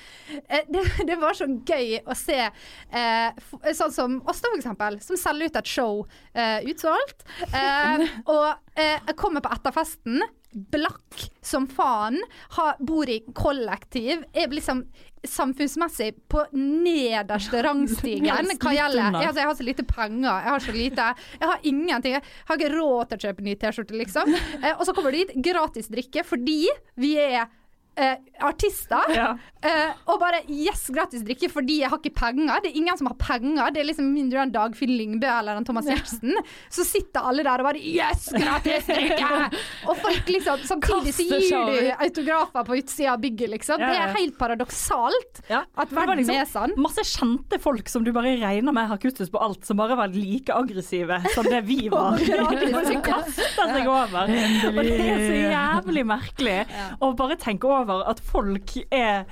Eh, 0.47 0.67
det, 0.71 0.85
det 1.09 1.19
var 1.21 1.37
så 1.39 1.49
gøy 1.49 2.01
å 2.05 2.17
se 2.19 2.41
eh, 2.47 3.45
sånn 3.77 3.95
som 3.95 4.19
oss, 4.25 4.43
da, 4.43 4.51
for 4.51 4.61
eksempel, 4.61 5.01
som 5.05 5.21
selger 5.21 5.51
ut 5.51 5.61
et 5.63 5.71
show 5.77 6.03
eh, 6.35 6.61
utsolgt. 6.71 7.27
Eh, 7.51 8.07
og 8.35 8.79
eh, 8.79 9.15
kommer 9.19 9.45
på 9.45 9.53
etterfesten. 9.57 10.23
Blakk 10.53 11.27
som 11.45 11.67
faen. 11.69 12.21
Har, 12.57 12.77
bor 12.79 13.09
i 13.11 13.21
kollektiv. 13.35 14.25
Er 14.33 14.49
liksom 14.53 14.85
samfunnsmessig 15.27 16.13
på 16.31 16.45
nederste 16.55 17.63
rangstigen 17.67 18.51
hva 18.63 18.73
gjelder 18.77 19.17
altså, 19.19 19.41
jeg 19.41 19.49
har 19.49 19.57
så 19.59 19.67
lite 19.67 19.85
penger. 19.89 20.31
Jeg 20.31 20.53
har 20.53 20.63
så 20.63 20.75
lite 20.77 21.07
Jeg 21.41 21.51
har 21.51 21.67
ingenting. 21.73 22.17
Jeg 22.17 22.23
har 22.49 22.61
ikke 22.61 22.73
råd 22.77 23.11
til 23.11 23.19
å 23.19 23.25
kjøpe 23.27 23.47
ny 23.47 23.57
T-skjorte, 23.61 23.99
liksom. 24.03 24.35
Eh, 24.57 24.73
og 24.73 24.87
så 24.89 24.95
kommer 24.97 25.13
du 25.13 25.19
hit 25.21 25.35
gratis 25.45 25.91
drikke, 25.93 26.23
fordi 26.27 26.71
vi 26.99 27.17
er 27.21 27.51
eh, 27.97 28.17
artister. 28.45 29.13
Ja. 29.15 29.29
Eh, 29.67 29.93
og 30.13 30.21
bare 30.21 30.43
yes, 30.53 30.85
gratis 30.95 31.23
drikke 31.27 31.49
fordi 31.51 31.81
jeg 31.81 31.91
har 31.91 31.99
ikke 31.99 32.13
penger. 32.19 32.61
Det 32.63 32.71
er 32.71 32.77
ingen 32.79 32.99
som 33.01 33.09
har 33.11 33.17
penger. 33.19 33.73
Det 33.75 33.81
er 33.83 33.89
liksom 33.89 34.11
mindre 34.15 34.43
enn 34.45 34.53
Dagfinn 34.55 34.93
Lyngbø 34.95 35.27
eller 35.33 35.59
en 35.61 35.67
Thomas 35.67 35.89
Giertsen. 35.91 36.37
Så 36.73 36.85
sitter 36.87 37.25
alle 37.27 37.45
der 37.47 37.63
og 37.65 37.69
bare 37.71 37.81
yes, 37.81 38.29
gratis 38.37 38.87
drikke! 38.91 39.31
og 39.89 39.97
folk 40.03 40.31
liksom 40.31 40.63
Samtidig 40.67 41.15
så 41.17 41.25
gir 41.27 41.71
du 41.71 41.91
autografer 42.07 42.67
på 42.69 42.77
utsida 42.81 43.15
av 43.15 43.21
bygget, 43.23 43.51
liksom. 43.57 43.81
Ja, 43.83 43.89
Det 43.91 44.03
er 44.05 44.15
helt 44.19 44.39
paradoksalt 44.39 45.43
Ja. 45.51 45.63
at 45.77 45.93
verden 45.95 46.21
liksom 46.21 46.37
er 46.41 46.49
sånn. 46.51 46.77
Masse 46.81 47.05
kjente 47.07 47.59
folk 47.63 47.89
som 47.91 48.05
du 48.07 48.13
bare 48.17 48.37
regner 48.41 48.75
med 48.77 48.89
har 48.91 49.01
kuttet 49.03 49.31
på 49.33 49.41
alt, 49.43 49.65
som 49.67 49.79
bare 49.81 49.97
var 49.99 50.13
like 50.13 50.53
aggressive 50.55 51.19
som 51.35 51.49
det 51.49 51.63
vi 51.67 51.89
var. 51.93 52.19
kaster 53.07 53.73
seg 53.73 53.89
over. 53.89 54.27
Og 54.27 54.79
det 54.83 54.95
er 55.01 55.23
så 55.23 55.41
jævlig 55.41 56.05
merkelig 56.09 56.59
å 57.03 57.11
bare 57.19 57.37
tenke 57.41 57.69
over 57.71 57.86
at 57.91 58.21
folk 58.21 58.77
er 58.91 59.25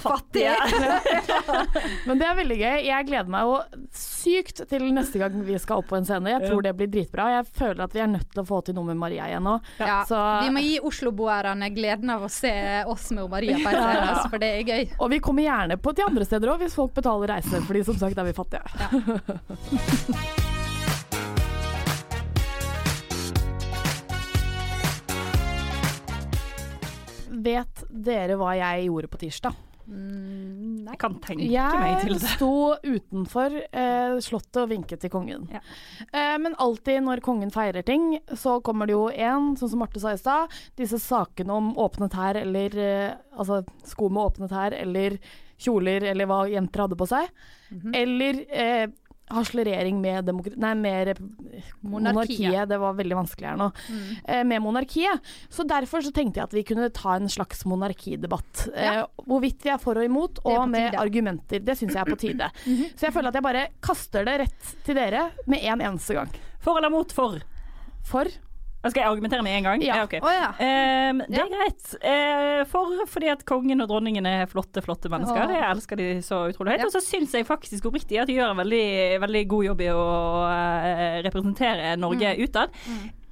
fattige. 0.00 0.54
Men 2.08 2.16
det 2.16 2.24
er 2.24 2.36
veldig 2.38 2.56
gøy. 2.56 2.76
Jeg 2.86 3.04
gleder 3.04 3.28
meg 3.28 3.44
jo 3.44 3.56
sykt 3.92 4.62
til 4.70 4.86
neste 4.96 5.20
gang 5.20 5.34
vi 5.44 5.58
skal 5.60 5.82
opp 5.82 5.90
på 5.90 5.98
en 5.98 6.06
scene. 6.08 6.32
Jeg 6.32 6.46
tror 6.48 6.64
det 6.64 6.72
blir 6.78 6.88
dritbra. 6.88 7.26
Jeg 7.34 7.44
føler 7.58 7.82
at 7.84 7.92
vi 7.92 8.00
er 8.00 8.08
nødt 8.08 8.30
til 8.32 8.40
å 8.40 8.46
få 8.48 8.62
til 8.64 8.78
noe 8.78 8.88
med 8.88 8.96
Maria 8.96 9.26
igjen 9.28 9.44
nå. 9.44 9.58
Ja, 9.76 9.98
Så, 10.08 10.16
Vi 10.46 10.54
må 10.56 10.62
gi 10.64 10.78
Oslo-boerne 10.88 11.68
gleden 11.76 12.14
av 12.16 12.24
å 12.24 12.32
se 12.32 12.54
oss 12.88 13.10
med 13.12 13.28
Maria 13.28 13.58
på 13.60 13.68
en 13.68 13.76
Ja, 13.76 13.82
scene, 13.84 13.98
ja. 14.00 14.08
altså, 14.14 14.30
for 14.32 14.40
det 14.40 14.50
er 14.54 14.64
gøy. 14.72 14.88
og 14.96 15.12
vi 15.12 15.20
kommer 15.28 15.44
gjerne 15.44 15.76
på 15.84 15.92
til 15.92 16.08
andre 16.08 16.24
steder 16.30 16.54
òg, 16.54 16.64
hvis 16.64 16.78
folk 16.80 16.96
betaler 16.96 17.34
reise, 17.36 17.60
fordi 17.68 17.84
som 17.90 18.00
sagt 18.00 18.16
er 18.24 18.30
vi 18.30 18.36
fattige. 18.40 18.64
Vet 27.44 27.84
dere 27.90 28.38
hva 28.40 28.54
jeg 28.58 28.88
gjorde 28.88 29.10
på 29.12 29.20
tirsdag? 29.24 29.66
Jeg 29.90 30.98
kan 31.00 31.16
tenke 31.22 31.48
meg 31.50 32.02
til 32.04 32.14
det. 32.14 32.20
Jeg 32.22 32.36
sto 32.36 32.50
utenfor 32.84 33.56
eh, 33.58 34.18
slottet 34.22 34.60
og 34.62 34.68
vinket 34.70 35.02
til 35.02 35.10
kongen. 35.10 35.48
Ja. 35.50 35.62
Eh, 36.12 36.36
men 36.42 36.54
alltid 36.62 37.02
når 37.06 37.22
kongen 37.24 37.50
feirer 37.54 37.82
ting, 37.86 38.12
så 38.38 38.58
kommer 38.64 38.86
det 38.86 38.94
jo 38.94 39.08
én, 39.10 39.52
sånn 39.58 39.72
som 39.72 39.82
Marte 39.82 40.02
sa 40.02 40.14
i 40.14 40.20
stad, 40.20 40.54
disse 40.78 41.00
sakene 41.02 41.56
om 41.56 41.72
åpne 41.80 42.10
tær 42.12 42.38
eller 42.42 42.78
eh, 42.78 43.18
Altså 43.40 43.62
sko 43.88 44.10
med 44.12 44.26
åpne 44.26 44.48
tær 44.50 44.74
eller 44.76 45.14
kjoler 45.60 46.04
eller 46.10 46.28
hva 46.28 46.42
jenter 46.50 46.82
hadde 46.84 46.98
på 47.00 47.06
seg. 47.08 47.30
Mhm. 47.72 47.94
Eller 47.96 48.40
eh, 48.50 48.86
harselering 49.30 50.00
med, 50.02 50.30
nei, 50.60 50.72
med 50.74 51.20
monarkiet. 51.80 51.80
monarkiet. 51.82 52.68
Det 52.70 52.78
var 52.82 52.96
veldig 52.98 53.18
vanskelig 53.18 53.48
her 53.50 53.58
nå. 53.60 53.70
Mm. 53.88 54.02
Eh, 54.24 54.42
med 54.52 54.62
monarkiet. 54.64 55.32
Så 55.52 55.66
derfor 55.68 56.04
så 56.04 56.12
tenkte 56.14 56.40
jeg 56.40 56.50
at 56.50 56.56
vi 56.56 56.64
kunne 56.66 56.90
ta 56.94 57.16
en 57.16 57.30
slags 57.30 57.64
monarkidebatt. 57.68 58.66
Eh, 58.74 59.02
hvorvidt 59.26 59.66
vi 59.66 59.72
er 59.74 59.80
for 59.82 60.00
og 60.00 60.06
imot, 60.06 60.42
og 60.44 60.68
med 60.68 60.90
tide. 60.90 61.00
argumenter. 61.00 61.64
Det 61.64 61.78
syns 61.78 61.94
jeg 61.96 62.02
er 62.02 62.10
på 62.10 62.20
tide. 62.20 62.50
Så 62.98 63.08
jeg 63.08 63.14
føler 63.16 63.30
at 63.32 63.40
jeg 63.40 63.46
bare 63.46 63.66
kaster 63.84 64.26
det 64.26 64.38
rett 64.44 64.76
til 64.86 64.98
dere 64.98 65.28
med 65.46 65.64
en 65.64 65.84
eneste 65.90 66.16
gang. 66.18 66.30
For 66.60 66.80
eller 66.80 66.92
mot 66.92 67.12
for? 67.14 67.40
For 68.06 68.28
Skal 68.88 69.02
jeg 69.02 69.10
argumentere 69.10 69.42
med 69.44 69.58
en 69.58 69.66
gang? 69.66 69.82
Ja. 69.84 69.96
ja, 70.00 70.04
okay. 70.06 70.20
oh, 70.24 70.30
ja. 70.32 70.46
Um, 71.10 71.18
det 71.28 71.36
Ja. 71.36 71.44
er 71.44 71.50
greit. 71.52 71.90
Uh, 72.00 72.64
for 72.70 73.02
fordi 73.12 73.28
at 73.28 73.44
kongen 73.44 73.82
og 73.84 73.88
dronningen 73.90 74.24
er 74.26 74.46
flotte, 74.48 74.80
flotte 74.80 75.10
mennesker. 75.12 75.42
Åh. 75.44 75.52
Jeg 75.52 75.66
elsker 75.74 75.96
de 76.00 76.06
så 76.24 76.38
utrolig 76.48 76.72
høyt. 76.78 76.80
Ja. 76.80 76.86
Og 76.88 76.94
så 76.94 77.02
syns 77.04 77.34
jeg 77.36 77.44
faktisk 77.44 77.84
oppriktig 77.90 78.20
at 78.22 78.26
de 78.30 78.38
gjør 78.38 78.54
en 78.54 78.62
veldig, 78.62 79.20
veldig 79.20 79.42
god 79.52 79.64
jobb 79.68 79.80
i 79.84 79.90
å 79.92 80.06
uh, 80.48 81.20
representere 81.28 81.96
Norge 82.00 82.32
Mm. 82.36 82.44
utad. 82.48 82.70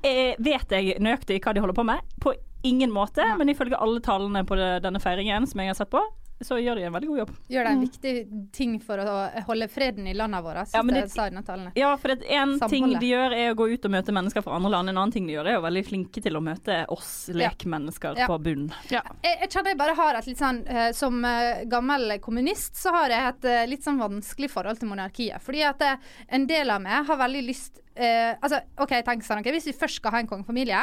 Eh, 0.04 0.34
vet 0.38 0.70
jeg 0.70 1.00
nøyaktig 1.02 1.40
hva 1.42 1.52
de 1.56 1.61
holder 1.64 1.74
på 1.74 1.84
med? 1.88 2.00
På 2.22 2.34
ingen 2.62 2.90
måte, 2.92 3.24
men 3.38 3.48
ifølge 3.50 3.78
alle 3.80 4.00
tallene 4.04 4.44
på 4.46 4.54
denne 4.82 5.00
feiringen 5.00 5.46
som 5.46 5.61
jeg 5.61 5.68
har 5.72 5.74
sett 5.78 5.90
på, 5.90 6.00
så 6.40 6.55
gjør 6.62 6.77
de 6.77 6.83
en 6.87 6.92
veldig 6.94 7.09
god 7.09 7.18
jobb. 7.18 7.31
Gjør 7.51 7.64
de 7.64 7.70
en 7.70 7.81
viktig 7.83 8.12
ting 8.53 8.79
for 8.81 8.98
å 9.03 9.44
holde 9.48 9.68
freden 9.68 10.07
i 10.07 10.14
landet 10.14 10.42
våre, 10.44 10.64
Ja, 10.72 10.83
det 10.83 10.94
det- 10.94 11.11
sa 11.11 11.27
i 11.27 11.31
denne 11.31 11.42
talen. 11.44 11.72
Ja, 11.74 11.96
for 11.96 12.09
det 12.14 12.24
en 12.31 12.59
Samholdet. 12.59 12.70
ting 12.70 12.98
de 13.01 13.07
gjør 13.11 13.33
er 13.35 13.55
å 13.55 13.57
gå 13.57 13.72
ut 13.74 13.85
og 13.85 13.90
møte 13.90 14.12
mennesker 14.12 14.42
fra 14.42 14.55
andre 14.55 14.70
land. 14.70 14.88
En 14.88 14.96
annen 14.98 15.12
ting 15.12 15.27
de 15.27 15.33
gjør 15.35 15.46
er 15.48 15.55
jo 15.59 15.62
veldig 15.62 15.85
flinke 15.87 16.22
til 16.22 16.33
å 16.38 16.40
møte 16.42 16.87
oss 16.88 17.29
lekmennesker 17.35 18.16
Ja. 18.18 18.27
på 18.27 18.38
bunn. 18.42 18.72
ja. 18.90 19.03
Jeg, 19.24 19.38
jeg 19.40 19.51
kjenner 19.51 19.70
jeg 19.70 19.79
bare 19.79 19.94
har 19.94 20.14
et 20.14 20.27
litt 20.27 20.38
sånn 20.38 20.64
eh, 20.68 20.92
Som 20.92 21.24
eh, 21.24 21.64
gammel 21.66 22.18
kommunist 22.20 22.74
så 22.77 22.90
har 22.92 23.09
jeg 23.11 23.29
et 23.35 23.44
eh, 23.44 23.66
litt 23.66 23.83
sånn 23.85 23.98
vanskelig 23.98 24.51
forhold 24.51 24.79
til 24.79 24.88
monarkiet. 24.88 25.40
Fordi 25.42 25.62
at 25.68 25.83
en 26.29 26.46
del 26.46 26.70
av 26.70 26.81
meg 26.83 27.05
har 27.07 27.16
veldig 27.16 27.44
lyst 27.46 27.81
eh, 27.98 28.32
altså, 28.38 28.61
ok, 28.80 28.94
tenk 29.06 29.26
sånn, 29.26 29.42
ok, 29.42 29.50
Hvis 29.54 29.68
vi 29.70 29.76
først 29.76 30.00
skal 30.00 30.14
ha 30.14 30.22
en 30.22 30.30
kongefamilie, 30.30 30.82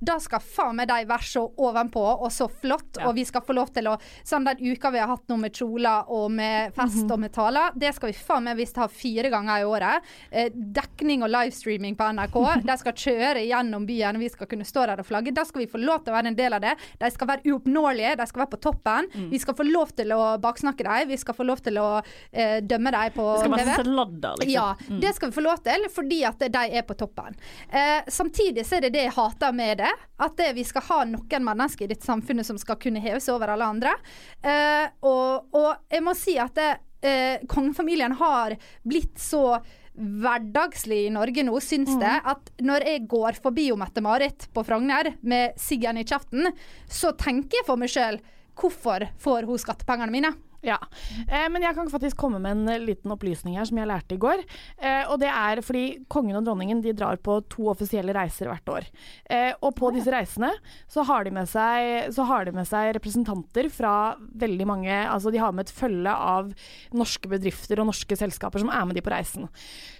da 0.00 0.18
skal 0.22 0.42
faen 0.42 0.76
meg 0.78 0.90
de 0.90 1.06
være 1.08 1.28
så 1.30 1.44
ovenpå 1.56 2.02
og 2.16 2.28
så 2.34 2.48
flott. 2.50 2.98
Ja. 2.98 3.08
Og 3.08 3.16
vi 3.18 3.26
skal 3.28 3.44
få 3.46 3.56
lov 3.56 3.72
til 3.76 3.90
å 3.90 3.96
Sånn 4.26 4.44
den 4.46 4.60
uka 4.72 4.90
vi 4.92 5.00
har 5.00 5.08
hatt 5.10 5.28
nå 5.30 5.36
med 5.40 5.54
kjoler 5.54 6.08
og 6.12 6.30
med 6.34 6.74
fest 6.76 7.10
og 7.10 7.20
med 7.20 7.32
taler, 7.34 7.74
det 7.78 7.92
skal 7.96 8.10
vi 8.10 8.16
faen 8.18 8.46
meg 8.46 8.58
visst 8.58 8.78
ha 8.80 8.86
fire 8.90 9.30
ganger 9.32 9.62
i 9.62 9.66
året. 9.68 10.06
Eh, 10.30 10.50
dekning 10.52 11.24
og 11.24 11.30
livestreaming 11.32 11.96
på 11.98 12.08
NRK. 12.16 12.36
De 12.68 12.76
skal 12.80 12.96
kjøre 13.06 13.44
gjennom 13.46 13.86
byen, 13.88 14.18
vi 14.20 14.30
skal 14.32 14.50
kunne 14.50 14.66
stå 14.66 14.86
der 14.90 15.02
og 15.02 15.08
flagge. 15.08 15.34
Da 15.36 15.44
skal 15.46 15.64
vi 15.64 15.68
få 15.70 15.80
lov 15.82 16.04
til 16.04 16.14
å 16.14 16.16
være 16.18 16.32
en 16.32 16.38
del 16.38 16.56
av 16.56 16.64
det. 16.64 16.74
De 17.00 17.10
skal 17.14 17.30
være 17.30 17.52
uoppnåelige, 17.52 18.16
de 18.20 18.28
skal 18.30 18.44
være 18.44 18.52
på 18.56 18.62
toppen. 18.68 19.10
Mm. 19.14 19.28
Vi 19.32 19.42
skal 19.42 19.58
få 19.58 19.66
lov 19.68 19.94
til 19.98 20.14
å 20.16 20.22
baksnakke 20.42 20.86
dem, 20.86 21.10
vi 21.12 21.20
skal 21.20 21.36
få 21.38 21.46
lov 21.46 21.62
til 21.66 21.80
å 21.82 21.88
eh, 22.00 22.58
dømme 22.64 22.92
dem 22.94 23.16
på 23.16 23.28
Det 23.32 23.44
skal 23.44 23.56
være 23.56 23.68
TV. 23.68 23.90
sladder, 23.90 24.40
liksom. 24.42 24.54
Ja, 24.56 24.98
det 25.06 25.14
skal 25.16 25.32
vi 25.32 25.38
få 25.38 25.46
lov 25.46 25.62
til, 25.66 25.88
fordi 25.94 26.22
at 26.28 26.46
de 26.56 26.80
er 26.80 26.86
på 26.86 26.96
toppen. 26.98 27.36
Eh, 27.68 28.08
samtidig 28.08 28.66
så 28.66 28.78
er 28.78 28.86
det 28.86 28.94
det 28.96 29.06
jeg 29.06 29.16
hater 29.16 29.54
med 29.56 29.82
det. 29.82 29.92
At 30.22 30.36
det, 30.40 30.52
vi 30.56 30.64
skal 30.66 30.86
ha 30.88 31.00
noen 31.12 31.46
mennesker 31.46 31.86
i 31.86 31.92
dette 31.92 32.06
samfunnet 32.06 32.48
som 32.48 32.58
skal 32.60 32.80
kunne 32.80 33.02
heves 33.04 33.28
over 33.32 33.52
alle 33.52 33.70
andre. 33.76 33.96
Eh, 34.42 34.86
og, 35.06 35.48
og 35.56 35.92
jeg 35.92 36.04
må 36.04 36.16
si 36.18 36.36
at 36.40 36.56
det, 36.56 36.70
eh, 37.06 37.42
kongefamilien 37.48 38.16
har 38.20 38.56
blitt 38.86 39.18
så 39.20 39.58
hverdagslig 39.96 41.06
i 41.06 41.12
Norge 41.12 41.44
nå, 41.46 41.56
syns 41.64 41.94
det, 42.00 42.14
at 42.28 42.50
når 42.60 42.84
jeg 42.84 43.06
går 43.08 43.38
forbi 43.40 43.70
om 43.72 43.80
Mette-Marit 43.80 44.48
på 44.52 44.64
Frogner 44.66 45.14
med 45.24 45.56
siggen 45.60 45.96
i 45.96 46.04
kjeften, 46.04 46.50
så 46.84 47.14
tenker 47.16 47.62
jeg 47.62 47.68
for 47.68 47.80
meg 47.80 47.92
sjøl 47.92 48.20
hvorfor 48.56 49.06
får 49.20 49.48
hun 49.48 49.60
skattepengene 49.60 50.12
mine? 50.12 50.32
Ja, 50.66 50.80
eh, 51.28 51.46
men 51.52 51.62
jeg 51.62 51.76
kan 51.76 51.90
faktisk 51.92 52.18
komme 52.18 52.40
med 52.42 52.56
en 52.56 52.70
eh, 52.72 52.82
liten 52.82 53.12
opplysning 53.14 53.54
her 53.58 53.68
som 53.68 53.78
jeg 53.78 53.86
lærte 53.86 54.16
i 54.16 54.20
går. 54.22 54.42
Eh, 54.82 55.04
og 55.06 55.20
det 55.22 55.30
er 55.30 55.62
fordi 55.62 55.84
kongen 56.10 56.38
og 56.40 56.46
dronningen 56.48 56.80
de 56.82 56.94
drar 56.96 57.20
på 57.22 57.38
to 57.52 57.68
offisielle 57.70 58.14
reiser 58.16 58.50
hvert 58.50 58.72
år. 58.72 58.88
Eh, 59.30 59.52
og 59.60 59.76
på 59.78 59.92
disse 59.94 60.10
reisene 60.10 60.50
så 60.90 61.04
har, 61.06 61.22
de 61.26 61.34
med 61.36 61.46
seg, 61.50 62.10
så 62.16 62.26
har 62.26 62.48
de 62.48 62.54
med 62.56 62.66
seg 62.66 62.96
representanter 62.96 63.70
fra 63.72 64.16
veldig 64.16 64.66
mange 64.66 64.94
Altså 65.06 65.30
de 65.32 65.38
har 65.40 65.52
med 65.54 65.66
et 65.66 65.74
følge 65.74 66.12
av 66.12 66.48
norske 66.96 67.30
bedrifter 67.30 67.80
og 67.80 67.88
norske 67.90 68.16
selskaper 68.18 68.62
som 68.62 68.72
er 68.72 68.86
med 68.88 68.98
de 68.98 69.04
på 69.04 69.12
reisen. 69.12 69.46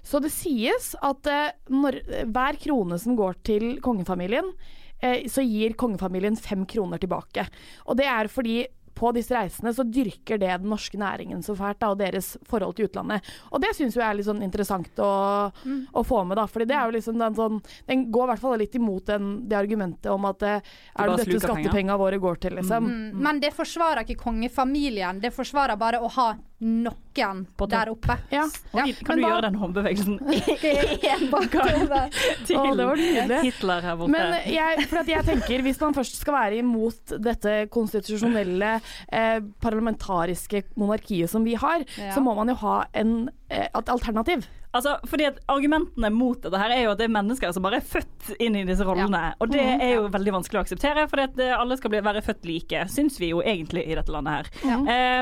Så 0.06 0.18
det 0.22 0.32
sies 0.34 0.94
at 1.04 1.30
eh, 1.30 1.54
når, 1.70 2.00
hver 2.32 2.58
krone 2.62 2.98
som 3.02 3.14
går 3.18 3.38
til 3.46 3.68
kongefamilien, 3.84 4.50
eh, 4.98 5.28
så 5.30 5.44
gir 5.46 5.78
kongefamilien 5.78 6.38
fem 6.38 6.66
kroner 6.66 7.02
tilbake. 7.02 7.46
Og 7.86 8.00
det 8.00 8.08
er 8.10 8.32
fordi 8.32 8.64
på 8.96 9.12
disse 9.16 9.34
reisene 9.36 9.72
så 9.76 9.84
dyrker 9.84 10.40
det 10.40 10.50
den 10.50 10.70
norske 10.72 10.98
næringen 11.00 11.42
så 11.44 11.56
fælt, 11.58 11.80
da, 11.82 11.92
og 11.92 12.00
deres 12.00 12.34
forhold 12.48 12.76
til 12.78 12.88
utlandet. 12.88 13.26
Og 13.52 13.62
det 13.62 13.74
syns 13.76 13.98
jeg 13.98 14.06
er 14.06 14.16
litt 14.16 14.28
sånn 14.28 14.44
interessant 14.46 15.02
å, 15.04 15.12
å 15.52 16.04
få 16.06 16.22
med, 16.24 16.40
da. 16.40 16.46
Fordi 16.50 16.68
det 16.70 16.78
er 16.78 16.88
jo 16.88 16.96
liksom 16.96 17.20
den 17.20 17.36
sånn 17.36 17.60
Den 17.86 18.06
går 18.14 18.26
i 18.26 18.30
hvert 18.32 18.42
fall 18.42 18.58
litt 18.60 18.76
imot 18.78 19.08
den, 19.10 19.32
det 19.48 19.58
argumentet 19.58 20.10
om 20.12 20.28
at 20.28 20.44
eh, 20.46 20.74
er 20.96 21.10
det 21.12 21.24
dette 21.24 21.40
skattepengene 21.44 21.98
våre 22.00 22.20
går 22.22 22.40
til, 22.46 22.56
liksom. 22.60 22.88
Mm. 22.90 23.24
Men 23.26 23.40
det 23.42 23.52
forsvarer 23.56 24.04
ikke 24.04 24.22
kongefamilien. 24.26 25.20
Det 25.22 25.32
forsvarer 25.34 25.78
bare 25.80 26.00
å 26.00 26.10
ha 26.16 26.30
noen 26.64 27.05
bakken 27.16 27.46
der 27.72 27.90
oppe. 27.92 28.16
Ja. 28.30 28.44
Oi, 28.76 28.92
kan 29.06 29.16
du 29.18 29.24
gjøre 29.24 29.42
den 29.46 29.58
håndbevegelsen 29.60 30.18
En 31.16 31.30
gang 31.30 31.48
til 32.46 32.56
Å, 32.58 32.64
det 32.76 32.86
var 32.86 32.96
nydelig. 33.00 33.40
Hitler 33.48 33.80
her 33.88 33.96
borte? 34.00 34.12
Men 34.12 34.36
jeg, 34.50 34.86
for 34.90 35.00
at 35.02 35.10
jeg 35.10 35.24
tenker, 35.24 35.64
hvis 35.66 35.80
man 35.80 35.96
først 35.96 36.20
skal 36.20 36.36
være 36.36 36.60
imot 36.62 37.16
dette 37.24 37.56
konstitusjonelle, 37.74 38.74
eh, 39.12 39.40
parlamentariske 39.62 40.62
monarkiet 40.76 41.30
som 41.32 41.44
vi 41.46 41.54
har, 41.54 41.84
Ja. 41.96 42.12
så 42.14 42.20
må 42.22 42.34
man 42.36 42.48
jo 42.48 42.54
ha 42.62 42.84
en, 42.94 43.28
eh, 43.50 43.68
et 43.74 43.88
alternativ. 43.92 44.46
Altså, 44.74 44.98
fordi 45.08 45.24
at 45.24 45.38
Argumentene 45.48 46.10
mot 46.12 46.40
dette 46.42 46.58
her 46.60 46.70
er 46.74 46.82
jo 46.84 46.90
at 46.92 46.98
det 46.98 47.06
er 47.06 47.14
mennesker 47.14 47.52
som 47.54 47.62
bare 47.64 47.76
er 47.80 47.86
født 47.86 48.34
inn 48.40 48.56
i 48.56 48.64
disse 48.68 48.84
rollene. 48.84 49.34
Og 49.40 49.48
det 49.50 49.62
Mhm. 49.62 49.80
er 49.80 49.94
jo 49.94 50.08
veldig 50.08 50.32
vanskelig 50.34 50.58
å 50.60 50.64
akseptere, 50.66 51.08
for 51.08 51.16
alle 51.18 51.76
skal 51.78 51.90
bli, 51.90 52.00
være 52.00 52.20
født 52.22 52.44
like, 52.44 52.84
syns 52.88 53.18
vi 53.18 53.30
jo 53.30 53.40
egentlig 53.40 53.86
i 53.88 53.94
dette 53.94 54.12
landet 54.12 54.32
her. 54.34 54.44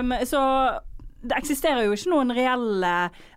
Em, 0.00 0.11
så 0.26 0.80
det 1.25 1.39
eksisterer 1.39 1.87
jo 1.87 1.97
ikke 1.97 2.13
noen 2.13 2.33
reelle 2.37 2.93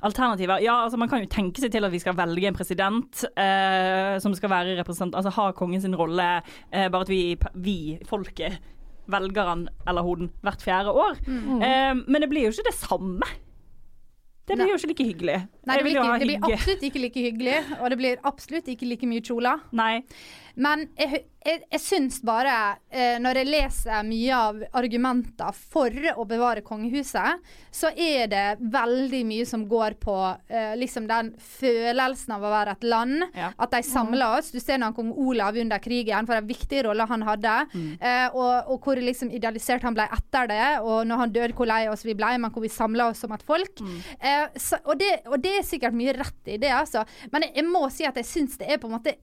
alternativer. 0.06 0.62
Ja, 0.64 0.82
altså 0.84 1.00
Man 1.00 1.10
kan 1.12 1.24
jo 1.24 1.32
tenke 1.32 1.64
seg 1.64 1.72
til 1.74 1.88
at 1.88 1.94
vi 1.94 2.02
skal 2.04 2.18
velge 2.18 2.50
en 2.50 2.58
president 2.58 3.24
eh, 3.32 4.18
som 4.24 4.36
skal 4.38 4.52
være 4.52 4.78
representant, 4.82 5.16
altså 5.16 5.34
ha 5.38 5.52
kongen 5.58 5.84
sin 5.84 5.96
rolle, 5.98 6.28
eh, 6.72 6.88
bare 6.92 7.08
at 7.08 7.12
vi, 7.12 7.22
vi 7.56 7.80
folket, 8.10 8.60
velger 9.08 9.48
han 9.48 9.68
eller 9.88 10.04
hun 10.04 10.32
hvert 10.44 10.64
fjerde 10.64 10.92
år. 10.92 11.20
Mm. 11.28 11.62
Eh, 11.64 11.94
men 12.08 12.24
det 12.24 12.32
blir 12.32 12.50
jo 12.50 12.56
ikke 12.56 12.70
det 12.70 12.80
samme. 12.80 13.36
Det 14.48 14.56
blir 14.56 14.70
jo 14.72 14.78
ikke 14.80 14.88
like 14.94 15.06
hyggelig. 15.10 15.40
Nei, 15.68 15.76
det 15.76 15.84
blir, 15.84 15.98
ikke, 15.98 16.20
det 16.20 16.28
blir 16.28 16.46
absolutt 16.48 16.84
ikke 16.88 17.00
like 17.04 17.24
hyggelig, 17.26 17.56
og 17.82 17.90
det 17.92 17.98
blir 18.00 18.22
absolutt 18.30 18.70
ikke 18.72 18.88
like 18.88 19.10
mye 19.10 19.24
kjoler. 19.28 19.64
Nei. 19.76 20.06
Men 20.56 20.86
jeg, 20.96 21.26
jeg, 21.48 21.64
jeg 21.72 21.82
syns 21.82 22.20
bare, 22.26 22.54
eh, 22.92 23.16
når 23.24 23.42
jeg 23.42 23.50
leser 23.50 24.04
mye 24.08 24.36
av 24.36 24.60
argumenter 24.78 25.56
for 25.56 25.94
å 26.14 26.26
bevare 26.28 26.64
kongehuset, 26.66 27.44
så 27.74 27.92
er 27.94 28.28
det 28.32 28.46
veldig 28.74 29.22
mye 29.28 29.46
som 29.48 29.64
går 29.70 29.98
på 30.02 30.16
eh, 30.50 30.74
liksom 30.80 31.08
den 31.10 31.34
følelsen 31.38 32.36
av 32.36 32.44
å 32.44 32.52
være 32.52 32.76
et 32.78 32.88
land. 32.88 33.28
Ja. 33.38 33.52
At 33.56 33.76
de 33.76 33.84
samler 33.86 34.40
oss. 34.40 34.52
Du 34.52 34.60
ser 34.62 34.82
når 34.82 34.96
kong 34.98 35.14
Olav 35.14 35.58
under 35.60 35.82
krigen, 35.84 36.28
for 36.28 36.38
en 36.38 36.50
viktig 36.50 36.84
rolle 36.88 37.08
han 37.08 37.26
hadde. 37.28 37.56
Mm. 37.74 37.90
Eh, 37.96 38.26
og, 38.34 38.74
og 38.74 38.88
hvor 38.88 39.02
liksom 39.02 39.32
idealisert 39.36 39.86
han 39.88 39.98
ble 39.98 40.08
etter 40.18 40.52
det, 40.52 40.66
og 40.84 41.06
når 41.08 41.24
han 41.24 41.36
døde, 41.36 41.56
hvor 41.58 41.70
lei 41.70 41.84
oss 41.92 42.06
vi 42.08 42.18
ble, 42.18 42.34
men 42.42 42.54
hvor 42.54 42.66
vi 42.66 42.74
samla 42.74 43.12
oss 43.12 43.24
som 43.24 43.36
et 43.36 43.46
folk. 43.48 43.84
Eh, 44.20 44.48
så, 44.60 44.82
og, 44.84 44.98
det, 45.00 45.14
og 45.30 45.40
det 45.44 45.58
er 45.62 45.68
sikkert 45.68 45.96
mye 45.98 46.16
rett 46.18 46.54
i 46.54 46.60
det, 46.62 46.74
altså. 46.76 47.06
Men 47.32 47.48
jeg, 47.48 47.56
jeg 47.62 47.70
må 47.70 47.86
si 47.94 48.08
at 48.10 48.18
jeg 48.20 48.28
syns 48.28 48.60
det 48.60 48.68
er 48.72 48.82
på 48.82 48.90
en 48.90 48.98
måte 48.98 49.14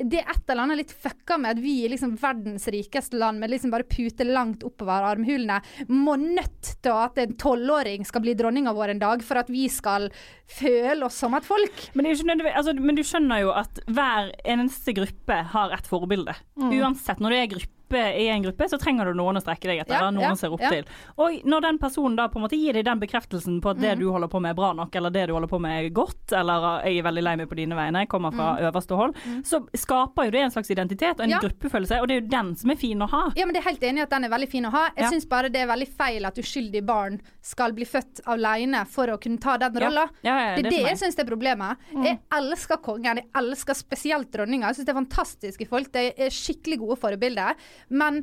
Det 0.00 0.20
er 0.20 0.28
et 0.30 0.48
eller 0.48 0.64
annet 0.64 0.80
litt 0.80 0.92
fucka 0.94 1.36
med 1.40 1.49
at 1.52 1.62
vi 1.62 1.80
i 1.84 1.90
liksom 1.92 2.16
verdens 2.20 2.68
rikeste 2.72 3.18
land, 3.20 3.40
med 3.40 3.52
liksom 3.52 3.72
bare 3.74 3.88
puter 3.88 4.28
langt 4.28 4.64
oppover 4.66 5.08
armhulene, 5.10 5.60
må 5.88 6.16
nødt 6.20 6.74
til 6.82 6.94
at 6.94 7.18
en 7.22 7.34
tolvåring 7.40 8.06
skal 8.08 8.24
bli 8.24 8.36
dronninga 8.38 8.74
vår 8.76 8.94
en 8.94 9.02
dag 9.02 9.24
for 9.26 9.40
at 9.42 9.50
vi 9.52 9.66
skal 9.72 10.08
føle 10.50 11.06
oss 11.06 11.18
som 11.22 11.34
et 11.38 11.46
folk. 11.46 11.84
Men, 11.94 12.08
er 12.10 12.52
altså, 12.54 12.74
men 12.78 12.98
du 12.98 13.04
skjønner 13.06 13.44
jo 13.44 13.52
at 13.56 13.82
hver 13.90 14.32
eneste 14.44 14.94
gruppe 14.96 15.42
har 15.54 15.76
et 15.76 15.90
forbilde. 15.90 16.34
Mm. 16.60 16.72
Uansett, 16.80 17.22
når 17.22 17.34
du 17.34 17.40
er 17.40 17.52
gruppe 17.56 17.79
i 17.98 18.28
en 18.28 18.42
gruppe, 18.42 18.68
så 18.68 18.78
trenger 18.78 19.06
du 19.06 19.14
noen 19.14 19.36
å 19.36 19.40
strekke 19.42 19.66
deg 19.68 19.80
etter. 19.80 19.94
Ja, 19.94 20.10
noen 20.10 20.20
ja, 20.30 20.34
ser 20.36 20.52
opp 20.52 20.60
ja. 20.60 20.70
til. 20.70 20.84
Og 21.18 21.42
når 21.44 21.60
den 21.62 21.78
personen 21.78 22.16
da 22.16 22.28
på 22.28 22.38
en 22.38 22.44
måte 22.46 22.56
gir 22.58 22.72
deg 22.72 22.84
den 22.84 23.00
bekreftelsen 23.00 23.60
på 23.60 23.70
at 23.70 23.80
det 23.80 23.96
Mm. 23.96 23.98
du 24.00 24.10
holder 24.10 24.28
på 24.28 24.40
med 24.40 24.50
er 24.50 24.54
bra 24.54 24.72
nok, 24.72 24.94
eller 24.94 25.10
det 25.10 25.26
du 25.28 25.32
holder 25.34 25.48
på 25.48 25.60
med 25.60 25.84
er 25.84 25.90
godt, 25.90 26.32
eller 26.32 26.84
jeg 26.86 26.98
er 26.98 27.02
veldig 27.02 27.22
lei 27.22 27.36
meg 27.36 27.48
på 27.48 27.56
dine 27.56 27.74
vegne, 27.74 27.98
jeg 28.04 28.08
kommer 28.08 28.30
fra 28.32 28.56
Mm. 28.56 28.70
øverste 28.70 28.96
hold, 28.96 29.14
så 29.44 29.66
skaper 29.74 30.24
jo 30.24 30.30
det 30.30 30.40
en 30.40 30.50
slags 30.50 30.70
identitet 30.70 31.18
og 31.20 31.24
en 31.26 31.38
gruppefølelse, 31.40 32.00
og 32.00 32.08
det 32.08 32.16
er 32.16 32.20
jo 32.20 32.28
den 32.28 32.54
som 32.56 32.70
er 32.70 32.76
fin 32.76 32.98
å 33.00 33.08
ha. 33.08 33.32
Ja, 33.36 33.44
men 33.46 33.54
det 33.54 33.64
er 33.64 33.70
helt 33.70 33.80
enig 33.82 33.98
i 33.98 34.02
at 34.02 34.10
den 34.10 34.24
er 34.24 34.28
veldig 34.30 34.48
fin 34.48 34.64
å 34.64 34.70
ha. 34.70 34.90
Jeg 34.96 35.04
Ja. 35.04 35.10
syns 35.10 35.26
bare 35.28 35.48
det 35.50 35.60
er 35.62 35.66
veldig 35.66 35.88
feil 35.88 36.24
at 36.26 36.34
uskyldige 36.36 36.84
barn 36.86 37.20
skal 37.42 37.72
bli 37.72 37.84
født 37.84 38.20
alene 38.26 38.86
for 38.86 39.06
å 39.08 39.18
kunne 39.20 39.38
ta 39.40 39.56
den 39.56 39.72
rolla. 39.74 40.06
Det 40.22 40.22
det 40.22 40.30
er 40.30 40.56
det, 40.62 40.70
det 40.70 40.86
jeg 40.86 40.98
syns 40.98 41.18
er 41.18 41.24
problemet. 41.24 41.76
Jeg 41.92 42.18
elsker 42.32 42.76
kongen, 42.82 43.16
jeg 43.16 43.26
elsker 43.34 43.74
spesielt 43.74 44.30
dronninga. 44.30 44.66
Jeg 44.68 44.76
syns 44.76 44.86
det 44.86 44.94
er 44.96 45.00
fantastiske 45.00 45.68
folk. 45.68 45.90
De 45.92 46.12
er 46.16 46.28
skikkelig 46.30 46.78
gode 46.78 46.96
forbilder. 46.98 47.54
Men 47.88 48.20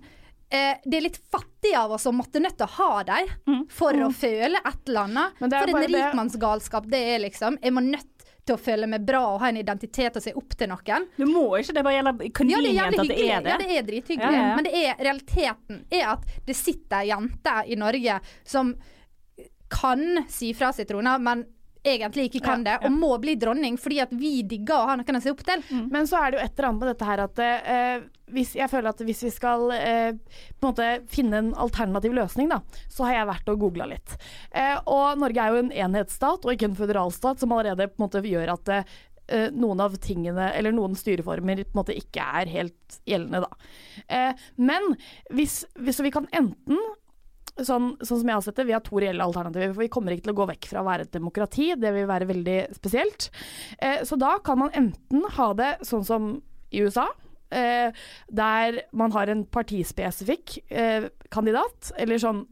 eh, 0.50 0.78
det 0.86 0.98
er 0.98 1.02
litt 1.08 1.20
fattig 1.32 1.74
av 1.76 1.92
oss 1.98 2.06
å 2.06 2.14
måtte 2.16 2.40
nødt 2.40 2.58
til 2.58 2.68
å 2.68 2.76
ha 2.78 3.04
dem 3.04 3.32
for 3.70 3.94
å 3.94 4.12
føle 4.14 4.58
et 4.64 4.88
eller 4.88 5.02
annet. 5.08 5.40
Det 5.40 5.64
For 5.64 5.74
en 5.82 5.88
rikmannsgalskap 5.96 6.88
det 6.92 7.02
er 7.16 7.20
liksom. 7.26 7.58
Jeg 7.62 7.74
må 7.74 7.82
nødt 7.82 8.14
til 8.48 8.56
å 8.56 8.58
føle 8.64 8.88
meg 8.88 9.04
bra 9.04 9.20
og 9.34 9.42
ha 9.42 9.50
en 9.50 9.58
identitet 9.60 10.16
og 10.16 10.24
se 10.24 10.32
opp 10.40 10.54
til 10.56 10.70
noen. 10.72 11.08
Du 11.18 11.26
må 11.28 11.58
ikke, 11.60 11.74
det 11.76 11.84
bare 11.84 11.98
gjelder 11.98 12.14
Ja, 12.14 12.18
det 12.18 12.28
er 12.30 12.38
convenient 12.40 12.80
at 12.88 12.94
det 12.94 13.18
hyggelig. 13.18 13.28
er 13.28 13.42
det. 13.44 13.50
Ja, 13.50 13.58
det 13.58 13.78
er 13.78 13.88
drithyggelig. 13.90 14.38
Ja, 14.38 14.40
ja, 14.40 14.48
ja. 14.48 14.56
Men 14.56 14.64
det 14.70 14.74
er, 14.86 14.94
realiteten 15.04 15.82
er 15.92 16.06
at 16.14 16.24
det 16.48 16.56
sitter 16.56 17.04
jenter 17.10 17.68
i 17.68 17.76
Norge 17.76 18.20
som 18.48 18.72
kan 19.68 20.24
si 20.32 20.54
fra 20.56 20.72
seg 20.72 20.92
rona, 20.96 21.18
men 21.20 21.44
egentlig 21.84 22.28
ikke 22.30 22.44
kan 22.46 22.64
det, 22.66 22.78
og 22.84 22.94
må 22.94 23.14
bli 23.22 23.36
dronning 23.40 23.78
fordi 23.82 24.00
at 24.04 24.14
vi 24.16 24.42
digger 24.48 24.76
å 24.76 24.92
ha 24.92 24.96
noen 25.00 25.20
å 25.20 25.24
se 25.24 25.34
opp 25.34 25.44
til. 25.48 25.64
Men 25.92 26.08
så 26.10 26.22
er 26.22 26.32
det 26.32 26.40
jo 26.40 26.46
et 26.46 26.54
eller 26.58 26.70
annet 26.70 26.84
med 26.84 26.92
dette 26.92 27.10
her 27.10 27.24
at 27.24 27.42
eh, 27.44 28.06
hvis, 28.36 28.54
jeg 28.60 28.72
føler 28.72 28.92
at 28.92 29.04
hvis 29.08 29.24
vi 29.28 29.32
skal 29.34 29.72
eh, 29.76 30.12
på 30.58 30.66
en 30.66 30.70
måte 30.72 30.90
finne 31.12 31.42
en 31.42 31.52
alternativ 31.56 32.16
løsning, 32.18 32.52
da, 32.52 32.62
så 32.92 33.08
har 33.08 33.20
jeg 33.20 33.32
vært 33.32 33.52
og 33.54 33.60
googla 33.66 33.90
litt. 33.94 34.18
Eh, 34.52 34.76
og 34.86 35.20
Norge 35.22 35.44
er 35.44 35.54
jo 35.54 35.66
en 35.66 35.76
enhetsstat 35.86 36.48
og 36.48 36.54
ikke 36.54 36.72
en 36.72 36.80
føderalstat, 36.80 37.44
som 37.44 37.56
allerede 37.56 37.90
på 37.92 38.02
en 38.02 38.08
måte 38.08 38.24
gjør 38.28 38.54
at 38.58 38.74
eh, 38.76 39.50
noen 39.56 39.84
av 39.84 39.96
tingene, 40.04 40.52
eller 40.58 40.76
noen 40.76 40.96
styreformer, 40.98 41.64
på 41.64 41.76
en 41.76 41.82
måte 41.82 41.98
ikke 41.98 42.28
er 42.42 42.52
helt 42.52 43.02
gjeldende, 43.08 43.46
da. 43.48 43.74
Eh, 44.08 44.48
men 44.60 44.94
hvis, 45.36 45.62
hvis 45.80 46.04
vi 46.04 46.14
kan 46.16 46.30
enten 46.36 46.82
Sånn, 47.58 47.94
sånn 48.02 48.20
som 48.22 48.30
jeg 48.30 48.38
har 48.38 48.44
sett 48.46 48.60
det, 48.60 48.68
Vi 48.70 48.76
har 48.76 48.84
to 48.86 49.00
reelle 49.02 49.26
alternativer. 49.26 49.74
for 49.74 49.82
Vi 49.82 49.90
kommer 49.94 50.14
ikke 50.14 50.28
til 50.28 50.36
å 50.36 50.40
gå 50.42 50.50
vekk 50.52 50.68
fra 50.72 50.84
å 50.84 50.88
være 50.88 51.08
et 51.08 51.16
demokrati. 51.16 51.72
Det 51.80 51.94
vil 51.96 52.10
være 52.10 52.30
veldig 52.30 52.58
spesielt. 52.78 53.30
Eh, 53.80 54.04
så 54.06 54.18
da 54.20 54.38
kan 54.40 54.60
man 54.60 54.76
enten 54.78 55.24
ha 55.38 55.54
det 55.54 55.72
sånn 55.88 56.06
som 56.06 56.36
i 56.72 56.84
USA. 56.84 57.08
Eh, 57.50 57.94
der 58.28 58.82
man 58.92 59.14
har 59.16 59.30
en 59.32 59.46
partispesifikk 59.46 60.58
eh, 60.68 61.08
kandidat. 61.32 61.94
Eller 61.98 62.20
sånn 62.20 62.44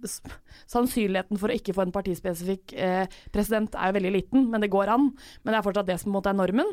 Sannsynligheten 0.71 1.39
for 1.39 1.51
å 1.51 1.57
ikke 1.57 1.75
få 1.75 1.83
en 1.83 1.93
partispesifikk 1.95 2.73
eh, 2.79 3.03
president 3.35 3.75
er 3.75 3.91
jo 3.91 3.97
veldig 3.97 4.13
liten, 4.15 4.47
men 4.51 4.63
det 4.63 4.71
går 4.73 4.93
an. 4.93 5.09
Men 5.43 5.51
det 5.51 5.59
er 5.59 5.65
fortsatt 5.67 5.89
det 5.89 5.99
som 5.99 6.09
på 6.09 6.13
en 6.13 6.17
måte 6.19 6.31
er 6.31 6.39
normen. 6.39 6.71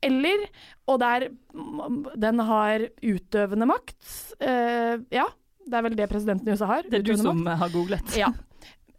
Eller, 0.00 0.46
og 0.88 1.02
der 1.02 1.28
den 2.16 2.40
har 2.48 2.86
utøvende 3.04 3.68
makt. 3.68 4.00
Eh, 4.40 4.96
ja, 5.12 5.28
det 5.66 5.74
er 5.78 5.82
vel 5.82 5.96
det 5.96 6.08
presidenten 6.10 6.48
i 6.48 6.52
USA 6.56 6.66
har. 6.66 6.82
Det 6.88 7.00
er 7.00 7.02
du 7.02 7.16
som 7.16 7.42
makt. 7.44 7.58
har 7.58 7.68
googlet. 7.74 8.16
Ja. 8.16 8.32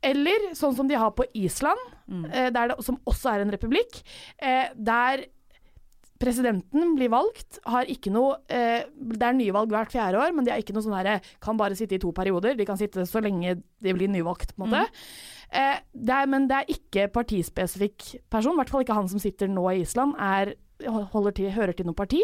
Eller 0.04 0.48
sånn 0.58 0.76
som 0.76 0.88
de 0.90 0.96
har 0.98 1.12
på 1.12 1.26
Island, 1.34 1.78
Mm. 2.12 2.26
eh, 2.34 2.50
der 2.52 2.68
det, 2.68 2.84
som 2.84 2.98
også 3.08 3.30
er 3.32 3.40
en 3.46 3.52
republikk, 3.54 4.02
eh, 4.42 4.68
der 4.76 5.22
presidenten 6.22 6.96
blir 6.98 7.10
valgt, 7.10 7.58
har 7.66 7.88
ikke 7.90 8.12
noe 8.14 8.36
eh, 8.52 8.84
Det 8.94 9.24
er 9.26 9.34
nyvalg 9.34 9.72
hvert 9.74 9.94
fjerde 9.94 10.20
år, 10.22 10.34
men 10.36 10.46
de 10.46 10.52
har 10.54 10.60
ikke 10.62 10.74
noe 10.76 10.84
sånn 10.86 10.98
herre 10.98 11.16
Kan 11.42 11.58
bare 11.58 11.78
sitte 11.78 11.96
i 11.98 12.02
to 12.02 12.12
perioder. 12.12 12.54
De 12.58 12.66
kan 12.68 12.78
sitte 12.78 13.06
så 13.10 13.22
lenge 13.24 13.56
de 13.82 13.94
blir 13.94 14.08
nyvalgt, 14.12 14.54
på 14.56 14.66
en 14.68 14.70
måte. 14.70 14.84
Eh, 15.52 15.80
det 15.94 16.14
er, 16.14 16.28
men 16.28 16.46
det 16.48 16.58
er 16.60 16.76
ikke 16.76 17.08
partispesifikk 17.12 18.22
person, 18.30 18.54
i 18.54 18.60
hvert 18.62 18.70
fall 18.70 18.84
ikke 18.86 18.96
han 19.00 19.10
som 19.12 19.20
sitter 19.20 19.48
nå 19.52 19.66
i 19.74 19.82
Island, 19.82 20.14
er 20.20 20.54
til, 20.82 21.52
hører 21.56 21.76
til 21.78 21.88
noe 21.90 21.98
parti. 21.98 22.22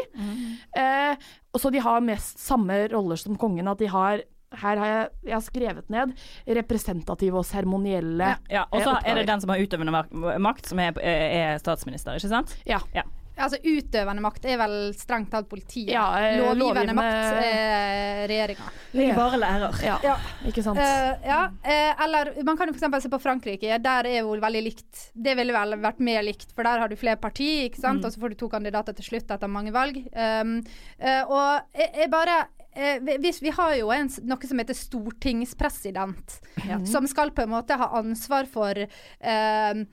Eh, 0.78 1.30
og 1.54 1.62
så 1.62 1.72
de 1.74 1.84
har 1.84 2.04
mest 2.06 2.42
samme 2.42 2.86
roller 2.94 3.20
som 3.20 3.38
kongen, 3.40 3.68
at 3.68 3.80
de 3.82 3.92
har 3.94 4.26
her 4.56 4.80
har 4.80 4.88
jeg, 4.88 5.08
jeg 5.28 5.36
har 5.36 5.44
skrevet 5.44 5.90
ned 5.92 6.14
representative 6.56 7.36
og 7.36 7.44
seremonielle 7.44 8.30
Ja, 8.48 8.64
og 8.72 8.80
så 8.80 8.94
eh, 8.96 9.10
er 9.12 9.20
det 9.20 9.28
den 9.28 9.44
som 9.44 9.52
har 9.52 9.60
utøvende 9.60 10.04
makt, 10.40 10.70
som 10.72 10.80
er, 10.80 10.96
er 11.04 11.60
statsminister, 11.60 12.16
ikke 12.16 12.32
sant? 12.32 12.56
Ja. 12.70 12.80
Ja. 12.96 13.04
Altså 13.38 13.60
Utøvende 13.62 14.24
makt 14.24 14.46
er 14.50 14.58
vel 14.60 14.76
strengt 14.98 15.30
talt 15.34 15.48
politiet. 15.50 15.92
Ja, 15.94 16.06
eh, 16.20 16.40
lovgivende, 16.40 16.58
lovgivende- 16.60 16.96
makt 16.98 17.46
er 17.46 18.28
regjeringa. 18.32 18.70
Jeg 18.98 19.10
er 19.14 19.20
bare 19.20 19.40
lærer. 19.42 19.78
Ja, 19.86 20.18
ikke 20.50 20.64
sant. 20.66 20.82
Uh, 20.82 21.28
ja, 21.28 21.44
Uh, 21.68 22.04
eller 22.04 22.32
man 22.48 22.58
kan 22.58 22.70
jo 22.70 22.74
f.eks. 22.74 23.04
se 23.04 23.10
på 23.12 23.20
Frankrike. 23.22 23.78
Der 23.84 24.08
er 24.08 24.20
jo 24.22 24.36
veldig 24.40 24.64
likt. 24.64 25.08
Det 25.14 25.36
ville 25.38 25.54
vel 25.54 25.76
vært 25.84 26.00
mer 26.00 26.24
likt, 26.24 26.52
for 26.56 26.64
der 26.64 26.80
har 26.80 26.88
du 26.90 26.96
flere 26.96 27.20
partier, 27.20 27.68
ikke 27.68 27.82
sant? 27.82 28.02
Mm. 28.02 28.06
og 28.06 28.14
så 28.14 28.22
får 28.22 28.30
du 28.34 28.36
to 28.40 28.50
kandidater 28.50 28.96
til 28.96 29.06
slutt 29.10 29.32
etter 29.32 29.52
mange 29.52 29.74
valg. 29.76 29.98
Um, 30.14 30.60
uh, 31.02 31.24
og 31.28 31.78
jeg, 31.78 31.92
jeg 32.04 32.12
bare 32.14 32.38
eh, 32.78 33.00
hvis 33.22 33.42
Vi 33.42 33.50
har 33.50 33.76
jo 33.76 33.92
en, 33.92 34.10
noe 34.30 34.50
som 34.50 34.60
heter 34.62 34.78
stortingspresident, 34.78 36.40
som 36.86 37.08
skal 37.10 37.32
på 37.36 37.46
en 37.46 37.54
måte 37.56 37.78
ha 37.80 37.90
ansvar 38.00 38.48
for 38.50 38.78
eh, 38.78 39.86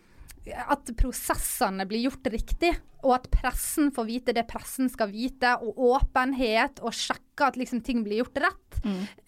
at 0.53 0.91
prosessene 0.99 1.87
blir 1.89 2.05
gjort 2.05 2.27
riktig, 2.33 2.75
og 3.05 3.15
at 3.19 3.27
pressen 3.33 3.91
får 3.93 4.07
vite 4.09 4.33
det 4.37 4.47
pressen 4.49 4.89
skal 4.93 5.11
vite, 5.13 5.55
og 5.61 5.79
åpenhet, 5.93 6.81
og 6.85 6.95
sjekke 6.97 7.49
at 7.49 7.59
liksom 7.61 7.83
ting 7.85 8.03
blir 8.05 8.23
gjort 8.23 8.41
rett. 8.45 8.79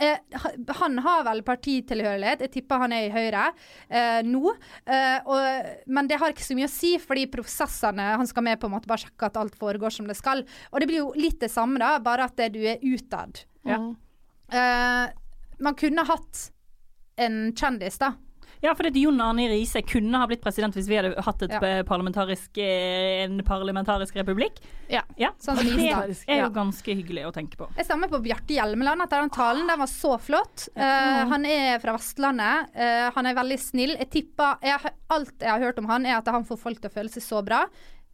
Eh, 0.01 0.17
han 0.81 0.99
har 1.05 1.25
vel 1.29 1.43
partitilhørighet, 1.45 2.45
jeg 2.45 2.55
tipper 2.57 2.83
han 2.85 2.95
er 2.97 3.07
i 3.09 3.13
Høyre 3.13 3.47
eh, 3.89 4.21
nå. 4.25 4.55
Eh, 4.85 5.19
og, 5.25 5.71
men 5.93 6.09
det 6.09 6.21
har 6.21 6.33
ikke 6.33 6.47
så 6.47 6.57
mye 6.59 6.69
å 6.69 6.73
si, 6.73 6.95
fordi 7.01 7.27
prosessene 7.33 8.11
han 8.17 8.29
skal 8.29 8.47
med 8.49 8.61
på 8.61 8.71
en 8.71 8.77
måte 8.77 8.91
bare 8.91 9.05
sjekke 9.07 9.31
at 9.31 9.41
alt 9.41 9.57
foregår 9.61 9.93
som 9.93 10.09
det 10.09 10.19
skal. 10.19 10.45
Og 10.73 10.81
det 10.81 10.91
blir 10.91 11.03
jo 11.03 11.15
litt 11.17 11.41
det 11.45 11.53
samme, 11.53 11.81
da, 11.83 11.97
bare 12.05 12.29
at 12.29 12.45
du 12.53 12.61
er 12.65 12.85
utad. 12.85 13.45
Ja. 13.67 13.81
Eh, 14.53 15.07
man 15.65 15.77
kunne 15.81 16.05
hatt 16.09 16.51
en 17.17 17.51
kjendis, 17.57 17.97
da. 18.01 18.13
Ja, 18.67 18.75
for 18.75 18.89
det 18.89 18.99
Jon 18.99 19.21
Arne 19.23 19.47
Riise 19.51 19.81
kunne 19.87 20.19
ha 20.19 20.27
blitt 20.27 20.43
president 20.43 20.75
hvis 20.75 20.89
vi 20.91 20.97
hadde 20.99 21.15
hatt 21.23 21.43
Ja. 21.47 21.61
eh, 21.63 21.83
parlamentarisk, 21.87 22.59
eh, 22.59 23.23
en 23.25 23.39
parlamentarisk 23.47 24.17
republikk. 24.17 24.59
Ja. 24.89 25.03
Sånn 25.39 25.57
som 25.57 25.67
det 25.67 26.27
er 26.27 26.43
jo 26.43 26.51
ganske 26.51 26.95
hyggelig 26.95 27.27
å 27.29 27.33
tenke 27.33 27.57
på. 27.57 27.69
Jeg 27.77 27.87
stemmer 27.87 28.11
på 28.11 28.23
Bjarte 28.23 28.55
Hjelmeland. 28.57 29.03
At 29.03 29.11
den 29.11 29.31
talen 29.31 29.67
den 29.69 29.79
var 29.79 29.87
så 29.87 30.19
flott. 30.19 30.69
Uh, 30.77 31.27
han 31.31 31.45
er 31.47 31.79
fra 31.79 31.93
Vestlandet. 31.97 32.71
Uh, 32.75 33.11
han 33.15 33.27
er 33.27 33.35
veldig 33.35 33.59
snill. 33.59 33.97
Jeg 33.99 34.11
tipper 34.11 34.59
jeg, 34.63 34.93
Alt 35.11 35.39
jeg 35.39 35.51
har 35.51 35.61
hørt 35.61 35.79
om 35.79 35.87
han, 35.87 36.07
er 36.07 36.19
at 36.19 36.27
han 36.27 36.45
får 36.45 36.59
folk 36.59 36.81
til 36.81 36.91
å 36.91 36.95
føle 36.95 37.13
seg 37.13 37.23
så 37.23 37.45
bra. 37.45 37.67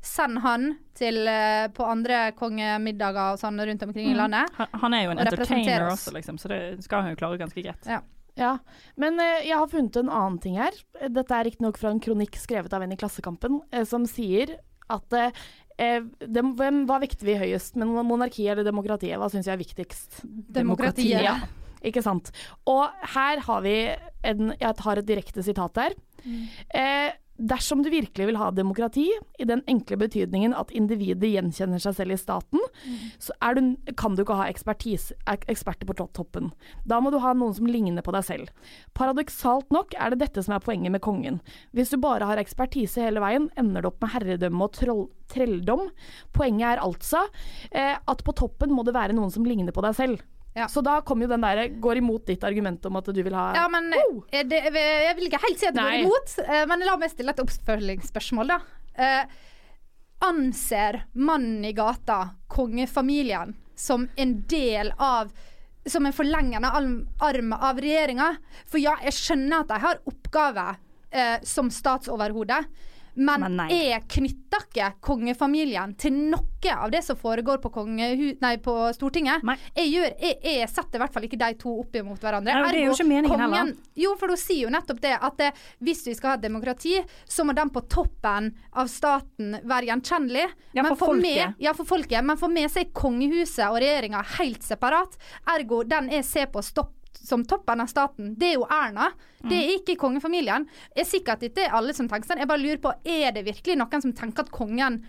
Send 0.02 0.40
han 0.42 0.78
til, 0.98 1.24
på 1.72 1.84
andre 1.86 2.32
kongemiddager 2.34 3.36
og 3.36 3.38
sånn 3.38 3.60
rundt 3.62 3.84
omkring 3.86 4.10
i 4.10 4.16
landet. 4.18 4.50
Han, 4.58 4.66
han 4.82 4.94
er 4.94 5.04
jo 5.04 5.12
en 5.12 5.22
Og 5.22 5.26
entertainer 5.30 5.86
også, 5.88 6.12
liksom, 6.12 6.40
så 6.42 6.50
det 6.50 6.60
skal 6.82 7.06
han 7.06 7.14
jo 7.14 7.20
klare 7.22 7.38
ganske 7.38 7.62
greit. 7.62 7.86
Ja. 7.86 8.00
Ja, 8.38 8.56
men 9.00 9.20
eh, 9.20 9.46
jeg 9.48 9.58
har 9.60 9.68
funnet 9.68 9.96
en 10.00 10.12
annen 10.12 10.38
ting 10.42 10.58
her. 10.60 10.76
Dette 11.12 11.36
er 11.36 11.48
riktignok 11.48 11.80
fra 11.80 11.92
en 11.92 12.00
kronikk 12.02 12.38
skrevet 12.40 12.72
av 12.72 12.84
en 12.84 12.94
i 12.94 12.98
Klassekampen, 13.00 13.60
eh, 13.72 13.84
som 13.88 14.06
sier 14.08 14.56
at 14.92 15.16
eh, 15.16 15.42
eh, 15.82 16.00
dem, 16.24 16.54
hvem, 16.58 16.84
hva 16.88 17.00
vekter 17.02 17.28
vi 17.28 17.38
høyest, 17.40 17.76
men 17.80 17.92
monarki 18.08 18.46
eller 18.48 18.66
demokratiet? 18.66 19.18
Hva 19.20 19.28
syns 19.32 19.50
jeg 19.50 19.56
er 19.56 19.62
viktigst? 19.62 20.22
Demokratiet. 20.56 21.26
Ja, 21.26 21.36
ikke 21.84 22.04
sant. 22.04 22.32
Og 22.70 22.86
her 23.16 23.42
har 23.44 23.64
vi 23.66 23.76
en 24.22 24.52
Jeg 24.54 24.84
har 24.86 25.00
et 25.00 25.08
direkte 25.08 25.42
sitat 25.42 25.74
der. 25.74 25.98
Eh, 26.70 27.10
dersom 27.42 27.82
du 27.82 27.90
virkelig 27.92 28.28
vil 28.28 28.38
ha 28.40 28.50
demokrati, 28.54 29.08
i 29.38 29.46
den 29.48 29.62
enkle 29.70 29.98
betydningen 30.00 30.54
at 30.56 30.70
individet 30.76 31.30
gjenkjenner 31.32 31.82
seg 31.82 31.96
selv 31.98 32.14
i 32.14 32.18
staten, 32.20 32.62
så 33.22 33.34
er 33.42 33.58
du, 33.58 33.62
kan 33.98 34.16
du 34.16 34.22
ikke 34.24 34.38
ha 34.38 34.48
eksperter 34.48 35.88
på 35.88 35.96
toppen. 36.14 36.52
Da 36.88 37.00
må 37.02 37.12
du 37.12 37.18
ha 37.22 37.34
noen 37.36 37.56
som 37.56 37.68
ligner 37.68 38.04
på 38.04 38.14
deg 38.14 38.26
selv. 38.28 38.52
Paradoksalt 38.98 39.72
nok 39.74 39.96
er 39.98 40.12
det 40.12 40.22
dette 40.24 40.44
som 40.44 40.56
er 40.56 40.64
poenget 40.64 40.94
med 40.94 41.04
kongen. 41.04 41.40
Hvis 41.76 41.92
du 41.92 41.98
bare 42.02 42.28
har 42.28 42.40
ekspertise 42.40 43.02
hele 43.04 43.22
veien, 43.24 43.50
ender 43.58 43.82
du 43.82 43.90
opp 43.90 44.02
med 44.04 44.14
herredømme 44.14 44.68
og 44.68 44.76
troll, 44.78 45.06
trelldom. 45.32 45.88
Poenget 46.36 46.74
er 46.74 46.84
altså 46.84 47.24
eh, 47.70 47.96
at 47.96 48.24
på 48.24 48.36
toppen 48.36 48.72
må 48.74 48.84
det 48.86 48.96
være 48.96 49.16
noen 49.16 49.32
som 49.32 49.46
ligner 49.46 49.74
på 49.74 49.84
deg 49.84 49.98
selv. 49.98 50.22
Ja. 50.54 50.66
Så 50.68 50.82
da 50.84 50.98
kommer 51.00 51.24
jo 51.24 51.32
den 51.32 51.44
der, 51.46 51.62
går 51.80 52.02
imot 52.02 52.26
ditt 52.28 52.42
argument 52.44 52.84
om 52.86 52.98
at 53.00 53.08
du 53.08 53.22
vil 53.24 53.36
ha 53.36 53.46
Ja, 53.56 53.64
men 53.72 53.88
oh! 53.96 54.18
det, 54.28 54.58
jeg 54.68 55.14
vil 55.16 55.30
ikke 55.30 55.40
helt 55.46 55.62
si 55.62 55.68
at 55.70 55.78
det 55.78 55.86
går 55.86 56.02
imot, 56.02 56.34
eh, 56.44 56.66
men 56.68 56.84
la 56.84 56.98
meg 57.00 57.12
stille 57.12 57.32
et 57.32 57.40
oppfølgingsspørsmål, 57.40 58.52
da. 58.52 58.58
Eh, 58.92 59.40
anser 60.22 61.00
mannen 61.18 61.64
i 61.64 61.72
gata 61.74 62.18
kongefamilien 62.52 63.56
som 63.74 64.04
en 64.16 64.36
del 64.46 64.92
av 65.00 65.32
som 65.88 66.06
en 66.06 66.14
forlengende 66.14 66.68
arm, 66.70 67.08
arm 67.18 67.52
av 67.56 67.80
regjeringa? 67.82 68.28
For 68.70 68.78
ja, 68.78 68.94
jeg 69.02 69.16
skjønner 69.16 69.64
at 69.64 69.72
de 69.72 69.78
har 69.82 70.02
oppgaver 70.06 70.76
eh, 71.10 71.38
som 71.48 71.72
statsoverhode. 71.74 72.60
Men, 73.14 73.44
Men 73.44 73.70
jeg 73.72 74.04
knytter 74.08 74.64
ikke 74.66 74.88
kongefamilien 75.04 75.92
til 76.00 76.14
noe 76.32 76.48
av 76.72 76.92
det 76.92 77.00
som 77.04 77.16
foregår 77.18 77.58
på, 77.58 77.70
nei, 77.90 78.52
på 78.62 78.74
Stortinget. 78.94 79.42
Nei. 79.44 79.56
Jeg, 79.74 79.88
gjør, 79.90 80.12
jeg, 80.22 80.36
jeg 80.46 80.68
setter 80.70 80.98
i 80.98 81.02
hvert 81.02 81.16
fall 81.16 81.26
ikke 81.26 81.40
de 81.40 81.48
to 81.60 81.74
opp 81.82 81.98
imot 81.98 82.22
hverandre. 82.22 82.54
Nei, 82.54 82.70
det 82.70 82.80
er 82.80 82.86
jo 82.86 82.94
ikke 82.94 83.08
meningen 83.08 83.42
heller. 83.42 83.74
Jo, 83.98 84.14
for 84.20 84.32
hun 84.32 84.40
sier 84.40 84.68
jo 84.68 84.72
nettopp 84.72 85.02
det, 85.02 85.12
at 85.18 85.38
det, 85.40 85.50
hvis 85.82 86.04
vi 86.06 86.16
skal 86.16 86.36
ha 86.36 86.40
demokrati, 86.40 86.94
så 87.26 87.44
må 87.44 87.56
den 87.58 87.72
på 87.74 87.84
toppen 87.90 88.52
av 88.78 88.88
staten 88.92 89.58
være 89.60 89.90
gjenkjennelig. 89.90 90.46
Ja, 90.72 90.86
for, 90.86 90.94
for 90.94 91.12
folket. 91.12 91.26
Med, 91.26 91.60
ja, 91.66 91.76
for 91.76 91.88
folket. 91.88 92.22
Men 92.24 92.40
for 92.40 92.52
med 92.52 92.70
er 92.70 92.90
kongehuset 92.96 93.66
og 93.68 93.80
regjeringa 93.82 94.22
helt 94.38 94.64
separat. 94.64 95.18
Ergo 95.52 95.82
den 95.88 96.12
jeg 96.14 96.28
ser 96.28 96.52
på 96.54 96.62
stopp 96.64 97.01
som 97.22 97.44
toppen 97.48 97.80
av 97.80 97.86
staten, 97.90 98.34
det 98.38 98.48
er 98.52 98.54
jo 98.58 98.66
Erna. 98.70 99.10
Det 99.42 99.58
er 99.58 99.76
ikke 99.78 99.96
kongefamilien. 100.00 100.66
Jeg 100.96 101.04
er 101.06 101.10
sikker 101.10 101.32
at 101.36 101.40
dette 101.46 101.64
er 101.68 101.74
alle 101.78 101.94
som 101.94 102.08
tenker 102.10 102.28
sånn. 102.32 102.38
Jeg 102.42 102.48
bare 102.50 102.62
lurer 102.62 102.82
på, 102.82 102.92
er 103.04 103.32
det 103.32 103.44
virkelig 103.46 103.78
noen 103.78 104.02
som 104.02 104.12
tenker 104.12 104.42
at 104.46 104.50
kongen 104.54 105.04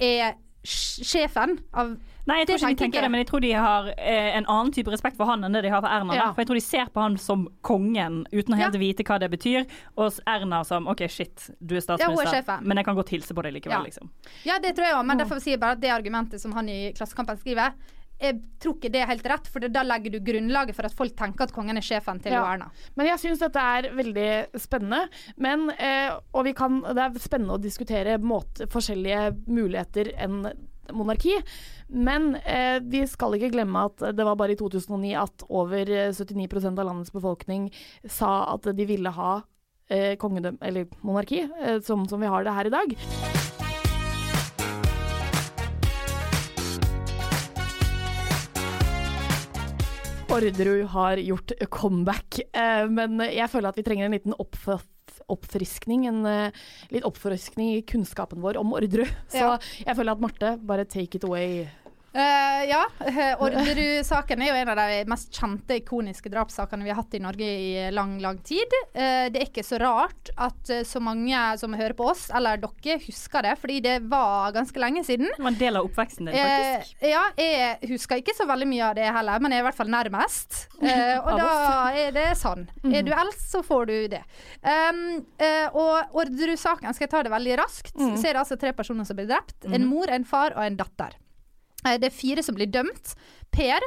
er 0.00 0.34
sjefen 0.64 1.56
av 1.74 1.96
Nei, 2.24 2.36
jeg 2.38 2.46
tror 2.46 2.54
ikke 2.60 2.68
de 2.70 2.76
tenker 2.78 2.86
ikke. 2.86 3.02
det, 3.02 3.10
men 3.10 3.18
jeg 3.24 3.26
tror 3.32 3.40
de 3.42 3.48
har 3.50 3.86
eh, 3.98 4.28
en 4.38 4.44
annen 4.46 4.68
type 4.70 4.92
respekt 4.92 5.16
for 5.18 5.26
han 5.26 5.42
enn 5.42 5.56
det 5.56 5.64
de 5.64 5.72
har 5.74 5.80
for 5.82 5.90
Erna. 5.90 6.14
Ja. 6.14 6.28
For 6.30 6.44
jeg 6.44 6.46
tror 6.52 6.58
de 6.60 6.62
ser 6.62 6.86
på 6.94 7.02
han 7.02 7.16
som 7.18 7.48
kongen, 7.66 8.20
uten 8.30 8.54
å 8.54 8.58
helt 8.60 8.76
Ja. 8.76 8.78
vite 8.78 9.02
hva 9.08 9.16
det 9.18 9.28
betyr. 9.32 9.66
Og 9.98 10.20
Erna 10.30 10.60
som 10.64 10.86
OK, 10.86 11.02
shit, 11.10 11.48
du 11.58 11.74
er 11.74 11.80
Ja, 11.82 12.06
hun 12.06 12.14
er 12.14 12.28
statsminister, 12.28 12.62
men 12.62 12.78
jeg 12.78 12.86
kan 12.86 12.94
godt 12.94 13.10
hilse 13.10 13.34
på 13.34 13.42
deg 13.42 13.56
likevel, 13.56 13.74
Ja. 13.74 13.82
liksom. 13.82 14.10
Ja, 14.46 14.60
det 14.62 14.76
tror 14.76 14.86
jeg 14.86 14.94
òg, 14.94 15.04
men 15.04 15.18
derfor 15.18 15.40
sier 15.42 15.56
jeg 15.58 15.60
bare 15.66 15.72
at 15.74 15.80
det 15.82 15.90
argumentet 15.90 16.38
som 16.40 16.52
han 16.52 16.68
i 16.68 16.92
Klassekampen 16.94 17.36
skriver, 17.42 17.74
jeg 18.22 18.40
tror 18.62 18.76
ikke 18.78 18.90
det 18.94 19.02
er 19.02 19.10
helt 19.10 19.26
rett, 19.32 19.48
for 19.50 19.68
da 19.68 19.82
legger 19.86 20.14
du 20.14 20.20
grunnlaget 20.24 20.76
for 20.78 20.86
at 20.88 20.96
folk 20.96 21.14
tenker 21.18 21.48
at 21.48 21.54
kongen 21.54 21.76
er 21.80 21.84
sjefen 21.86 22.20
til 22.22 22.32
Ja. 22.36 22.44
Erna. 22.54 22.70
Men 22.96 23.10
jeg 23.10 23.18
syns 23.22 23.42
dette 23.42 23.60
er 23.60 23.90
veldig 23.98 24.60
spennende. 24.62 25.08
Men, 25.36 25.70
eh, 25.78 26.12
og 26.32 26.44
vi 26.46 26.52
kan, 26.54 26.80
det 26.82 27.02
er 27.02 27.18
spennende 27.22 27.58
å 27.58 27.62
diskutere 27.62 28.18
måte, 28.22 28.68
forskjellige 28.70 29.32
muligheter 29.48 30.12
enn 30.16 30.46
monarki. 30.92 31.36
Men 31.88 32.36
eh, 32.46 32.80
vi 32.80 33.04
skal 33.06 33.36
ikke 33.36 33.52
glemme 33.52 33.86
at 33.90 34.02
det 34.16 34.24
var 34.26 34.36
bare 34.40 34.54
i 34.54 34.58
2009 34.60 35.14
at 35.20 35.44
over 35.48 35.90
eh, 35.90 36.10
79% 36.12 36.78
av 36.78 36.88
landets 36.88 37.12
befolkning 37.14 37.70
sa 38.08 38.54
at 38.54 38.70
de 38.76 38.88
ville 38.88 39.12
ha 39.12 39.42
eh, 39.90 40.16
kongedømme, 40.16 40.62
eller 40.62 40.86
monarki, 41.02 41.44
eh, 41.62 41.80
som, 41.84 42.06
som 42.08 42.20
vi 42.20 42.30
har 42.32 42.44
det 42.44 42.56
her 42.58 42.70
i 42.70 42.76
dag. 42.80 43.41
Orderud 50.32 50.86
har 50.94 51.20
gjort 51.22 51.52
comeback, 51.70 52.40
eh, 52.52 52.86
men 52.88 53.18
jeg 53.28 53.50
føler 53.52 53.68
at 53.72 53.76
vi 53.80 53.84
trenger 53.86 54.08
en 54.08 54.16
liten 54.16 54.34
oppf 54.38 54.68
oppfriskning. 55.32 56.06
En 56.08 56.24
eh, 56.26 56.50
litt 56.92 57.04
oppfriskning 57.06 57.76
i 57.76 57.82
kunnskapen 57.86 58.40
vår 58.42 58.56
om 58.60 58.72
Orderud. 58.74 59.08
Så 59.30 59.38
Ja. 59.38 59.58
jeg 59.86 59.96
føler 59.96 60.12
at 60.12 60.20
Marte, 60.20 60.56
bare 60.66 60.84
take 60.84 61.16
it 61.16 61.24
away. 61.24 61.68
Eh, 62.14 62.64
ja, 62.68 62.82
eh, 63.06 63.40
Orderud-saken 63.40 64.42
er 64.44 64.50
jo 64.50 64.56
en 64.60 64.70
av 64.74 64.76
de 64.76 64.98
mest 65.08 65.32
kjente, 65.32 65.78
ikoniske 65.80 66.28
drapssakene 66.32 66.84
vi 66.84 66.92
har 66.92 66.98
hatt 67.00 67.14
i 67.16 67.20
Norge 67.24 67.46
i 67.48 67.70
lang, 67.94 68.18
lang 68.20 68.40
tid. 68.44 68.74
Uh, 68.92 69.30
det 69.32 69.40
er 69.40 69.46
ikke 69.48 69.64
så 69.64 69.78
rart 69.80 70.28
at 70.36 70.72
så 70.86 71.00
mange 71.00 71.38
som 71.60 71.72
hører 71.76 71.96
på 71.96 72.10
oss, 72.12 72.26
eller 72.34 72.60
dere, 72.60 72.98
husker 73.06 73.46
det, 73.46 73.54
fordi 73.62 73.78
det 73.84 73.94
var 74.12 74.52
ganske 74.52 74.82
lenge 74.82 75.04
siden. 75.08 75.30
Det 75.32 75.40
var 75.40 75.54
en 75.54 75.60
del 75.62 75.80
av 75.80 75.88
oppveksten 75.88 76.28
din, 76.28 76.36
faktisk. 76.36 76.92
Uh, 77.00 77.08
ja, 77.14 77.22
jeg 77.40 77.92
husker 77.94 78.20
ikke 78.20 78.36
så 78.36 78.46
veldig 78.50 78.68
mye 78.68 78.84
av 78.90 79.00
det 79.00 79.08
heller, 79.16 79.40
men 79.40 79.56
jeg 79.56 79.62
er 79.62 79.64
i 79.64 79.68
hvert 79.70 79.80
fall 79.80 79.92
nærmest. 79.96 80.60
Og 81.24 81.32
da 81.40 81.50
er 81.96 82.12
det 82.12 82.28
sånn. 82.40 82.68
Er 82.92 83.06
du 83.06 83.12
eldst, 83.16 83.48
så 83.54 83.64
får 83.64 83.88
du 83.88 83.96
det. 84.12 84.22
Um, 84.60 85.22
og 85.78 86.16
Orderud-saken, 86.18 86.92
skal 86.92 87.06
jeg 87.06 87.12
ta 87.12 87.22
det 87.24 87.32
veldig 87.32 87.56
raskt, 87.62 87.94
så 87.96 88.20
er 88.20 88.34
det 88.34 88.40
altså 88.42 88.58
tre 88.60 88.72
personer 88.76 89.08
som 89.08 89.16
blir 89.16 89.30
drept. 89.30 89.62
En 89.64 89.86
mor, 89.88 90.10
en 90.12 90.26
far 90.28 90.56
og 90.56 90.66
en 90.66 90.76
datter. 90.76 91.16
Eh, 91.86 91.98
Det 91.98 92.04
er 92.10 92.16
fire 92.16 92.42
som 92.42 92.54
blir 92.54 92.70
dømt. 92.70 93.14
Per, 93.52 93.80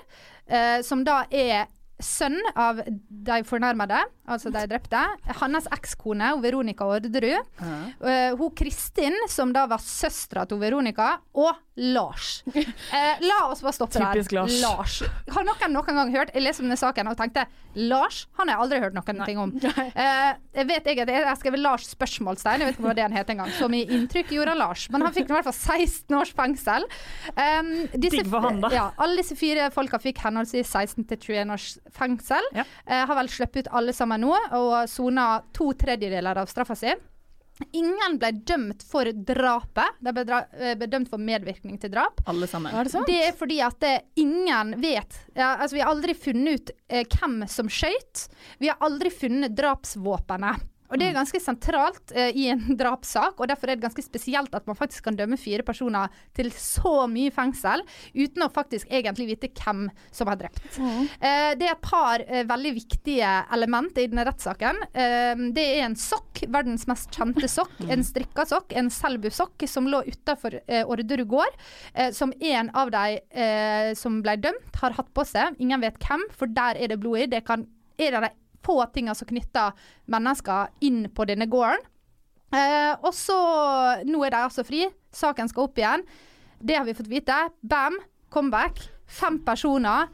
eh, 0.48 0.82
som 0.82 1.04
da 1.04 1.24
er 1.32 1.68
sønn 2.02 2.40
av 2.56 2.82
de 2.86 3.44
fornærmede, 3.48 4.04
altså 4.28 4.52
de 4.54 4.64
drepte. 4.70 5.02
Hans 5.42 5.70
ekskone, 5.76 6.32
Veronica 6.44 6.88
Orderud. 6.88 7.52
Eh, 7.62 8.36
hun 8.38 8.56
Kristin, 8.58 9.16
som 9.30 9.54
da 9.56 9.66
var 9.70 9.84
søstera 9.84 10.46
til 10.50 10.62
Veronica. 10.62 11.16
Og 11.36 11.54
Lars. 11.76 12.44
Uh, 12.48 12.62
la 13.30 13.40
oss 13.50 13.60
bare 13.62 13.76
stoppe 13.76 14.00
Typisk 14.00 14.32
der. 14.32 14.52
Lars. 14.62 15.02
Har 15.36 15.44
noen 15.44 15.74
noen 15.76 15.98
gang 15.98 16.12
hørt 16.14 16.32
Jeg 16.32 16.46
leste 16.46 16.64
om 16.64 16.70
denne 16.70 16.80
saken 16.80 17.10
og 17.12 17.18
tenkte 17.20 17.44
Lars 17.76 18.22
han 18.40 18.48
har 18.48 18.56
jeg 18.56 18.64
aldri 18.64 18.80
hørt 18.80 18.96
noen 18.96 19.24
ting 19.28 19.42
om. 19.42 19.52
Uh, 19.96 20.32
jeg 20.56 20.68
vet 20.68 20.88
ikke, 20.92 21.06
jeg 21.08 21.24
har 21.26 21.38
skrevet 21.40 21.60
Lars 21.62 21.86
spørsmålstegn, 21.92 22.62
jeg 22.62 22.68
vet 22.70 22.78
ikke 22.78 22.86
hva 22.86 22.94
det 22.98 23.04
han 23.06 23.16
het 23.16 23.30
engang. 23.32 23.52
Så 23.56 23.68
mye 23.72 23.88
inntrykk 23.96 24.32
gjorde 24.36 24.54
han 24.54 24.60
Lars. 24.60 24.86
Men 24.92 25.04
han 25.06 25.14
fikk 25.16 25.30
i 25.30 25.36
hvert 25.36 25.48
fall 25.48 25.56
16 25.56 26.16
års 26.18 26.32
fengsel. 26.36 26.88
Um, 27.36 27.70
disse, 27.94 28.22
Digg 28.22 28.30
for 28.32 28.44
han, 28.46 28.60
da. 28.64 28.72
Ja, 28.74 28.86
alle 29.02 29.20
disse 29.20 29.38
fire 29.40 29.68
folka 29.76 30.00
fikk 30.02 30.22
henholdsvis 30.24 30.72
16 30.72 31.08
til 31.12 31.20
21 31.36 31.56
års 31.56 31.68
fengsel. 31.96 32.50
Ja. 32.56 32.66
Eh, 32.86 33.04
har 33.08 33.20
vel 33.20 33.32
sluppet 33.32 33.66
ut 33.66 33.72
alle 33.76 33.96
sammen 33.96 34.15
nå, 34.22 34.32
og 34.58 34.78
sona 34.90 35.28
to 35.56 35.72
tredjedeler 35.78 36.42
av 36.42 36.50
straffa 36.52 36.78
si. 36.80 36.94
Ingen 37.72 38.18
ble 38.20 38.32
dømt 38.44 38.84
for 38.84 39.08
drapet. 39.08 40.00
De 40.04 40.12
ble, 40.12 40.26
dra 40.28 40.42
eh, 40.60 40.74
ble 40.76 40.90
dømt 40.92 41.08
for 41.12 41.22
medvirkning 41.22 41.78
til 41.80 41.94
drap. 41.94 42.20
Alle 42.28 42.50
sammen. 42.52 42.76
Er 42.76 42.84
det 42.84 42.92
sant? 42.92 43.08
Det 43.08 43.22
er 43.30 43.38
fordi 43.38 43.62
at 43.64 43.86
eh, 43.88 44.02
ingen 44.20 44.76
vet 44.84 45.22
ja, 45.38 45.54
altså 45.54 45.78
Vi 45.78 45.84
har 45.84 45.94
aldri 45.94 46.18
funnet 46.20 46.60
ut 46.60 46.74
eh, 46.90 47.06
hvem 47.08 47.46
som 47.48 47.72
skøyt. 47.72 48.26
Vi 48.60 48.72
har 48.72 48.82
aldri 48.84 49.12
funnet 49.14 49.56
drapsvåpenet. 49.56 50.68
Og 50.90 51.00
det 51.00 51.08
er 51.10 51.18
ganske 51.18 51.42
sentralt 51.42 52.14
eh, 52.16 52.36
i 52.38 52.48
en 52.54 52.76
drapssak, 52.80 53.40
og 53.40 53.50
derfor 53.50 53.72
er 53.72 53.78
det 53.78 53.86
ganske 53.86 54.06
spesielt 54.06 54.54
at 54.56 54.68
man 54.70 54.78
faktisk 54.78 55.08
kan 55.08 55.18
dømme 55.18 55.38
fire 55.40 55.66
personer 55.66 56.14
til 56.38 56.52
så 56.54 57.06
mye 57.12 57.34
fengsel 57.34 57.84
uten 58.14 58.46
å 58.46 58.52
faktisk 58.54 58.92
egentlig 58.94 59.30
vite 59.34 59.52
hvem 59.56 59.88
som 60.14 60.30
har 60.32 60.40
drept. 60.40 60.64
Eh, 60.78 61.54
det 61.58 61.70
er 61.70 61.74
et 61.74 61.86
par 61.86 62.24
eh, 62.26 62.46
veldig 62.48 62.76
viktige 62.78 63.32
elementer 63.56 64.06
i 64.06 64.12
denne 64.12 64.28
rettssaken. 64.28 64.84
Eh, 64.94 65.34
det 65.56 65.66
er 65.76 65.86
en 65.88 65.98
sokk, 66.00 66.46
verdens 66.52 66.88
mest 66.92 67.12
kjente 67.16 67.50
sokk. 67.52 67.74
En 67.96 68.02
strikka 68.04 68.44
sokk, 68.50 68.74
en 68.76 68.90
Selbu-sokk, 68.92 69.64
som 69.70 69.86
lå 69.88 70.02
utafor 70.10 70.58
eh, 70.66 70.82
Orderud 70.84 71.28
gård. 71.32 71.54
Eh, 71.94 72.10
som 72.16 72.34
en 72.44 72.72
av 72.76 72.90
de 72.92 73.94
som 73.98 74.18
ble 74.24 74.36
dømt, 74.42 74.80
har 74.82 74.96
hatt 74.98 75.10
på 75.16 75.24
seg. 75.28 75.56
Ingen 75.64 75.84
vet 75.84 76.00
hvem, 76.02 76.26
for 76.36 76.52
der 76.52 76.80
er 76.82 76.92
det 76.92 76.98
blod 77.02 77.22
i. 77.22 77.28
Det 77.32 77.44
kan, 77.48 77.64
er 78.02 78.16
det 78.16 78.32
få 78.66 78.80
tinga 78.94 79.16
som 79.18 79.30
knytter 79.30 79.76
mennesker 80.12 80.74
inn 80.86 81.06
på 81.14 81.28
denne 81.30 81.48
gården. 81.52 81.86
Eh, 82.56 82.94
og 83.02 83.14
så 83.16 83.38
Nå 84.06 84.22
er 84.26 84.34
de 84.36 84.44
altså 84.44 84.66
fri. 84.68 84.86
Saken 85.16 85.50
skal 85.52 85.68
opp 85.68 85.80
igjen. 85.80 86.04
Det 86.60 86.78
har 86.78 86.86
vi 86.88 86.96
fått 86.98 87.12
vite. 87.12 87.38
Bam, 87.62 87.98
comeback. 88.34 88.82
Fem 89.06 89.40
personer 89.46 90.10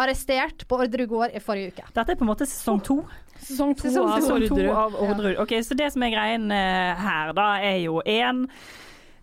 arrestert 0.00 0.64
på 0.68 0.78
Orderud 0.80 1.08
gård 1.08 1.34
i 1.36 1.42
forrige 1.44 1.74
uke. 1.74 1.88
Dette 1.96 2.14
er 2.14 2.18
på 2.18 2.24
en 2.24 2.30
måte 2.32 2.48
sesong 2.48 2.80
to. 2.84 3.00
Sesong 3.40 3.74
to 3.76 3.88
Sesong 3.88 4.08
av 4.08 4.20
to. 4.20 4.26
Sesong 4.26 4.44
to 4.46 4.54
Orderud. 4.56 4.76
av 4.82 4.96
Orderud. 5.04 5.40
Ok, 5.42 5.56
så 5.64 5.76
det 5.76 5.90
som 5.94 6.04
er 6.04 6.14
greien 6.14 6.46
eh, 6.54 7.00
her, 7.00 7.34
da, 7.36 7.48
er 7.64 7.80
jo 7.84 8.00
én 8.08 8.46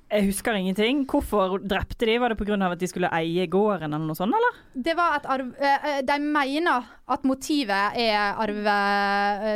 Jeg 0.08 0.24
husker 0.30 0.56
ingenting. 0.56 1.02
Hvorfor 1.12 1.58
drepte 1.60 2.06
de? 2.08 2.14
Var 2.24 2.30
det 2.32 2.38
pga. 2.40 2.56
at 2.72 2.80
de 2.80 2.88
skulle 2.88 3.10
eie 3.12 3.44
gården 3.52 3.92
eller 3.92 4.06
noe 4.08 4.16
sånt, 4.16 4.32
eller? 4.38 4.60
Det 4.74 4.94
var 4.96 5.18
et 5.18 5.26
arv... 5.28 5.50
eh, 5.60 5.88
eh, 5.90 6.02
de 6.08 6.16
mener 6.24 6.86
at 7.12 7.24
motivet 7.28 7.98
er 8.00 8.40
arve... 8.40 8.76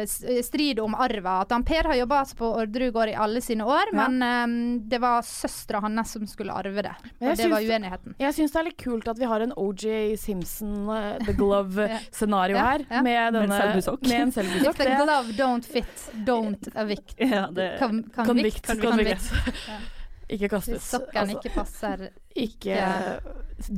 eh, 0.01 0.41
strid 0.43 0.79
om 0.83 0.95
arva. 0.95 1.37
At 1.45 1.51
han 1.55 1.63
Per 1.63 1.87
har 1.87 1.95
jobba 1.95 2.25
på 2.35 2.49
Orderud 2.65 2.91
gård 2.93 3.13
i 3.13 3.15
alle 3.15 3.39
sine 3.41 3.63
år, 3.63 3.93
Ja. 3.93 4.07
men 4.09 4.19
um, 4.43 4.89
det 4.89 4.99
var 4.99 5.21
søstera 5.23 5.79
hans 5.85 6.11
som 6.11 6.27
skulle 6.27 6.51
arve 6.51 6.83
det. 6.83 6.93
Og 7.21 7.37
det 7.37 7.47
var 7.51 7.61
uenigheten. 7.63 8.15
Jeg 8.19 8.33
syns 8.35 8.51
det 8.51 8.59
er 8.59 8.67
litt 8.67 8.77
kult 8.83 9.07
at 9.07 9.19
vi 9.19 9.25
har 9.31 9.39
en 9.47 9.53
OJ 9.55 10.17
Simpson, 10.19 10.89
uh, 10.89 11.15
The 11.23 11.33
Glove-scenario 11.39 12.57
Ja, 12.59 12.65
her. 12.73 12.85
ja. 12.89 13.01
Med, 13.01 13.03
Med 13.03 13.21
en 13.21 13.33
denne. 13.33 13.47
Med 13.47 14.19
en 14.19 14.27
If 14.27 14.35
selbusokk. 14.35 14.77
the 14.83 14.99
glove 14.99 15.31
don't 15.39 15.63
fit, 15.65 16.11
don't 16.27 16.67
evict. 16.75 17.15
Ja, 17.31 17.47
det, 17.51 17.77
Con 17.79 18.03
Convict. 18.15 18.67
convict. 18.67 18.67
Convict. 18.67 19.31
Convict. 19.31 19.91
Ikke 20.31 20.47
Hvis 20.47 20.49
kastes. 20.49 20.93
Altså, 20.93 21.37
ikke 21.37 21.55
passer 21.55 22.07
ikke 22.35 22.77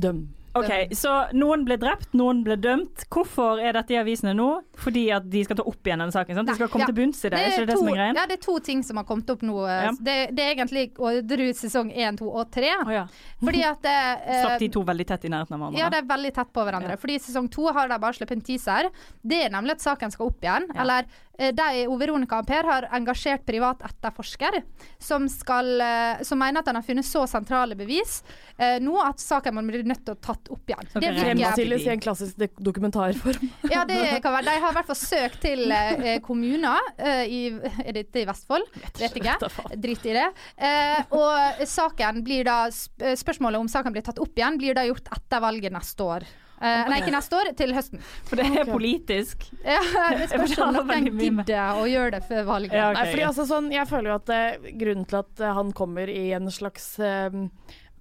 døm. 0.02 0.28
OK, 0.54 0.92
så 0.94 1.12
noen 1.34 1.64
ble 1.66 1.76
drept, 1.82 2.12
noen 2.14 2.44
ble 2.46 2.54
dømt. 2.62 3.04
Hvorfor 3.10 3.58
er 3.58 3.74
dette 3.74 3.94
i 3.94 3.98
avisene 3.98 4.34
nå? 4.38 4.48
Fordi 4.78 5.02
at 5.16 5.26
de 5.30 5.42
skal 5.46 5.58
ta 5.58 5.64
opp 5.66 5.82
igjen 5.88 5.98
denne 6.04 6.14
saken? 6.14 6.36
sant? 6.38 6.48
De 6.48 6.54
skal 6.54 6.68
komme 6.70 6.84
Ja. 6.84 6.90
til 6.92 6.94
bunns 7.00 7.24
i 7.24 7.28
det, 7.32 7.38
er 7.40 7.50
ikke 7.50 7.64
det 7.64 7.66
det 7.66 7.74
to, 7.74 7.80
som 7.82 7.88
er 7.90 7.98
greien? 7.98 8.14
Ja, 8.20 8.26
det 8.30 8.38
er 8.38 8.42
to 8.44 8.58
ting 8.60 8.82
som 8.86 8.96
har 8.96 9.04
kommet 9.08 9.30
opp 9.34 9.42
nå. 9.42 9.56
eh, 9.66 9.82
Ja. 9.84 9.90
Det, 9.98 10.16
det 10.36 10.44
er 10.46 10.54
egentlig 10.54 10.84
Orderud 10.98 11.56
sesong 11.58 11.90
1, 11.92 12.18
2 12.22 12.30
og 12.30 12.50
3. 12.54 12.70
Oh, 12.86 12.92
ja. 12.94 13.06
Fordi 13.42 13.64
at 13.64 13.84
eh, 13.84 14.42
Slapp 14.44 14.58
de 14.60 14.68
to 14.78 14.84
veldig 14.84 15.06
tett 15.06 15.24
i 15.24 15.28
nærheten 15.34 15.54
av 15.54 15.60
hverandre? 15.64 15.78
Ja, 15.82 15.90
det 15.90 15.98
er 16.04 16.08
veldig 16.14 16.34
tett 16.38 16.52
på 16.54 16.64
hverandre. 16.64 16.96
Fordi 17.02 17.14
i 17.18 17.24
sesong 17.26 17.50
to 17.50 17.66
har 17.74 17.88
de 17.88 17.98
bare 17.98 18.12
sluppet 18.14 18.36
en 18.38 18.46
teaser. 18.46 18.90
Det 19.22 19.42
er 19.46 19.50
nemlig 19.50 19.72
at 19.78 19.80
saken 19.86 20.10
skal 20.14 20.30
opp 20.30 20.42
igjen. 20.46 20.70
Eller 20.78 21.06
eh, 21.38 21.50
de, 21.50 21.86
og 21.90 21.98
Veronica 21.98 22.38
Ampere 22.38 22.70
har 22.70 22.88
engasjert 22.94 23.44
privat 23.44 23.82
etterforsker 23.82 24.62
som, 25.02 25.26
skal, 25.28 25.74
eh, 25.82 26.22
som 26.22 26.38
mener 26.38 26.60
at 26.62 26.70
han 26.70 26.76
har 26.78 26.86
funnet 26.86 27.04
så 27.06 27.26
sentrale 27.26 27.74
bevis 27.78 28.20
eh, 28.58 28.78
nå 28.80 28.94
at 29.02 29.18
saken 29.18 29.54
må 29.58 29.62
bli 29.66 29.82
nødt 29.82 30.04
til 30.06 30.14
å 30.14 30.20
tatt 30.22 30.43
opp 30.52 30.70
igjen. 30.70 30.90
Okay. 30.90 31.16
Fremstilles 31.20 31.86
i 31.86 31.90
en 31.94 32.02
klassisk 32.04 32.60
dokumentarform. 32.68 33.48
ja, 33.70 33.84
det 33.88 34.00
kan 34.24 34.36
være. 34.36 34.46
De 34.50 34.56
har 34.64 34.74
i 34.74 34.78
hvert 34.78 34.90
fall 34.90 35.00
søkt 35.00 35.40
til 35.44 35.74
eh, 35.74 36.18
kommuner 36.24 36.92
eh, 36.98 37.24
i 37.24 37.42
Er 37.84 37.96
dette 37.96 38.22
i 38.22 38.28
Vestfold? 38.28 38.68
Vet 39.00 39.18
ikke. 39.20 39.36
Drit 39.74 40.06
i 40.10 40.16
det. 40.16 40.28
Eh, 40.56 41.02
og 41.16 41.66
saken 41.68 42.22
blir 42.26 42.46
da 42.48 42.64
Spørsmålet 42.70 43.60
om 43.60 43.68
saken 43.70 43.92
blir 43.94 44.04
tatt 44.04 44.20
opp 44.22 44.38
igjen, 44.38 44.56
blir 44.60 44.76
da 44.76 44.84
gjort 44.86 45.08
etter 45.14 45.42
valget 45.44 45.74
neste 45.74 46.06
år. 46.06 46.26
Eh, 46.64 46.88
Nei, 46.88 47.00
ikke 47.02 47.12
neste 47.12 47.36
år, 47.36 47.50
til 47.58 47.74
høsten. 47.76 48.02
For 48.28 48.40
det 48.40 48.46
er 48.62 48.68
politisk. 48.68 49.42
Ja, 49.66 49.80
det 50.18 50.30
spørs 50.30 50.54
om 50.62 50.76
noen 50.78 51.10
gidder 51.18 51.80
å 51.80 51.86
gjøre 51.90 52.14
det 52.16 52.22
før 52.28 52.46
valget. 52.48 52.76
Ja, 52.78 52.90
okay. 52.92 53.00
Nei, 53.00 53.08
fordi 53.10 53.26
altså 53.28 53.46
sånn, 53.48 53.70
jeg 53.74 53.90
føler 53.90 54.12
jo 54.12 54.18
at 54.20 54.34
eh, 54.34 54.68
grunnen 54.82 55.08
til 55.10 55.20
at 55.20 55.42
eh, 55.42 55.56
han 55.58 55.72
kommer 55.76 56.12
i 56.12 56.28
en 56.36 56.48
slags 56.54 56.86
eh, 57.02 57.40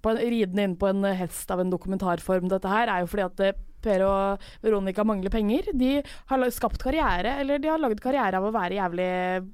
på 0.04 0.12
en, 0.14 0.22
Ridende 0.24 0.64
inn 0.70 0.76
på 0.80 0.90
en 0.92 1.04
hest 1.18 1.50
av 1.54 1.64
en 1.64 1.72
dokumentarform, 1.74 2.50
dette 2.52 2.68
her, 2.70 2.92
er 2.92 3.06
jo 3.06 3.08
fordi 3.14 3.26
at 3.30 3.40
eh, 3.50 3.62
Per 3.84 4.00
og 4.08 4.40
Veronica 4.64 5.04
mangler 5.04 5.28
penger. 5.28 5.66
De 5.76 5.98
har 6.30 6.44
skapt 6.56 6.80
karriere, 6.80 7.34
eller 7.42 7.60
de 7.60 7.68
har 7.68 7.82
laget 7.84 8.00
karriere 8.00 8.40
av 8.40 8.46
å 8.48 8.52
være 8.56 8.78
jævlig 8.78 9.08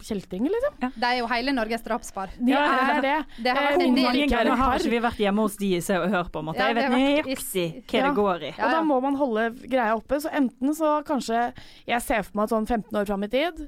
kjeltringer, 0.06 0.54
liksom. 0.54 0.92
De 1.02 1.08
er 1.08 1.16
jo 1.18 1.30
hele 1.32 1.54
Norges 1.58 1.82
drapspar. 1.82 2.36
De 2.38 2.52
Ja, 2.54 2.60
ja, 2.62 2.84
er 3.00 3.02
det. 3.02 3.16
Det 3.42 3.56
har 3.56 3.64
Eh, 3.64 3.72
vært 3.72 3.82
en 3.88 3.96
del- 3.96 4.06
er 4.22 4.28
ganger 4.30 4.56
har 4.62 4.78
ikke 4.78 4.90
vi 4.94 5.00
vært 5.08 5.18
hjemme 5.24 5.42
hos 5.48 5.58
de 5.58 5.72
i 5.78 5.80
Se 5.82 5.98
og 5.98 6.10
Hør, 6.14 6.30
på 6.30 6.44
en 6.44 6.46
måte. 6.46 6.62
Ja, 6.62 6.68
Jeg 6.68 6.76
vet 6.76 6.92
det 6.92 7.00
nøyaktig 7.00 7.66
hva 7.90 8.04
det 8.06 8.16
går 8.22 8.44
i. 8.44 8.54
Ja, 8.58 8.66
Og 8.66 8.72
da 8.72 8.82
må 8.84 9.02
man 9.02 9.16
holde 9.16 9.48
greia 9.66 9.96
oppe. 9.98 10.22
Så 10.22 10.30
enten 10.32 10.76
så 10.78 11.04
kanskje 11.04 11.54
Jeg 11.88 12.02
ser 12.06 12.22
for 12.22 12.38
meg 12.38 12.44
at 12.44 12.50
sånn 12.54 12.68
15 12.70 13.02
år 13.02 13.08
fram 13.08 13.24
i 13.24 13.28
tid, 13.34 13.66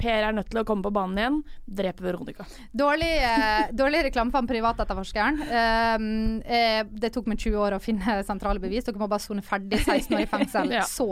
Per 0.00 0.24
er 0.24 0.32
nødt 0.32 0.48
til 0.50 0.60
å 0.62 0.64
komme 0.66 0.82
på 0.86 0.92
banen 0.94 1.18
igjen, 1.20 1.38
drepe 1.68 2.04
Veronica. 2.06 2.46
Dårlig, 2.72 3.10
eh, 3.20 3.72
dårlig 3.76 4.04
reklame 4.08 4.32
for 4.32 4.40
den 4.40 4.48
privatetterforskeren. 4.48 5.40
Um, 5.44 6.42
eh, 6.46 6.82
det 6.88 7.10
tok 7.14 7.26
meg 7.30 7.38
20 7.42 7.58
år 7.60 7.76
å 7.76 7.80
finne 7.82 8.16
sentrale 8.24 8.60
bevis. 8.62 8.84
Dere 8.86 9.00
må 9.00 9.08
bare 9.10 9.20
sone 9.24 9.42
ferdig 9.44 9.80
16 9.84 10.14
år 10.16 10.22
i 10.24 10.28
fengsel, 10.30 10.72
Ja. 10.78 10.82
så 10.88 11.06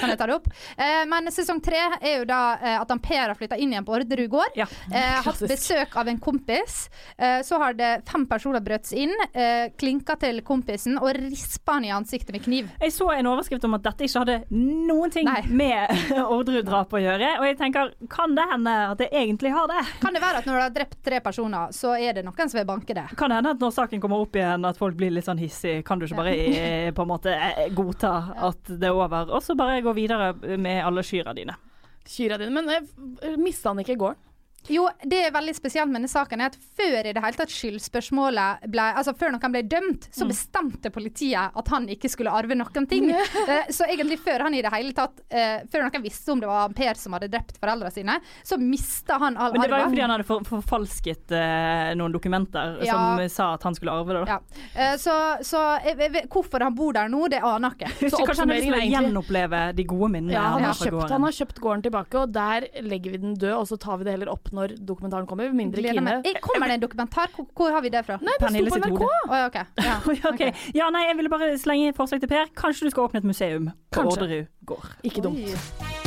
kan 0.00 0.10
jeg 0.10 0.18
ta 0.18 0.26
det 0.26 0.36
opp. 0.40 0.48
Eh, 0.76 1.04
men 1.08 1.30
sesong 1.34 1.60
tre 1.64 1.78
er 2.00 2.18
jo 2.20 2.24
da 2.28 2.40
eh, 2.58 2.76
at 2.80 2.90
han 2.92 3.02
Per 3.06 3.22
har 3.28 3.36
flytta 3.38 3.58
inn 3.62 3.72
igjen 3.74 3.86
på 3.86 3.94
Orderud 3.96 4.30
gård. 4.32 4.56
Ja. 4.58 4.66
Eh, 4.90 5.20
hatt 5.24 5.40
besøk 5.46 5.94
av 5.96 6.08
en 6.10 6.18
kompis. 6.22 6.88
Eh, 7.18 7.38
så 7.46 7.60
har 7.62 7.76
det 7.78 7.92
fem 8.10 8.26
personer 8.26 8.60
brøt 8.64 8.86
seg 8.90 9.06
inn, 9.06 9.14
eh, 9.32 9.68
klinka 9.78 10.18
til 10.20 10.42
kompisen 10.46 10.98
og 10.98 11.12
rispa 11.16 11.76
han 11.78 11.86
i 11.86 11.94
ansiktet 11.94 12.34
med 12.34 12.42
kniv. 12.44 12.68
Jeg 12.82 12.92
så 12.96 13.10
en 13.14 13.30
overskrift 13.30 13.64
om 13.68 13.74
at 13.78 13.86
dette 13.86 14.06
ikke 14.08 14.24
hadde 14.24 14.38
noen 14.50 15.12
ting 15.14 15.26
Nei. 15.30 15.42
med 15.48 15.94
Orderud-drap 16.36 16.92
å 16.96 17.00
gjøre. 17.02 17.32
Og 17.40 17.46
jeg 17.50 17.58
tenker, 17.62 17.94
kan 18.16 18.34
det 18.34 18.46
hende 18.50 18.74
at 18.94 19.02
jeg 19.04 19.12
egentlig 19.12 19.50
har 19.52 19.68
det? 19.68 19.82
Kan 20.00 20.16
det 20.16 20.22
være 20.24 20.40
at 20.40 20.46
når 20.48 20.56
du 20.56 20.62
har 20.62 20.72
drept 20.72 20.96
tre 21.04 21.20
personer, 21.20 21.72
så 21.76 21.92
er 22.00 22.16
det 22.16 22.24
noen 22.24 22.48
som 22.48 22.58
vil 22.58 22.68
banke 22.68 22.96
det? 22.96 23.04
Kan 23.18 23.32
det 23.32 23.40
hende 23.40 23.52
at 23.52 23.60
når 23.60 23.74
saken 23.76 24.00
kommer 24.00 24.24
opp 24.24 24.38
igjen, 24.38 24.64
at 24.64 24.80
folk 24.80 24.96
blir 24.96 25.12
litt 25.12 25.28
sånn 25.28 25.40
hissige, 25.40 25.84
Kan 25.86 26.00
du 26.00 26.06
ikke 26.06 26.22
bare 26.22 26.32
eh, 26.32 26.90
på 26.96 27.04
en 27.04 27.12
måte 27.12 27.34
eh, 27.36 27.66
godta 27.76 28.14
at 28.48 28.72
det 28.72 28.88
er 28.88 28.96
over, 28.96 29.28
og 29.36 29.44
så 29.44 29.56
bare 29.58 29.82
gå 29.84 29.92
videre 29.96 30.32
med 30.56 30.80
alle 30.84 31.04
skyra 31.04 31.36
dine? 31.36 31.58
Kyra 32.06 32.38
dine. 32.40 32.54
Men 32.56 33.42
mista 33.42 33.72
han 33.74 33.84
ikke 33.84 33.98
gården? 34.00 34.25
Jo, 34.72 34.88
det 35.04 35.20
er 35.28 35.34
veldig 35.34 35.54
spesielt 35.56 35.88
med 35.90 36.00
denne 36.00 36.10
saken 36.10 36.40
er 36.42 36.50
at 36.52 36.56
før 36.76 37.06
i 37.06 37.12
det 37.14 37.22
hele 37.22 37.38
tatt 37.38 37.52
skyldspørsmålet 37.54 38.66
ble 38.72 38.86
Altså 38.96 39.12
før 39.18 39.32
noen 39.34 39.52
ble 39.54 39.62
dømt, 39.68 40.08
så 40.14 40.26
bestemte 40.28 40.90
politiet 40.94 41.54
at 41.56 41.68
han 41.72 41.86
ikke 41.92 42.10
skulle 42.12 42.32
arve 42.34 42.56
noen 42.58 42.86
ting. 42.90 43.10
Eh, 43.46 43.68
så 43.70 43.84
egentlig 43.86 44.16
før 44.24 44.42
han 44.46 44.54
i 44.56 44.60
det 44.64 44.70
hele 44.72 44.90
tatt 44.96 45.20
eh, 45.30 45.60
Før 45.70 45.84
noen 45.84 46.02
visste 46.02 46.32
om 46.32 46.40
det 46.42 46.48
var 46.48 46.72
Per 46.74 46.98
som 46.98 47.14
hadde 47.14 47.28
drept 47.30 47.58
foreldrene 47.62 47.92
sine, 47.94 48.16
så 48.46 48.56
mista 48.58 49.18
han 49.22 49.36
all 49.38 49.52
Men 49.54 49.62
det 49.62 49.70
var 49.70 49.82
jo 49.84 49.90
fordi 49.92 50.02
han 50.02 50.12
hadde 50.14 50.26
for, 50.26 50.42
forfalsket 50.48 51.34
eh, 51.36 51.92
noen 51.98 52.14
dokumenter 52.14 52.80
Ja. 52.86 52.96
som 52.96 53.22
sa 53.32 53.46
at 53.54 53.66
han 53.68 53.76
skulle 53.76 53.94
arve 53.94 54.16
det. 54.16 54.24
da. 54.26 54.36
Ja. 54.36 54.64
Eh, 54.82 54.96
så 55.00 55.14
så 55.46 55.60
jeg, 55.84 55.98
jeg, 56.00 56.24
hvorfor 56.32 56.64
han 56.66 56.74
bor 56.76 56.96
der 56.96 57.10
nå, 57.12 57.26
det 57.32 57.40
aner 57.44 57.76
jeg 57.78 57.92
ikke. 57.94 58.10
Så 58.16 58.22
kanskje 58.24 58.42
han 58.46 58.52
har 58.54 58.58
lyst 58.58 58.66
til 58.66 58.74
å 58.74 58.76
oppsummeringen 58.76 58.80
egentlig- 58.80 59.06
gjenoppleve 59.12 59.62
de 59.78 59.86
gode 59.94 60.10
minnene 60.16 60.34
Ja, 60.36 60.44
han 60.56 60.66
har 60.66 60.78
kjøpt, 60.80 61.14
han 61.14 61.26
har 61.28 61.36
kjøpt 61.38 61.62
gården 61.62 61.86
tilbake, 61.86 62.18
og 62.24 62.34
der 62.34 62.66
legger 62.82 63.14
vi 63.16 63.22
den 63.22 63.36
død, 63.38 63.54
og 63.60 63.66
så 63.70 63.78
tar 63.86 64.00
vi 64.02 64.08
det 64.08 64.16
heller 64.16 64.32
opp 64.34 64.50
når 64.56 64.74
dokumentaren 64.88 65.28
kommer. 65.28 65.52
Mindre 65.56 65.84
Kine. 65.84 66.18
Eh, 66.24 66.40
Kommer 66.44 66.72
det 66.72 66.78
en 66.80 66.84
dokumentar? 66.86 67.30
Hvor, 67.36 67.46
hvor 67.56 67.76
har 67.76 67.84
vi 67.84 67.92
det 67.94 68.02
fra? 68.08 68.18
Nei, 68.24 68.34
det 68.40 68.46
Pernille 68.46 68.72
sitt 68.72 68.88
hode. 68.88 69.10
Å, 69.28 69.40
ja, 69.42 69.46
okay. 69.50 69.64
Ja. 69.84 69.98
Oi. 70.32 70.50
Ja, 70.76 70.90
nei, 70.94 71.06
jeg 71.10 71.20
ville 71.20 71.32
bare 71.32 71.52
slenge 71.60 71.94
forslag 71.96 72.24
til 72.24 72.32
Per. 72.32 72.50
Kanskje 72.58 72.88
du 72.88 72.94
skal 72.96 73.08
åpne 73.10 73.22
et 73.22 73.28
museum 73.28 73.70
på 73.92 74.00
Kanskje. 74.00 74.26
Orderud 74.26 74.52
gård. 74.72 74.90
Ikke 75.06 75.24
dumt. 75.24 75.44
Oi. 75.46 76.04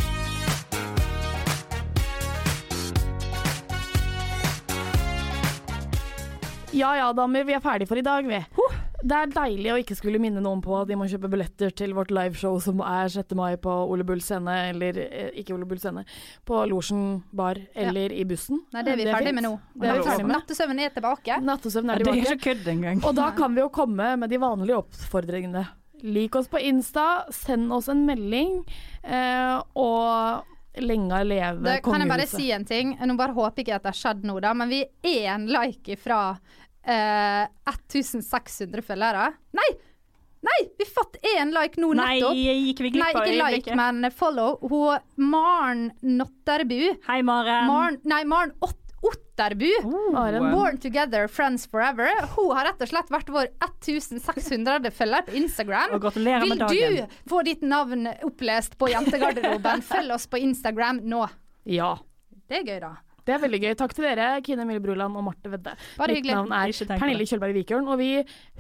Ja 6.72 6.94
ja, 6.96 7.08
damer, 7.18 7.44
vi 7.44 7.56
er 7.58 7.64
ferdige 7.64 7.90
for 7.90 7.98
i 7.98 8.06
dag, 8.06 8.28
vi. 8.30 8.44
Det 9.00 9.16
er 9.16 9.30
deilig 9.32 9.70
å 9.72 9.78
ikke 9.80 9.96
skulle 9.96 10.20
minne 10.20 10.42
noen 10.44 10.60
på 10.64 10.74
at 10.76 10.90
de 10.90 10.98
må 11.00 11.08
kjøpe 11.08 11.30
billetter 11.32 11.72
til 11.76 11.94
vårt 11.96 12.12
liveshow 12.12 12.58
som 12.64 12.82
er 12.84 13.08
6. 13.14 13.32
mai 13.40 13.56
på 13.62 13.72
Ole 13.72 14.04
Bull 14.08 14.20
scene, 14.24 14.56
eller 14.74 15.00
eh, 15.06 15.30
ikke 15.40 15.56
Ole 15.56 15.68
Bull 15.70 15.80
scene, 15.80 16.04
på 16.48 16.60
Losjen 16.68 17.22
bar 17.32 17.62
eller 17.74 18.12
i 18.16 18.26
bussen. 18.28 18.60
Nei, 18.76 18.84
det 18.84 18.96
er 18.96 19.00
vi 19.00 19.08
ferdig 19.08 19.36
med 19.38 19.48
nå. 19.48 19.56
Det 19.74 19.88
er 19.88 20.02
vi 20.02 20.08
ferdig 20.10 20.28
med. 20.28 20.36
Nattesøvnen 20.36 20.84
er 20.84 20.94
tilbake. 20.98 21.40
Nattesøvn 21.48 21.94
Ja, 21.94 21.96
er 21.96 22.04
det 22.04 22.14
er 22.14 22.22
ikke 22.36 22.50
kødd 22.50 22.72
engang. 22.76 23.04
Og 23.08 23.16
da 23.18 23.32
kan 23.38 23.56
vi 23.56 23.64
jo 23.64 23.72
komme 23.74 24.14
med 24.20 24.34
de 24.34 24.42
vanlige 24.42 24.84
oppfordringene. 24.84 25.66
Lik 26.04 26.36
oss 26.40 26.48
på 26.52 26.60
Insta, 26.64 27.26
send 27.36 27.72
oss 27.76 27.90
en 27.92 28.06
melding, 28.08 28.62
eh, 29.04 29.58
og 29.80 30.48
lenge 30.80 31.24
leve 31.26 31.60
kongehuset. 31.60 31.84
kan 31.84 32.04
jeg 32.04 32.10
bare 32.10 32.28
si 32.28 32.52
en 32.52 32.66
ting? 32.66 32.94
Nå 33.00 33.16
bare 33.20 33.36
håper 33.36 33.64
ikke 33.64 33.76
at 33.76 33.84
det 33.84 33.94
har 33.94 34.00
skjedd 34.00 34.24
noe, 34.28 34.42
da, 34.44 34.54
men 34.54 34.70
vi 34.72 34.84
er 35.04 35.34
en 35.34 35.48
like 35.52 35.96
ifra 35.96 36.38
eh, 36.86 37.46
1600 37.70 38.84
følgere. 38.86 39.30
Nei! 39.58 39.70
Nei! 40.46 40.60
Vi 40.80 40.86
fått 40.88 41.18
én 41.36 41.52
like 41.52 41.82
nå 41.82 41.92
Nei, 42.00 42.20
nettopp. 42.20 42.38
gikk 42.40 42.84
vi 42.86 42.92
glipp 42.96 43.04
Nei, 43.04 43.14
av 43.16 43.28
ikke 43.28 43.56
like, 43.58 43.80
men 43.80 44.12
follow. 44.16 44.60
Hun 44.72 45.26
Maren 45.30 45.90
Notterbu. 46.00 46.94
Hei, 47.10 47.22
Maren. 47.28 47.68
Maren, 47.68 48.00
nei, 48.08 48.24
Maren 48.28 48.56
Ott 48.64 48.78
Otterbu. 49.02 49.70
Oh, 49.84 50.52
Born 50.52 50.78
Together, 50.78 51.28
Friends 51.28 51.68
Forever. 51.68 52.10
Hun 52.36 52.52
har 52.56 52.66
rett 52.68 52.82
og 52.84 52.90
slett 52.92 53.12
vært 53.14 53.30
vår 53.32 53.48
1600 53.64 54.92
følger 54.92 55.24
på 55.28 55.38
Instagram. 55.40 55.94
Og 55.96 56.02
gratulerer 56.04 56.44
Vil 56.44 56.52
med 56.52 56.64
dagen. 56.66 56.76
Vil 56.76 56.98
du 57.06 57.30
få 57.32 57.42
ditt 57.48 57.64
navn 57.64 58.10
opplest 58.28 58.76
på 58.80 58.92
Jentegarderoben? 58.92 59.84
Følg 59.94 60.16
oss 60.18 60.28
på 60.28 60.42
Instagram 60.44 61.00
nå. 61.08 61.24
Ja. 61.72 61.94
Det 62.50 62.60
er 62.60 62.68
gøy, 62.68 62.80
da. 62.84 62.92
Det 63.30 63.36
er 63.38 63.42
veldig 63.44 63.60
gøy. 63.62 63.74
Takk 63.78 63.92
til 63.94 64.08
dere, 64.08 64.30
Kine 64.42 64.66
Mille 64.66 64.82
Bruland 64.82 65.18
og 65.20 65.28
Marte 65.28 65.52
Vedde. 65.54 65.76
Bare 66.00 66.08
Mitt 66.10 66.18
hyggelig. 66.18 66.34
navn 66.40 66.56
er 66.58 66.74
Pernille. 66.98 67.28
Kjølberg 67.30 67.54
Vikørn, 67.60 67.86
og 67.94 68.00
vi 68.02 68.08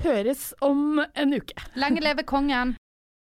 høres 0.05 0.51
om 0.61 1.01
en 1.01 1.33
uke. 1.39 1.57
Lenge 1.79 2.03
leve 2.05 2.25
kongen. 2.29 2.75